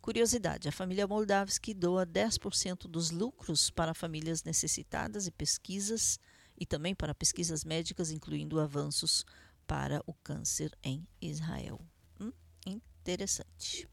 Curiosidade: 0.00 0.68
a 0.68 0.72
família 0.72 1.06
Moldavsky 1.06 1.74
doa 1.74 2.06
10% 2.06 2.88
dos 2.88 3.10
lucros 3.10 3.70
para 3.70 3.94
famílias 3.94 4.44
necessitadas 4.44 5.26
e 5.26 5.30
pesquisas, 5.30 6.18
e 6.58 6.66
também 6.66 6.94
para 6.94 7.14
pesquisas 7.14 7.64
médicas, 7.64 8.10
incluindo 8.10 8.60
avanços 8.60 9.24
para 9.66 10.02
o 10.06 10.14
câncer 10.14 10.76
em 10.82 11.06
Israel. 11.20 11.80
Hum, 12.20 12.32
interessante. 12.66 13.88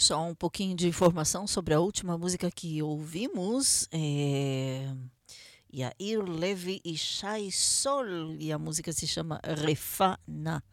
Só 0.02 0.19
um 0.26 0.34
pouquinho 0.34 0.76
de 0.76 0.88
informação 0.88 1.45
sobre 1.45 1.76
a 1.76 1.80
última 1.80 2.18
música 2.18 2.49
que 2.49 2.82
ouvimos. 2.82 3.88
É... 3.91 4.91
Yair 5.72 6.23
Levi 6.28 6.82
e 6.84 6.98
Shai 6.98 7.52
Sol. 7.52 8.34
E 8.40 8.52
a 8.52 8.57
música 8.57 8.91
se 8.91 9.06
chama 9.06 9.40
Refana. 9.44 10.64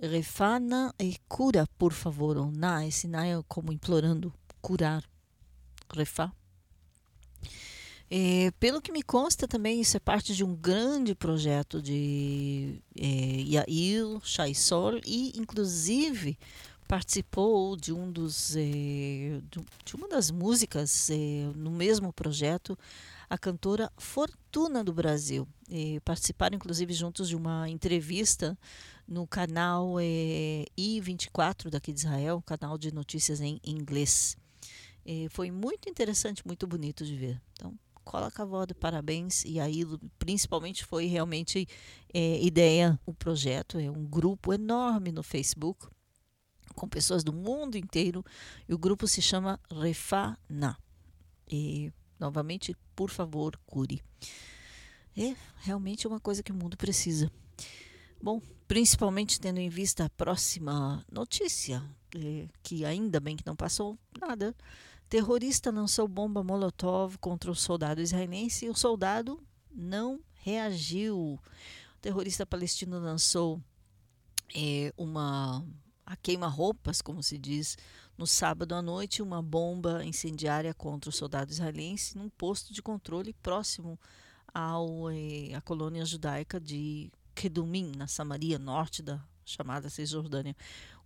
Refana 0.00 0.90
é 0.98 1.12
cura, 1.28 1.66
por 1.76 1.92
favor. 1.92 2.38
Ou 2.38 2.50
na, 2.50 2.86
esse 2.86 3.06
na 3.06 3.26
é 3.26 3.38
como 3.46 3.74
implorando 3.74 4.32
curar. 4.62 5.04
Refá. 5.92 6.32
É, 8.08 8.52
pelo 8.52 8.80
que 8.80 8.90
me 8.90 9.02
consta 9.02 9.46
também, 9.46 9.82
isso 9.82 9.98
é 9.98 10.00
parte 10.00 10.34
de 10.34 10.42
um 10.42 10.54
grande 10.54 11.14
projeto 11.14 11.82
de 11.82 12.80
é, 12.98 13.06
Yair, 13.06 14.18
Shai 14.22 14.54
Sol 14.54 14.98
e, 15.04 15.38
inclusive, 15.38 16.38
participou 16.86 17.76
de 17.76 17.92
um 17.92 18.10
dos 18.10 18.54
eh, 18.56 19.40
de, 19.84 19.94
uma 19.96 20.08
das 20.08 20.30
músicas 20.30 21.10
eh, 21.10 21.50
no 21.54 21.70
mesmo 21.70 22.12
projeto 22.12 22.78
a 23.28 23.36
cantora 23.36 23.90
Fortuna 23.98 24.84
do 24.84 24.92
Brasil. 24.92 25.48
Participaram 26.04 26.54
inclusive 26.54 26.92
juntos 26.92 27.28
de 27.28 27.34
uma 27.34 27.68
entrevista 27.68 28.56
no 29.06 29.26
canal 29.26 29.98
eh, 30.00 30.64
I24 30.78 31.70
daqui 31.70 31.92
de 31.92 32.00
Israel 32.00 32.40
canal 32.46 32.78
de 32.78 32.94
notícias 32.94 33.40
em 33.40 33.60
inglês. 33.64 34.36
Foi 35.30 35.52
muito 35.52 35.88
interessante 35.88 36.42
muito 36.44 36.66
bonito 36.66 37.04
de 37.04 37.16
ver. 37.16 37.40
Então 37.52 37.74
cola 38.04 38.30
cavalo 38.30 38.72
parabéns. 38.74 39.44
E 39.44 39.58
aí 39.58 39.84
principalmente 40.18 40.84
foi 40.84 41.06
realmente 41.06 41.66
ideia 42.12 42.98
o 43.04 43.12
projeto. 43.12 43.78
É 43.78 43.90
um 43.90 44.04
grupo 44.04 44.52
enorme 44.52 45.10
no 45.10 45.22
Facebook 45.22 45.88
com 46.76 46.88
pessoas 46.88 47.24
do 47.24 47.32
mundo 47.32 47.76
inteiro 47.76 48.24
e 48.68 48.74
o 48.74 48.78
grupo 48.78 49.08
se 49.08 49.20
chama 49.20 49.58
Refana. 49.68 50.78
E 51.50 51.92
novamente, 52.20 52.76
por 52.94 53.10
favor, 53.10 53.58
cure. 53.66 54.02
É 55.16 55.34
realmente 55.56 56.06
uma 56.06 56.20
coisa 56.20 56.42
que 56.42 56.52
o 56.52 56.54
mundo 56.54 56.76
precisa. 56.76 57.32
Bom, 58.22 58.40
principalmente 58.68 59.40
tendo 59.40 59.58
em 59.58 59.68
vista 59.68 60.04
a 60.04 60.10
próxima 60.10 61.04
notícia, 61.10 61.82
eh, 62.14 62.48
que 62.62 62.84
ainda 62.84 63.18
bem 63.18 63.36
que 63.36 63.46
não 63.46 63.56
passou 63.56 63.98
nada. 64.20 64.54
Terrorista 65.08 65.70
lançou 65.70 66.06
bomba 66.08 66.42
Molotov 66.42 67.16
contra 67.18 67.50
o 67.50 67.54
soldado 67.54 68.00
israelense 68.00 68.66
e 68.66 68.70
o 68.70 68.74
soldado 68.74 69.40
não 69.70 70.20
reagiu. 70.34 71.16
O 71.16 71.40
terrorista 72.00 72.44
palestino 72.44 72.98
lançou 72.98 73.62
eh, 74.54 74.92
uma 74.96 75.64
a 76.06 76.14
queima-roupas, 76.14 77.02
como 77.02 77.20
se 77.20 77.36
diz, 77.36 77.76
no 78.16 78.26
sábado 78.26 78.74
à 78.74 78.80
noite, 78.80 79.20
uma 79.20 79.42
bomba 79.42 80.04
incendiária 80.04 80.72
contra 80.72 81.10
o 81.10 81.12
soldado 81.12 81.50
israelense 81.50 82.16
num 82.16 82.30
posto 82.30 82.72
de 82.72 82.80
controle 82.80 83.32
próximo 83.34 83.98
ao, 84.54 85.10
eh, 85.10 85.52
à 85.52 85.60
colônia 85.60 86.04
judaica 86.04 86.60
de 86.60 87.10
Kedumim, 87.34 87.92
na 87.96 88.06
Samaria, 88.06 88.58
norte 88.58 89.02
da 89.02 89.20
chamada 89.44 89.90
Cisjordânia. 89.90 90.56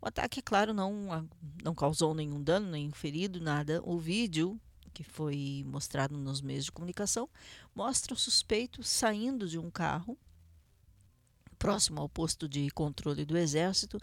O 0.01 0.06
ataque, 0.06 0.40
é 0.40 0.43
claro, 0.43 0.72
não, 0.74 1.28
não 1.64 1.74
causou 1.74 2.14
nenhum 2.14 2.43
dano, 2.43 2.70
nenhum 2.70 2.93
ferido, 2.93 3.40
nada. 3.40 3.82
O 3.85 3.98
vídeo, 3.98 4.60
que 4.93 5.02
foi 5.02 5.64
mostrado 5.66 6.16
nos 6.16 6.40
meios 6.40 6.66
de 6.66 6.72
comunicação, 6.72 7.28
mostra 7.74 8.14
o 8.14 8.16
suspeito 8.16 8.82
saindo 8.82 9.48
de 9.48 9.59
um 9.59 9.70
carro 9.70 10.16
próximo 11.59 12.01
ao 12.01 12.09
posto 12.09 12.48
de 12.48 12.70
controle 12.70 13.24
do 13.24 13.36
exército, 13.36 14.01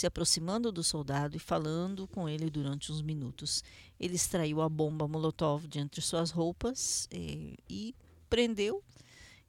se 0.00 0.06
aproximando 0.06 0.72
do 0.72 0.82
soldado 0.82 1.36
e 1.36 1.38
falando 1.38 2.06
com 2.08 2.26
ele 2.26 2.48
durante 2.48 2.90
uns 2.90 3.02
minutos. 3.02 3.62
Ele 3.98 4.16
extraiu 4.16 4.62
a 4.62 4.68
bomba 4.68 5.06
Molotov 5.06 5.68
de 5.68 5.78
entre 5.78 6.00
suas 6.00 6.30
roupas 6.30 7.06
eh, 7.10 7.54
e 7.68 7.94
prendeu 8.30 8.82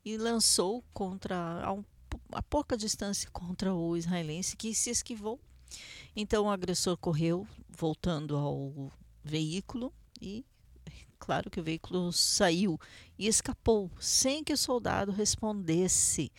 e 0.03 0.18
lançou 0.18 0.84
contra 0.94 1.64
a, 1.64 1.72
um- 1.72 1.86
a 2.34 2.41
pouca 2.41 2.76
distância 2.76 3.30
contra 3.32 3.73
o 3.73 3.95
israelense 3.95 4.57
que 4.57 4.76
se 4.76 4.90
esquivou. 4.90 5.40
Então 6.14 6.44
o 6.44 6.49
agressor 6.49 6.98
correu, 6.98 7.48
voltando 7.69 8.36
ao 8.36 8.91
veículo 9.23 9.94
e 10.22 10.44
claro 11.18 11.49
que 11.49 11.61
o 11.61 11.64
veículo 11.64 12.11
saiu 12.11 12.78
e 13.18 13.26
escapou 13.26 13.90
sem 14.02 14.44
que 14.44 14.52
o 14.52 14.57
soldado 14.57 15.14
respondesse. 15.14 16.30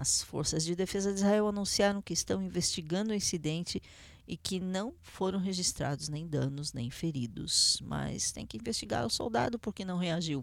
As 0.00 0.22
forças 0.22 0.64
de 0.64 0.74
defesa 0.74 1.12
de 1.12 1.18
Israel 1.18 1.46
anunciaram 1.46 2.00
que 2.00 2.14
estão 2.14 2.42
investigando 2.42 3.10
o 3.10 3.14
incidente 3.14 3.82
e 4.26 4.34
que 4.34 4.58
não 4.58 4.94
foram 5.02 5.38
registrados 5.38 6.08
nem 6.08 6.26
danos 6.26 6.72
nem 6.72 6.90
feridos. 6.90 7.78
Mas 7.84 8.32
tem 8.32 8.46
que 8.46 8.56
investigar 8.56 9.04
o 9.04 9.10
soldado 9.10 9.58
porque 9.58 9.84
não 9.84 9.98
reagiu. 9.98 10.42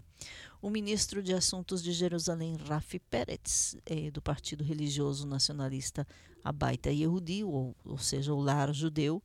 O 0.62 0.70
ministro 0.70 1.20
de 1.24 1.34
Assuntos 1.34 1.82
de 1.82 1.92
Jerusalém, 1.92 2.56
Rafi 2.68 3.00
Peretz, 3.00 3.76
eh, 3.84 4.12
do 4.12 4.22
Partido 4.22 4.62
Religioso 4.62 5.26
Nacionalista 5.26 6.06
Abaita 6.44 6.92
Yehudi, 6.92 7.42
ou, 7.42 7.74
ou 7.84 7.98
seja, 7.98 8.32
o 8.32 8.40
lar 8.40 8.72
judeu, 8.72 9.20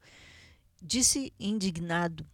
disse 0.82 1.32
indignado 1.40 2.26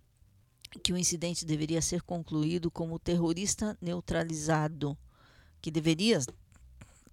que 0.81 0.93
o 0.93 0.97
incidente 0.97 1.45
deveria 1.45 1.81
ser 1.81 2.01
concluído 2.03 2.71
como 2.71 2.97
terrorista 2.97 3.77
neutralizado, 3.81 4.97
que 5.61 5.69
deveria 5.69 6.21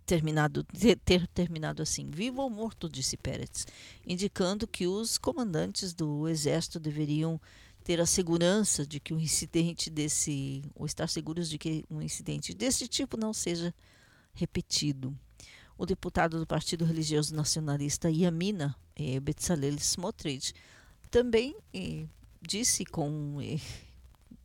terminado, 0.06 0.64
ter, 0.64 0.96
ter 0.96 1.26
terminado 1.28 1.82
assim, 1.82 2.08
vivo 2.08 2.40
ou 2.40 2.48
morto, 2.48 2.88
disse 2.88 3.16
Peretz, 3.16 3.66
indicando 4.06 4.66
que 4.66 4.86
os 4.86 5.18
comandantes 5.18 5.92
do 5.92 6.28
exército 6.28 6.78
deveriam 6.78 7.40
ter 7.82 8.00
a 8.00 8.06
segurança 8.06 8.86
de 8.86 8.98
que 8.98 9.12
um 9.12 9.20
incidente 9.20 9.90
desse, 9.90 10.62
ou 10.74 10.86
estar 10.86 11.08
seguros 11.08 11.48
de 11.48 11.58
que 11.58 11.84
um 11.90 12.00
incidente 12.00 12.54
desse 12.54 12.88
tipo 12.88 13.16
não 13.16 13.32
seja 13.32 13.74
repetido. 14.32 15.16
O 15.78 15.84
deputado 15.84 16.38
do 16.38 16.46
Partido 16.46 16.84
Religioso 16.84 17.34
Nacionalista 17.34 18.10
Yamina, 18.10 18.74
eh, 18.96 19.20
Betzalel 19.20 19.74
Smotrich, 19.74 20.54
também 21.10 21.54
eh, 21.74 22.06
disse 22.40 22.84
com 22.84 23.38
eh, 23.40 23.60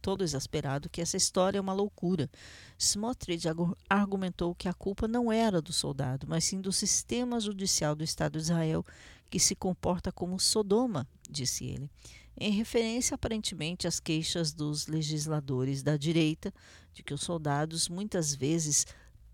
todo 0.01 0.23
exasperado 0.23 0.89
que 0.89 1.01
essa 1.01 1.15
história 1.15 1.57
é 1.57 1.61
uma 1.61 1.73
loucura. 1.73 2.29
Smotrich 2.77 3.45
argumentou 3.89 4.55
que 4.55 4.67
a 4.67 4.73
culpa 4.73 5.07
não 5.07 5.31
era 5.31 5.61
do 5.61 5.71
soldado, 5.71 6.25
mas 6.27 6.43
sim 6.43 6.59
do 6.59 6.71
sistema 6.71 7.39
judicial 7.39 7.95
do 7.95 8.03
Estado 8.03 8.33
de 8.33 8.45
Israel, 8.45 8.85
que 9.29 9.39
se 9.39 9.55
comporta 9.55 10.11
como 10.11 10.39
Sodoma, 10.39 11.07
disse 11.29 11.65
ele, 11.65 11.89
em 12.37 12.51
referência 12.51 13.15
aparentemente 13.15 13.87
às 13.87 13.99
queixas 13.99 14.51
dos 14.51 14.87
legisladores 14.87 15.83
da 15.83 15.95
direita 15.95 16.53
de 16.93 17.03
que 17.03 17.13
os 17.13 17.21
soldados 17.21 17.87
muitas 17.87 18.33
vezes 18.33 18.85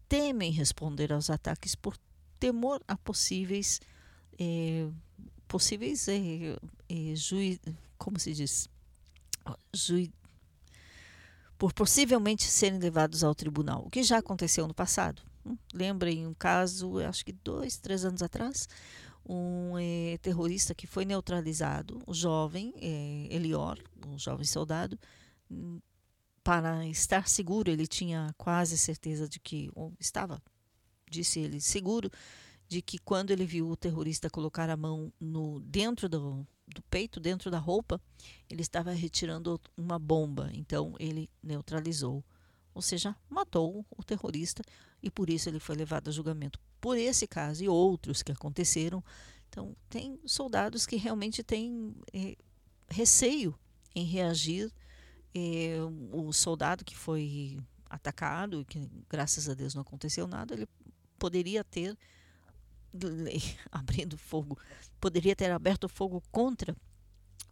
temem 0.10 0.52
responder 0.52 1.14
aos 1.14 1.30
ataques 1.30 1.74
por 1.76 1.98
temor 2.40 2.82
a 2.88 2.96
possíveis 2.98 3.80
eh, 4.40 4.88
possíveis 5.48 6.08
eh, 6.08 6.58
eh, 6.90 7.60
como 7.98 8.20
se 8.20 8.34
diz 8.34 8.70
jui, 9.74 10.12
por 11.58 11.74
possivelmente 11.74 12.44
serem 12.44 12.80
levados 12.80 13.24
ao 13.24 13.34
tribunal, 13.34 13.84
o 13.86 13.90
que 13.90 14.04
já 14.04 14.20
aconteceu 14.20 14.68
no 14.68 14.74
passado. 14.74 15.22
Hum, 15.46 15.58
Lembrem 15.74 16.28
um 16.28 16.34
caso, 16.34 17.00
acho 17.00 17.26
que 17.26 17.32
dois, 17.32 17.78
três 17.78 18.06
anos 18.06 18.22
atrás, 18.22 18.68
um 19.28 19.78
eh, 19.78 20.18
terrorista 20.22 20.76
que 20.76 20.88
foi 20.88 21.04
neutralizado, 21.04 22.02
o 22.06 22.14
jovem 22.14 22.74
eh, 22.78 23.28
Elior, 23.32 23.78
um 24.06 24.18
jovem 24.18 24.46
soldado, 24.46 24.98
hum, 25.50 25.80
para 26.44 26.88
estar 26.88 27.28
seguro, 27.28 27.70
ele 27.70 27.86
tinha 27.88 28.34
quase 28.38 28.78
certeza 28.78 29.28
de 29.28 29.40
que, 29.40 29.70
ou 29.76 29.94
estava, 30.00 30.42
disse 31.10 31.40
ele, 31.40 31.60
seguro 31.60 32.10
de 32.70 32.82
que 32.82 32.98
quando 33.00 33.32
ele 33.32 33.46
viu 33.46 33.70
o 33.70 33.76
terrorista 33.76 34.30
colocar 34.30 34.70
a 34.70 34.78
mão 34.78 35.12
no 35.20 35.60
dentro 35.62 36.08
do, 36.08 36.46
do 36.68 36.82
peito, 36.84 37.20
dentro 37.20 37.50
da 37.50 37.58
roupa, 37.58 38.02
ele 38.50 38.62
estava 38.62 38.92
retirando 38.92 39.60
uma 39.76 39.98
bomba. 39.98 40.50
Então 40.54 40.96
ele 41.00 41.30
neutralizou, 41.42 42.24
ou 42.74 42.82
seja, 42.82 43.16
matou 43.30 43.86
o 43.90 44.04
terrorista 44.04 44.62
e 45.02 45.10
por 45.10 45.30
isso 45.30 45.50
ele 45.50 45.60
foi 45.60 45.76
levado 45.76 46.10
a 46.10 46.12
julgamento. 46.12 46.60
Por 46.80 46.98
esse 46.98 47.26
caso 47.26 47.64
e 47.64 47.70
outros 47.70 48.22
que 48.22 48.32
aconteceram, 48.32 49.04
então 49.50 49.76
tem 49.90 50.20
soldados 50.26 50.86
que 50.86 50.98
realmente 50.98 51.44
têm 51.44 51.96
eh, 52.14 52.36
receio 52.90 53.58
em 53.96 54.06
reagir. 54.06 54.72
Eh, 55.34 55.80
o 56.12 56.32
soldado 56.34 56.84
que 56.84 56.96
foi 56.96 57.58
atacado, 57.90 58.66
que 58.66 58.90
graças 59.10 59.48
a 59.48 59.54
Deus 59.54 59.74
não 59.74 59.82
aconteceu 59.82 60.28
nada, 60.28 60.54
ele 60.54 60.68
poderia 61.18 61.64
ter 61.64 61.98
abrindo 63.72 64.18
fogo, 64.18 64.58
poderia 65.00 65.36
ter 65.36 65.52
aberto 65.52 65.88
fogo 65.88 66.22
contra 66.32 66.76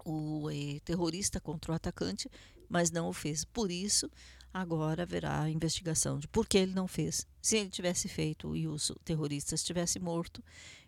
o 0.03 0.49
eh, 0.51 0.79
terrorista, 0.85 1.39
contra 1.39 1.71
o 1.71 1.75
atacante, 1.75 2.29
mas 2.69 2.91
não 2.91 3.09
o 3.09 3.13
fez. 3.13 3.43
Por 3.43 3.71
isso, 3.71 4.09
agora 4.53 5.03
haverá 5.03 5.41
a 5.41 5.49
investigação 5.49 6.19
de 6.19 6.27
por 6.27 6.47
que 6.47 6.57
ele 6.57 6.73
não 6.73 6.87
fez. 6.87 7.27
Se 7.41 7.57
ele 7.57 7.69
tivesse 7.69 8.07
feito 8.07 8.55
e 8.55 8.67
os 8.67 8.91
terroristas 9.03 9.63
tivesse 9.63 9.99
morto, 9.99 10.43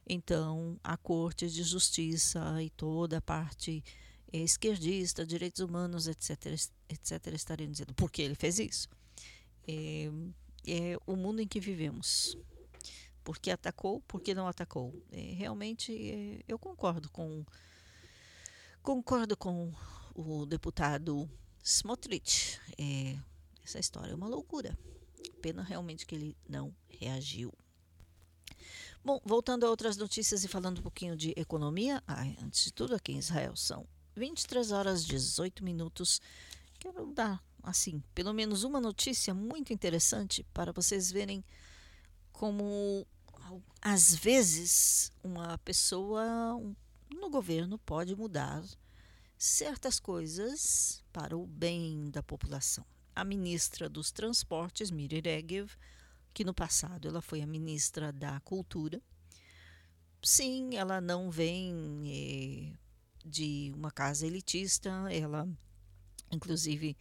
então 0.08 0.80
a 0.84 0.96
Corte 0.96 1.50
de 1.50 1.64
Justiça 1.64 2.62
e 2.62 2.70
toda 2.70 3.18
a 3.18 3.22
parte 3.22 3.84
eh, 4.32 4.40
esquerdista, 4.40 5.26
direitos 5.26 5.62
humanos, 5.62 6.08
etc., 6.08 6.54
etc., 6.90 7.34
estariam 7.34 7.72
dizendo 7.72 7.94
por 7.94 8.12
que 8.12 8.22
ele 8.22 8.36
fez 8.36 8.60
isso. 8.60 8.88
É, 9.68 10.10
é 10.66 10.98
o 11.06 11.16
mundo 11.16 11.42
em 11.42 11.48
que 11.48 11.60
vivemos 11.60 12.38
por 13.28 13.40
que 13.40 13.52
atacou, 13.52 14.00
por 14.08 14.22
que 14.22 14.34
não 14.34 14.48
atacou. 14.48 14.96
É, 15.12 15.34
realmente 15.34 15.92
é, 15.92 16.46
eu 16.48 16.58
concordo 16.58 17.10
com 17.10 17.46
concordo 18.82 19.36
com 19.36 19.70
o 20.16 20.46
deputado 20.46 21.30
Smotrich. 21.62 22.58
É, 22.78 23.20
essa 23.66 23.80
história 23.80 24.14
é 24.14 24.16
uma 24.16 24.30
loucura. 24.30 24.80
Pena 25.42 25.62
realmente 25.62 26.06
que 26.06 26.16
ele 26.16 26.38
não 26.48 26.74
reagiu. 26.88 27.54
Bom, 29.04 29.20
voltando 29.26 29.66
a 29.66 29.70
outras 29.70 29.98
notícias 29.98 30.46
e 30.46 30.48
falando 30.48 30.80
um 30.80 30.84
pouquinho 30.84 31.18
de 31.18 31.34
economia, 31.36 32.02
ai, 32.08 32.38
antes 32.42 32.64
de 32.64 32.72
tudo 32.72 32.96
aqui 32.96 33.12
em 33.12 33.18
Israel 33.18 33.58
são 33.58 33.86
23 34.16 34.72
horas 34.72 35.04
18 35.04 35.66
minutos. 35.66 36.22
Quero 36.80 37.06
dar 37.08 37.44
assim, 37.62 38.02
pelo 38.16 38.32
menos 38.32 38.64
uma 38.64 38.80
notícia 38.80 39.34
muito 39.34 39.74
interessante 39.74 40.46
para 40.54 40.72
vocês 40.72 41.12
verem 41.12 41.44
como 42.32 43.06
às 43.82 44.16
vezes 44.16 45.12
uma 45.24 45.58
pessoa 45.60 46.60
no 47.10 47.30
governo 47.30 47.78
pode 47.80 48.16
mudar 48.16 48.64
certas 49.38 50.00
coisas 50.00 51.04
para 51.14 51.38
o 51.38 51.46
bem 51.46 52.10
da 52.10 52.24
população. 52.24 52.86
A 53.16 53.24
ministra 53.24 53.88
dos 53.90 54.12
Transportes, 54.12 54.92
Miri 54.92 55.22
Regev, 55.22 55.72
que 56.34 56.44
no 56.44 56.54
passado 56.54 57.08
ela 57.08 57.22
foi 57.22 57.42
a 57.42 57.48
ministra 57.48 58.12
da 58.12 58.40
Cultura, 58.42 59.02
sim, 60.22 60.76
ela 60.76 61.00
não 61.00 61.32
vem 61.32 62.04
eh, 62.06 62.78
de 63.26 63.72
uma 63.76 63.92
casa 63.92 64.26
elitista, 64.26 64.90
ela 65.12 65.48
inclusive 66.32 66.98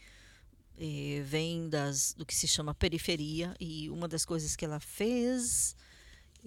eh, 0.79 1.23
vem 1.25 1.69
das, 1.69 2.15
do 2.15 2.25
que 2.25 2.35
se 2.35 2.47
chama 2.47 2.75
periferia 2.75 3.55
e 3.59 3.91
uma 3.91 4.07
das 4.07 4.25
coisas 4.25 4.55
que 4.55 4.65
ela 4.65 4.81
fez 4.81 5.77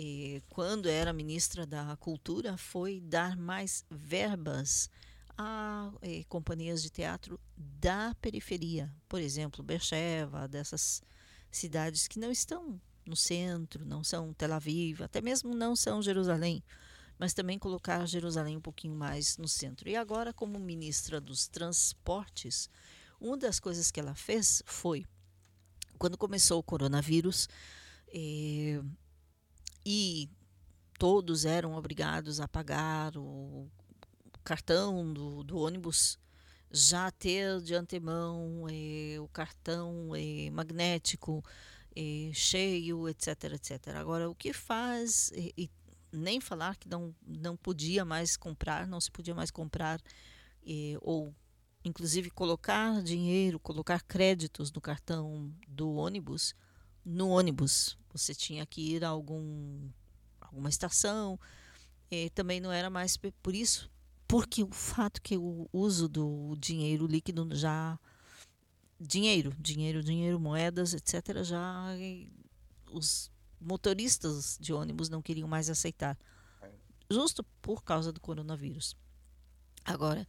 eh, 0.02 0.42
quando 0.48 0.88
era 0.88 1.12
ministra 1.12 1.66
da 1.66 1.98
Cultura 1.98 2.56
foi 2.56 3.02
dar 3.02 3.36
mais 3.36 3.84
verbas 3.92 4.90
a 5.38 5.92
eh, 6.02 6.24
companhias 6.30 6.82
de 6.82 6.90
teatro 6.90 7.38
da 7.58 8.16
periferia, 8.22 8.90
por 9.10 9.20
exemplo, 9.20 9.62
Beersheba, 9.62 10.48
dessas 10.48 11.04
cidades 11.52 12.08
que 12.08 12.18
não 12.18 12.32
estão 12.32 12.80
no 13.06 13.16
centro, 13.16 13.86
não 13.86 14.02
são 14.02 14.34
Tel 14.34 14.54
Aviv, 14.54 15.02
até 15.02 15.20
mesmo 15.20 15.54
não 15.54 15.76
são 15.76 16.02
Jerusalém, 16.02 16.64
mas 17.18 17.34
também 17.34 17.60
colocar 17.60 18.06
Jerusalém 18.06 18.56
um 18.56 18.62
pouquinho 18.62 18.96
mais 18.96 19.38
no 19.38 19.50
centro. 19.50 19.90
E 19.90 19.98
agora, 19.98 20.32
como 20.32 20.58
ministra 20.58 21.20
dos 21.20 21.46
Transportes, 21.50 22.70
uma 23.20 23.36
das 23.36 23.60
coisas 23.60 23.92
que 23.92 24.00
ela 24.00 24.16
fez 24.16 24.64
foi, 24.66 25.06
quando 25.98 26.18
começou 26.18 26.60
o 26.60 26.64
coronavírus, 26.64 27.50
eh, 28.14 28.82
e 29.92 30.30
todos 31.00 31.46
eram 31.46 31.74
obrigados 31.74 32.40
a 32.40 32.48
pagar 32.48 33.18
o 33.18 33.68
cartão 34.44 35.12
do, 35.12 35.44
do 35.44 35.58
ônibus, 35.58 36.20
já 36.72 37.10
ter 37.10 37.60
de 37.60 37.74
antemão 37.74 38.68
eh, 38.70 39.20
o 39.20 39.28
cartão 39.30 40.16
eh, 40.16 40.52
magnético 40.52 41.44
eh, 41.96 42.30
cheio, 42.36 43.10
etc, 43.10 43.46
etc. 43.56 43.96
Agora, 43.96 44.30
o 44.30 44.36
que 44.36 44.54
faz, 44.54 45.32
e, 45.34 45.72
nem 46.12 46.40
falar 46.40 46.76
que 46.76 46.88
não, 46.88 47.16
não 47.26 47.58
podia 47.58 48.06
mais 48.06 48.38
comprar, 48.38 48.86
não 48.86 49.02
se 49.02 49.10
podia 49.10 49.34
mais 49.34 49.50
comprar, 49.50 50.00
eh, 50.68 51.00
ou 51.02 51.34
inclusive 51.84 52.30
colocar 52.30 53.02
dinheiro, 53.02 53.60
colocar 53.60 54.04
créditos 54.04 54.72
no 54.72 54.82
cartão 54.82 55.52
do 55.68 55.96
ônibus, 55.96 56.54
no 57.04 57.30
ônibus. 57.30 57.99
Você 58.12 58.34
tinha 58.34 58.66
que 58.66 58.96
ir 58.96 59.06
a 59.06 59.10
algum, 59.10 59.90
alguma 60.42 60.70
estação, 60.70 61.40
e 62.10 62.30
também 62.32 62.60
não 62.60 62.72
era 62.72 62.90
mais 62.90 63.18
por 63.18 63.54
isso, 63.54 63.90
porque 64.28 64.64
o 64.64 64.72
fato 64.72 65.22
que 65.22 65.38
o 65.38 65.70
uso 65.72 66.08
do 66.08 66.56
dinheiro 66.58 67.06
líquido 67.06 67.48
já 67.56 68.00
dinheiro, 69.00 69.56
dinheiro, 69.60 70.04
dinheiro, 70.04 70.40
moedas, 70.40 70.94
etc, 70.94 71.44
já 71.44 71.86
os 72.92 73.32
motoristas 73.62 74.58
de 74.60 74.74
ônibus 74.74 75.10
não 75.10 75.22
queriam 75.22 75.48
mais 75.48 75.70
aceitar. 75.70 76.18
Justo 77.10 77.44
por 77.62 77.84
causa 77.84 78.12
do 78.12 78.20
coronavírus. 78.20 78.96
Agora, 79.86 80.26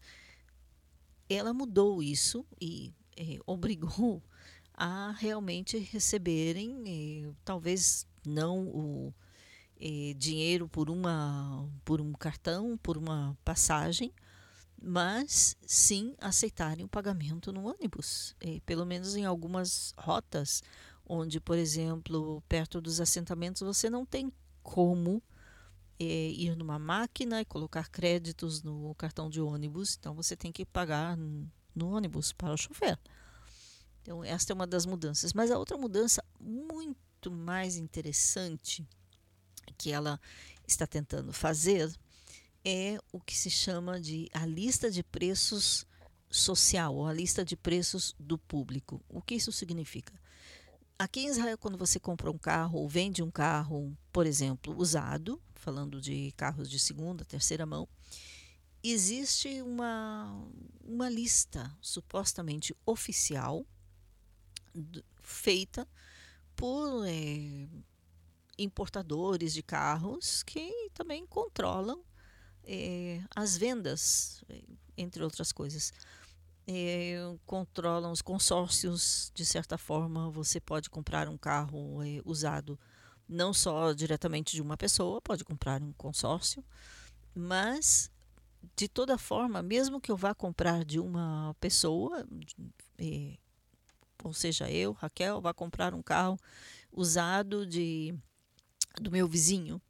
ela 1.28 1.52
mudou 1.52 2.02
isso 2.02 2.46
e 2.60 2.94
eh, 3.16 3.38
obrigou 3.46 4.22
a 4.82 5.10
realmente 5.12 5.76
receberem, 5.76 7.36
talvez 7.44 8.06
não 8.26 8.66
o 8.66 9.14
dinheiro 10.16 10.66
por 10.66 10.88
uma 10.88 11.68
por 11.84 12.00
um 12.00 12.12
cartão, 12.12 12.78
por 12.78 12.96
uma 12.96 13.36
passagem, 13.44 14.10
mas 14.80 15.54
sim 15.66 16.14
aceitarem 16.18 16.86
o 16.86 16.88
pagamento 16.88 17.52
no 17.52 17.66
ônibus, 17.68 18.34
pelo 18.64 18.86
menos 18.86 19.16
em 19.16 19.26
algumas 19.26 19.92
rotas, 19.98 20.62
onde, 21.04 21.38
por 21.38 21.58
exemplo, 21.58 22.42
perto 22.48 22.80
dos 22.80 23.02
assentamentos 23.02 23.60
você 23.60 23.90
não 23.90 24.06
tem 24.06 24.32
como 24.62 25.22
ir 25.98 26.56
numa 26.56 26.78
máquina 26.78 27.42
e 27.42 27.44
colocar 27.44 27.90
créditos 27.90 28.62
no 28.62 28.94
cartão 28.94 29.28
de 29.28 29.42
ônibus, 29.42 29.98
então 30.00 30.14
você 30.14 30.34
tem 30.34 30.50
que 30.50 30.64
pagar 30.64 31.18
no 31.18 31.90
ônibus 31.94 32.32
para 32.32 32.54
o 32.54 32.56
chofer. 32.56 32.98
Então, 34.02 34.24
esta 34.24 34.52
é 34.52 34.54
uma 34.54 34.66
das 34.66 34.86
mudanças. 34.86 35.32
Mas 35.32 35.50
a 35.50 35.58
outra 35.58 35.76
mudança 35.76 36.24
muito 36.40 37.30
mais 37.30 37.76
interessante 37.76 38.86
que 39.76 39.92
ela 39.92 40.20
está 40.66 40.86
tentando 40.86 41.32
fazer 41.32 41.92
é 42.64 42.98
o 43.12 43.20
que 43.20 43.36
se 43.36 43.50
chama 43.50 44.00
de 44.00 44.28
a 44.32 44.44
lista 44.44 44.90
de 44.90 45.02
preços 45.02 45.86
social, 46.30 46.94
ou 46.94 47.06
a 47.06 47.12
lista 47.12 47.44
de 47.44 47.56
preços 47.56 48.14
do 48.18 48.38
público. 48.38 49.02
O 49.08 49.20
que 49.20 49.34
isso 49.34 49.50
significa? 49.50 50.12
Aqui 50.98 51.20
em 51.20 51.28
Israel, 51.28 51.58
quando 51.58 51.78
você 51.78 51.98
compra 51.98 52.30
um 52.30 52.38
carro 52.38 52.78
ou 52.78 52.88
vende 52.88 53.22
um 53.22 53.30
carro, 53.30 53.96
por 54.12 54.26
exemplo, 54.26 54.76
usado, 54.76 55.40
falando 55.54 56.00
de 56.00 56.32
carros 56.36 56.68
de 56.68 56.78
segunda, 56.78 57.24
terceira 57.24 57.64
mão, 57.64 57.88
existe 58.82 59.62
uma, 59.62 60.46
uma 60.84 61.08
lista 61.08 61.74
supostamente 61.80 62.76
oficial 62.84 63.66
feita 65.22 65.86
por 66.56 67.06
eh, 67.06 67.68
importadores 68.58 69.52
de 69.52 69.62
carros 69.62 70.42
que 70.42 70.90
também 70.92 71.26
controlam 71.26 72.02
eh, 72.64 73.22
as 73.34 73.56
vendas, 73.56 74.44
eh, 74.48 74.62
entre 74.96 75.22
outras 75.22 75.52
coisas. 75.52 75.92
Eh, 76.66 77.18
controlam 77.46 78.12
os 78.12 78.22
consórcios, 78.22 79.32
de 79.34 79.44
certa 79.44 79.78
forma, 79.78 80.30
você 80.30 80.60
pode 80.60 80.90
comprar 80.90 81.28
um 81.28 81.38
carro 81.38 81.98
usado 82.24 82.78
não 83.28 83.52
só 83.52 83.92
diretamente 83.92 84.54
de 84.54 84.62
uma 84.62 84.76
pessoa, 84.76 85.20
pode 85.20 85.44
comprar 85.44 85.82
um 85.82 85.92
consórcio, 85.92 86.64
mas 87.34 88.10
de 88.76 88.88
toda 88.88 89.16
forma, 89.16 89.62
mesmo 89.62 90.00
que 90.00 90.10
eu 90.10 90.16
vá 90.16 90.34
comprar 90.34 90.84
de 90.84 91.00
uma 91.00 91.56
pessoa, 91.60 92.26
ou 94.22 94.32
seja, 94.32 94.70
eu, 94.70 94.92
Raquel, 94.92 95.40
vá 95.40 95.52
comprar 95.52 95.94
um 95.94 96.02
carro 96.02 96.38
usado 96.92 97.66
de 97.66 98.14
do 99.00 99.10
meu 99.10 99.28
vizinho, 99.28 99.80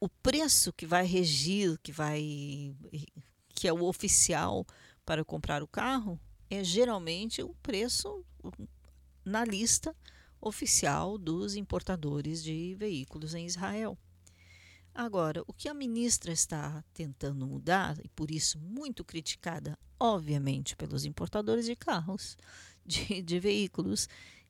o 0.00 0.08
preço 0.08 0.72
que 0.72 0.86
vai 0.86 1.06
regir, 1.06 1.78
que 1.82 1.92
vai 1.92 2.74
que 3.48 3.66
é 3.66 3.72
o 3.72 3.84
oficial 3.84 4.66
para 5.04 5.24
comprar 5.24 5.62
o 5.62 5.68
carro, 5.68 6.20
é 6.50 6.62
geralmente 6.62 7.42
o 7.42 7.54
preço 7.62 8.24
na 9.24 9.44
lista 9.44 9.96
oficial 10.40 11.16
dos 11.16 11.56
importadores 11.56 12.42
de 12.42 12.74
veículos 12.74 13.34
em 13.34 13.46
Israel. 13.46 13.96
Agora, 14.94 15.42
o 15.46 15.52
que 15.52 15.68
a 15.68 15.74
ministra 15.74 16.32
está 16.32 16.82
tentando 16.94 17.46
mudar, 17.46 17.98
e 18.04 18.08
por 18.08 18.30
isso 18.30 18.58
muito 18.58 19.04
criticada, 19.04 19.78
obviamente, 19.98 20.76
pelos 20.76 21.04
importadores 21.04 21.66
de 21.66 21.76
carros, 21.76 22.36
de, 22.86 23.22
de 23.22 23.40
veículos, 23.40 24.08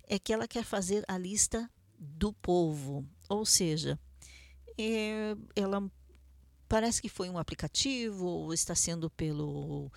é 0.09 0.19
que 0.19 0.33
ela 0.33 0.47
quer 0.47 0.65
fazer 0.65 1.05
a 1.09 1.19
lista 1.19 1.71
do 1.99 2.33
povo. 2.33 3.05
Ou 3.29 3.45
seja, 3.45 3.99
é, 4.79 5.37
ela 5.55 5.91
parece 6.69 7.01
que 7.01 7.09
foi 7.09 7.29
um 7.29 7.39
aplicativo, 7.39 8.27
ou 8.27 8.53
está 8.53 8.75
sendo 8.75 9.11
pelo 9.11 9.91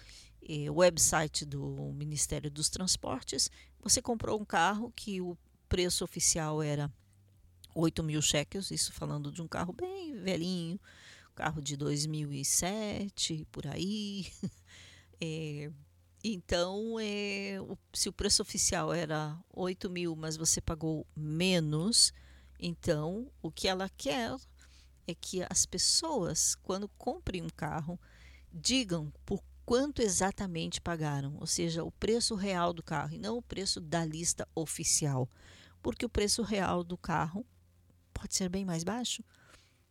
é, 0.47 0.69
website 0.69 1.45
do 1.45 1.91
Ministério 1.93 2.49
dos 2.49 2.69
Transportes. 2.69 3.49
Você 3.81 4.01
comprou 4.01 4.39
um 4.39 4.45
carro 4.45 4.91
que 4.95 5.21
o 5.21 5.37
preço 5.67 6.03
oficial 6.03 6.61
era 6.61 6.91
8 7.75 8.03
mil 8.03 8.21
shekels, 8.21 8.71
isso 8.71 8.91
falando 8.91 9.31
de 9.31 9.41
um 9.41 9.47
carro 9.47 9.73
bem 9.73 10.15
velhinho, 10.15 10.79
carro 11.35 11.61
de 11.61 11.77
2007, 11.77 13.47
por 13.51 13.67
aí. 13.67 14.27
É, 15.21 15.69
então, 16.23 16.97
é, 16.99 17.57
se 17.93 18.09
o 18.09 18.13
preço 18.13 18.41
oficial 18.41 18.93
era 18.93 19.37
8 19.53 19.89
mil, 19.89 20.15
mas 20.15 20.35
você 20.35 20.59
pagou 20.59 21.07
menos, 21.15 22.11
então 22.59 23.31
o 23.41 23.49
que 23.49 23.67
ela 23.67 23.89
quer 23.89 24.35
é 25.07 25.15
que 25.15 25.45
as 25.49 25.65
pessoas, 25.65 26.55
quando 26.55 26.89
comprem 26.89 27.41
um 27.41 27.49
carro, 27.49 27.99
digam 28.51 29.11
por 29.25 29.41
quanto 29.65 30.01
exatamente 30.01 30.81
pagaram, 30.81 31.35
ou 31.39 31.47
seja, 31.47 31.83
o 31.83 31.91
preço 31.91 32.35
real 32.35 32.73
do 32.73 32.83
carro 32.83 33.13
e 33.13 33.19
não 33.19 33.37
o 33.37 33.41
preço 33.41 33.79
da 33.79 34.03
lista 34.03 34.47
oficial, 34.53 35.29
porque 35.81 36.05
o 36.05 36.09
preço 36.09 36.41
real 36.41 36.83
do 36.83 36.97
carro 36.97 37.45
pode 38.13 38.35
ser 38.35 38.49
bem 38.49 38.65
mais 38.65 38.83
baixo 38.83 39.23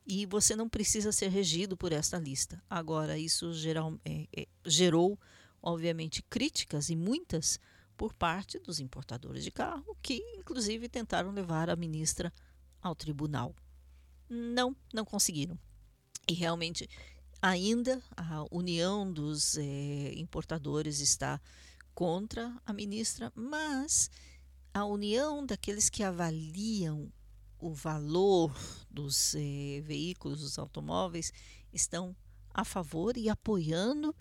e 0.07 0.27
você 0.27 0.57
não 0.57 0.69
precisa 0.69 1.13
ser 1.13 1.29
regido 1.29 1.77
por 1.77 1.93
esta 1.93 2.19
lista. 2.19 2.63
Agora, 2.69 3.19
isso 3.19 3.53
geral, 3.53 3.99
é, 4.05 4.27
é, 4.37 4.49
gerou, 4.65 5.19
obviamente, 5.63 6.23
críticas 6.23 6.91
e 6.91 6.97
muitas 6.97 7.59
por 7.97 8.15
parte 8.15 8.59
dos 8.59 8.79
importadores 8.79 9.43
de 9.43 9.51
carro, 9.51 9.97
que 10.01 10.23
inclusive 10.37 10.89
tentaram 10.89 11.33
levar 11.33 11.69
a 11.69 11.77
ministra 11.77 12.33
ao 12.81 12.95
tribunal. 12.95 13.55
Não, 14.29 14.77
não 14.93 15.05
conseguiram. 15.05 15.59
E 16.29 16.35
realmente, 16.35 16.89
ainda 17.43 18.03
a 18.17 18.45
união 18.51 19.11
dos 19.11 19.57
eh, 19.57 20.13
importadores 20.17 21.01
está 21.01 21.41
contra 21.95 22.55
a 22.65 22.73
ministra, 22.73 23.33
mas 23.35 24.11
a 24.73 24.85
união 24.85 25.45
daqueles 25.45 25.91
que 25.91 26.05
avaliam 26.05 27.11
o 27.59 27.73
valor 27.73 28.55
dos 28.89 29.35
eh, 29.35 29.81
veículos, 29.85 30.41
dos 30.41 30.59
automóveis, 30.59 31.33
estão 31.73 32.15
a 32.55 32.65
favor 32.65 33.17
e 33.17 33.29
apoiando 33.29 34.15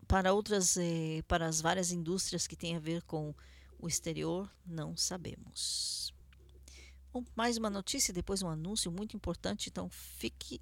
para 0.06 0.32
outras, 0.32 0.76
eh, 0.76 1.22
para 1.26 1.46
as 1.46 1.60
várias 1.60 1.90
indústrias 1.90 2.46
que 2.46 2.56
têm 2.56 2.76
a 2.76 2.80
ver 2.80 3.02
com 3.02 3.34
o 3.78 3.88
exterior, 3.88 4.50
não 4.64 4.96
sabemos. 4.96 6.14
Bom, 7.12 7.24
mais 7.34 7.56
uma 7.56 7.70
notícia, 7.70 8.12
depois 8.12 8.42
um 8.42 8.48
anúncio 8.48 8.90
muito 8.92 9.16
importante, 9.16 9.68
então 9.68 9.88
fique 9.88 10.60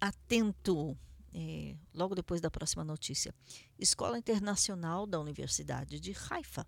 atento. 0.00 0.96
eh, 1.34 1.76
logo 1.92 2.14
depois 2.14 2.40
da 2.40 2.50
próxima 2.50 2.84
notícia. 2.84 3.34
Escola 3.78 4.18
Internacional 4.18 5.06
da 5.06 5.20
Universidade 5.20 6.00
de 6.00 6.14
Haifa 6.30 6.66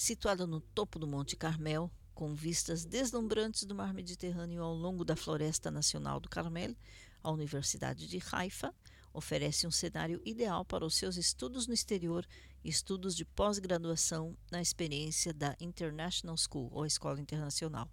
situada 0.00 0.46
no 0.46 0.60
topo 0.60 0.98
do 0.98 1.06
Monte 1.06 1.36
Carmel, 1.36 1.90
com 2.14 2.34
vistas 2.34 2.86
deslumbrantes 2.86 3.64
do 3.64 3.74
mar 3.74 3.92
Mediterrâneo 3.92 4.62
ao 4.62 4.74
longo 4.74 5.04
da 5.04 5.14
Floresta 5.14 5.70
Nacional 5.70 6.18
do 6.18 6.28
Carmel, 6.28 6.74
a 7.22 7.30
Universidade 7.30 8.06
de 8.06 8.18
Haifa 8.32 8.74
oferece 9.12 9.66
um 9.66 9.70
cenário 9.70 10.20
ideal 10.24 10.64
para 10.64 10.84
os 10.84 10.94
seus 10.94 11.16
estudos 11.16 11.66
no 11.66 11.74
exterior 11.74 12.26
e 12.62 12.68
estudos 12.68 13.16
de 13.16 13.24
pós-graduação 13.24 14.36
na 14.50 14.60
experiência 14.60 15.32
da 15.32 15.56
International 15.60 16.36
School, 16.36 16.70
ou 16.72 16.86
Escola 16.86 17.20
Internacional. 17.20 17.90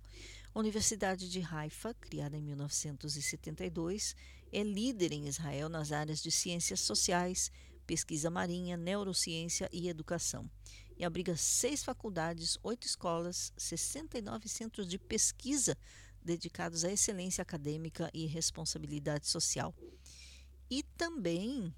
A 0.53 0.59
Universidade 0.59 1.29
de 1.29 1.41
Haifa, 1.41 1.93
criada 1.93 2.37
em 2.37 2.41
1972, 2.41 4.15
é 4.51 4.63
líder 4.63 5.11
em 5.11 5.27
Israel 5.27 5.69
nas 5.69 5.91
áreas 5.91 6.21
de 6.21 6.31
ciências 6.31 6.79
sociais, 6.79 7.51
pesquisa 7.85 8.29
marinha, 8.29 8.75
neurociência 8.75 9.69
e 9.71 9.87
educação. 9.87 10.49
E 10.97 11.05
abriga 11.05 11.37
seis 11.37 11.83
faculdades, 11.83 12.57
oito 12.63 12.87
escolas, 12.87 13.53
69 13.55 14.49
centros 14.49 14.87
de 14.87 14.97
pesquisa 14.97 15.77
dedicados 16.23 16.83
à 16.83 16.91
excelência 16.91 17.41
acadêmica 17.41 18.09
e 18.13 18.25
responsabilidade 18.25 19.27
social. 19.27 19.73
E 20.69 20.83
também 20.83 21.73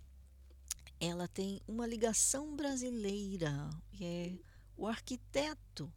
ela 0.99 1.27
tem 1.27 1.61
uma 1.67 1.85
ligação 1.85 2.55
brasileira, 2.55 3.69
que 3.91 4.03
é 4.03 4.37
o 4.75 4.87
arquiteto, 4.87 5.91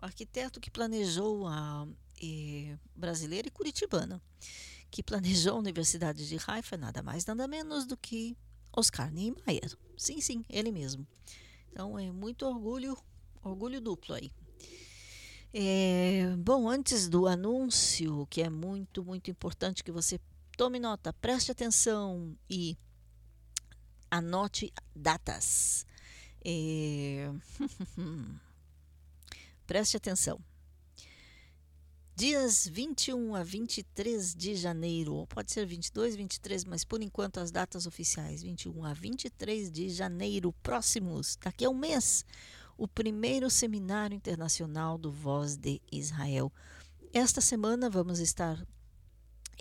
o 0.00 0.04
arquiteto 0.04 0.60
que 0.60 0.70
planejou 0.70 1.46
a 1.46 1.86
eh, 2.22 2.78
brasileira 2.94 3.48
e 3.48 3.50
curitibana, 3.50 4.22
que 4.90 5.02
planejou 5.02 5.54
a 5.54 5.58
Universidade 5.58 6.28
de 6.28 6.38
Haifa, 6.46 6.76
nada 6.76 7.02
mais, 7.02 7.26
nada 7.26 7.46
menos 7.46 7.84
do 7.84 7.96
que 7.96 8.36
Oscar 8.72 9.12
Niemeyer. 9.12 9.76
Sim, 9.96 10.20
sim, 10.20 10.44
ele 10.48 10.70
mesmo. 10.70 11.06
Então 11.70 11.98
é 11.98 12.10
muito 12.10 12.46
orgulho, 12.46 12.96
orgulho 13.42 13.80
duplo 13.80 14.14
aí. 14.14 14.32
É, 15.52 16.36
bom, 16.38 16.68
antes 16.68 17.08
do 17.08 17.26
anúncio, 17.26 18.26
que 18.30 18.40
é 18.40 18.48
muito, 18.48 19.04
muito 19.04 19.30
importante 19.30 19.82
que 19.82 19.90
você 19.90 20.20
tome 20.60 20.78
nota, 20.78 21.10
preste 21.14 21.50
atenção 21.50 22.36
e 22.46 22.76
anote 24.10 24.70
datas. 24.94 25.86
É... 26.44 27.30
preste 29.66 29.96
atenção. 29.96 30.38
Dias 32.14 32.68
21 32.68 33.34
a 33.34 33.42
23 33.42 34.34
de 34.34 34.54
janeiro, 34.54 35.14
ou 35.14 35.26
pode 35.26 35.50
ser 35.50 35.64
22, 35.64 36.14
23, 36.14 36.66
mas 36.66 36.84
por 36.84 37.02
enquanto 37.02 37.40
as 37.40 37.50
datas 37.50 37.86
oficiais, 37.86 38.42
21 38.42 38.84
a 38.84 38.92
23 38.92 39.72
de 39.72 39.88
janeiro, 39.88 40.52
próximos, 40.62 41.38
daqui 41.42 41.64
a 41.64 41.70
um 41.70 41.74
mês, 41.74 42.22
o 42.76 42.86
primeiro 42.86 43.48
Seminário 43.48 44.14
Internacional 44.14 44.98
do 44.98 45.10
Voz 45.10 45.56
de 45.56 45.80
Israel. 45.90 46.52
Esta 47.14 47.40
semana 47.40 47.88
vamos 47.88 48.20
estar 48.20 48.62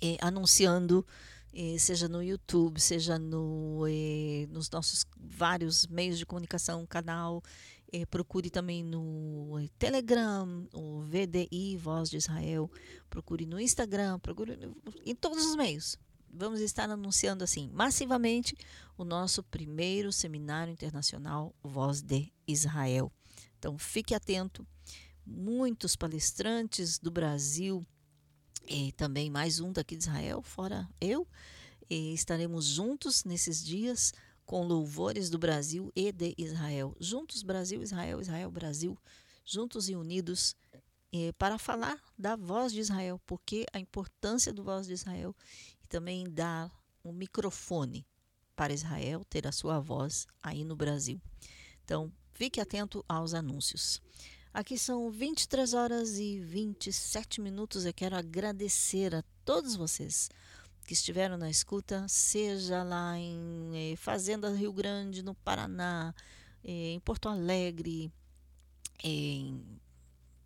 eh, 0.01 0.17
anunciando, 0.21 1.05
eh, 1.53 1.77
seja 1.80 2.07
no 2.07 2.23
YouTube, 2.23 2.80
seja 2.80 3.17
no, 3.17 3.85
eh, 3.88 4.47
nos 4.49 4.69
nossos 4.69 5.05
vários 5.17 5.88
meios 5.88 6.17
de 6.17 6.26
comunicação, 6.26 6.85
canal, 6.85 7.43
procure 8.11 8.51
também 8.51 8.84
no 8.84 9.67
Telegram, 9.80 10.67
o 10.73 11.01
VDI, 11.01 11.76
Voz 11.77 12.09
de 12.09 12.17
Israel, 12.17 12.69
procure 13.09 13.47
no 13.47 13.59
Instagram, 13.59 14.19
procure 14.19 14.59
em 15.03 15.15
todos 15.15 15.43
os 15.43 15.55
meios. 15.55 15.97
Vamos 16.31 16.61
estar 16.61 16.88
anunciando 16.88 17.43
assim, 17.43 17.67
massivamente, 17.73 18.55
o 18.95 19.03
nosso 19.03 19.41
primeiro 19.41 20.11
seminário 20.11 20.71
internacional 20.71 21.55
Voz 21.63 22.03
de 22.03 22.31
Israel. 22.47 23.11
Então, 23.57 23.77
fique 23.77 24.13
atento. 24.13 24.65
Muitos 25.26 25.95
palestrantes 25.95 26.99
do 26.99 27.09
Brasil 27.09 27.85
e 28.69 28.91
também 28.91 29.31
mais 29.31 29.59
um 29.59 29.71
daqui 29.73 29.95
de 29.95 30.03
Israel, 30.03 30.43
fora 30.43 30.87
eu. 31.01 31.27
E 31.89 32.13
estaremos 32.13 32.65
juntos 32.65 33.23
nesses 33.23 33.65
dias 33.65 34.13
com 34.45 34.63
louvores 34.63 35.29
do 35.29 35.39
Brasil 35.39 35.91
e 35.95 36.11
de 36.11 36.35
Israel. 36.37 36.95
Juntos, 36.99 37.41
Brasil, 37.41 37.81
Israel, 37.81 38.21
Israel, 38.21 38.51
Brasil, 38.51 38.95
juntos 39.43 39.89
e 39.89 39.95
unidos 39.95 40.55
eh, 41.11 41.31
para 41.31 41.57
falar 41.57 41.99
da 42.15 42.35
voz 42.35 42.71
de 42.71 42.79
Israel, 42.79 43.19
porque 43.25 43.65
a 43.73 43.79
importância 43.79 44.53
do 44.53 44.63
voz 44.63 44.85
de 44.85 44.93
Israel 44.93 45.35
e 45.83 45.87
também 45.87 46.29
dar 46.29 46.71
um 47.03 47.11
microfone 47.11 48.05
para 48.55 48.73
Israel 48.73 49.25
ter 49.27 49.47
a 49.47 49.51
sua 49.51 49.79
voz 49.79 50.27
aí 50.43 50.63
no 50.63 50.75
Brasil. 50.75 51.19
Então, 51.83 52.11
fique 52.33 52.61
atento 52.61 53.03
aos 53.09 53.33
anúncios. 53.33 53.99
Aqui 54.51 54.80
são 54.80 55.11
23 55.11 55.76
horas 55.76 56.17
e 56.17 56.39
27 56.39 57.39
minutos. 57.39 57.85
Eu 57.85 57.93
quero 57.93 58.15
agradecer 58.15 59.13
a 59.13 59.23
todos 59.45 59.76
vocês 59.76 60.27
que 60.88 60.93
estiveram 60.93 61.38
na 61.38 61.51
escuta, 61.51 62.07
seja 62.07 62.81
lá 62.81 63.15
em 63.15 63.91
eh, 63.93 63.95
Fazenda 63.95 64.49
Rio 64.49 64.73
Grande, 64.73 65.21
no 65.21 65.35
Paraná, 65.35 66.15
eh, 66.63 66.93
em 66.93 66.99
Porto 66.99 67.30
Alegre, 67.30 68.11
em 69.03 69.63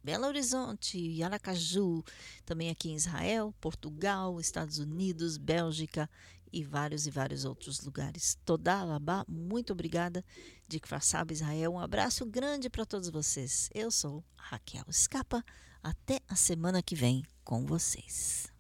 Belo 0.04 0.28
Horizonte, 0.28 1.24
Aracaju, 1.24 2.04
também 2.44 2.70
aqui 2.70 2.90
em 2.90 2.96
Israel, 2.96 3.54
Portugal, 3.62 4.38
Estados 4.38 4.80
Unidos, 4.80 5.38
Bélgica 5.38 6.10
e 6.54 6.64
vários 6.64 7.08
e 7.08 7.12
vários 7.12 7.44
outros 7.44 7.82
lugares. 7.82 8.38
Toda 8.46 8.80
Alabá, 8.80 9.26
muito 9.28 9.74
obrigada 9.74 10.24
de 10.68 10.80
Kfarsab 10.80 11.34
Israel. 11.34 11.74
Um 11.74 11.80
abraço 11.80 12.26
grande 12.26 12.70
para 12.70 12.86
todos 12.86 13.10
vocês. 13.10 13.70
Eu 13.74 13.90
sou 13.90 14.24
Raquel 14.36 14.86
Escapa. 14.88 15.44
Até 15.82 16.22
a 16.30 16.36
semana 16.36 16.82
que 16.82 16.96
vem 16.96 17.24
com 17.44 17.66
vocês. 17.66 18.53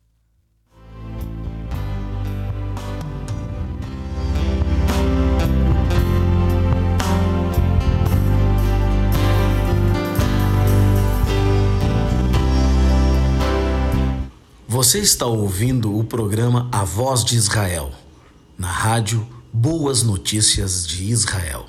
Você 14.74 14.98
está 14.98 15.28
ouvindo 15.28 15.96
o 15.96 16.04
programa 16.04 16.68
A 16.72 16.84
Voz 16.84 17.24
de 17.24 17.36
Israel, 17.36 17.92
na 18.58 18.72
rádio 18.72 19.24
Boas 19.54 20.02
Notícias 20.02 20.88
de 20.88 21.12
Israel. 21.12 21.68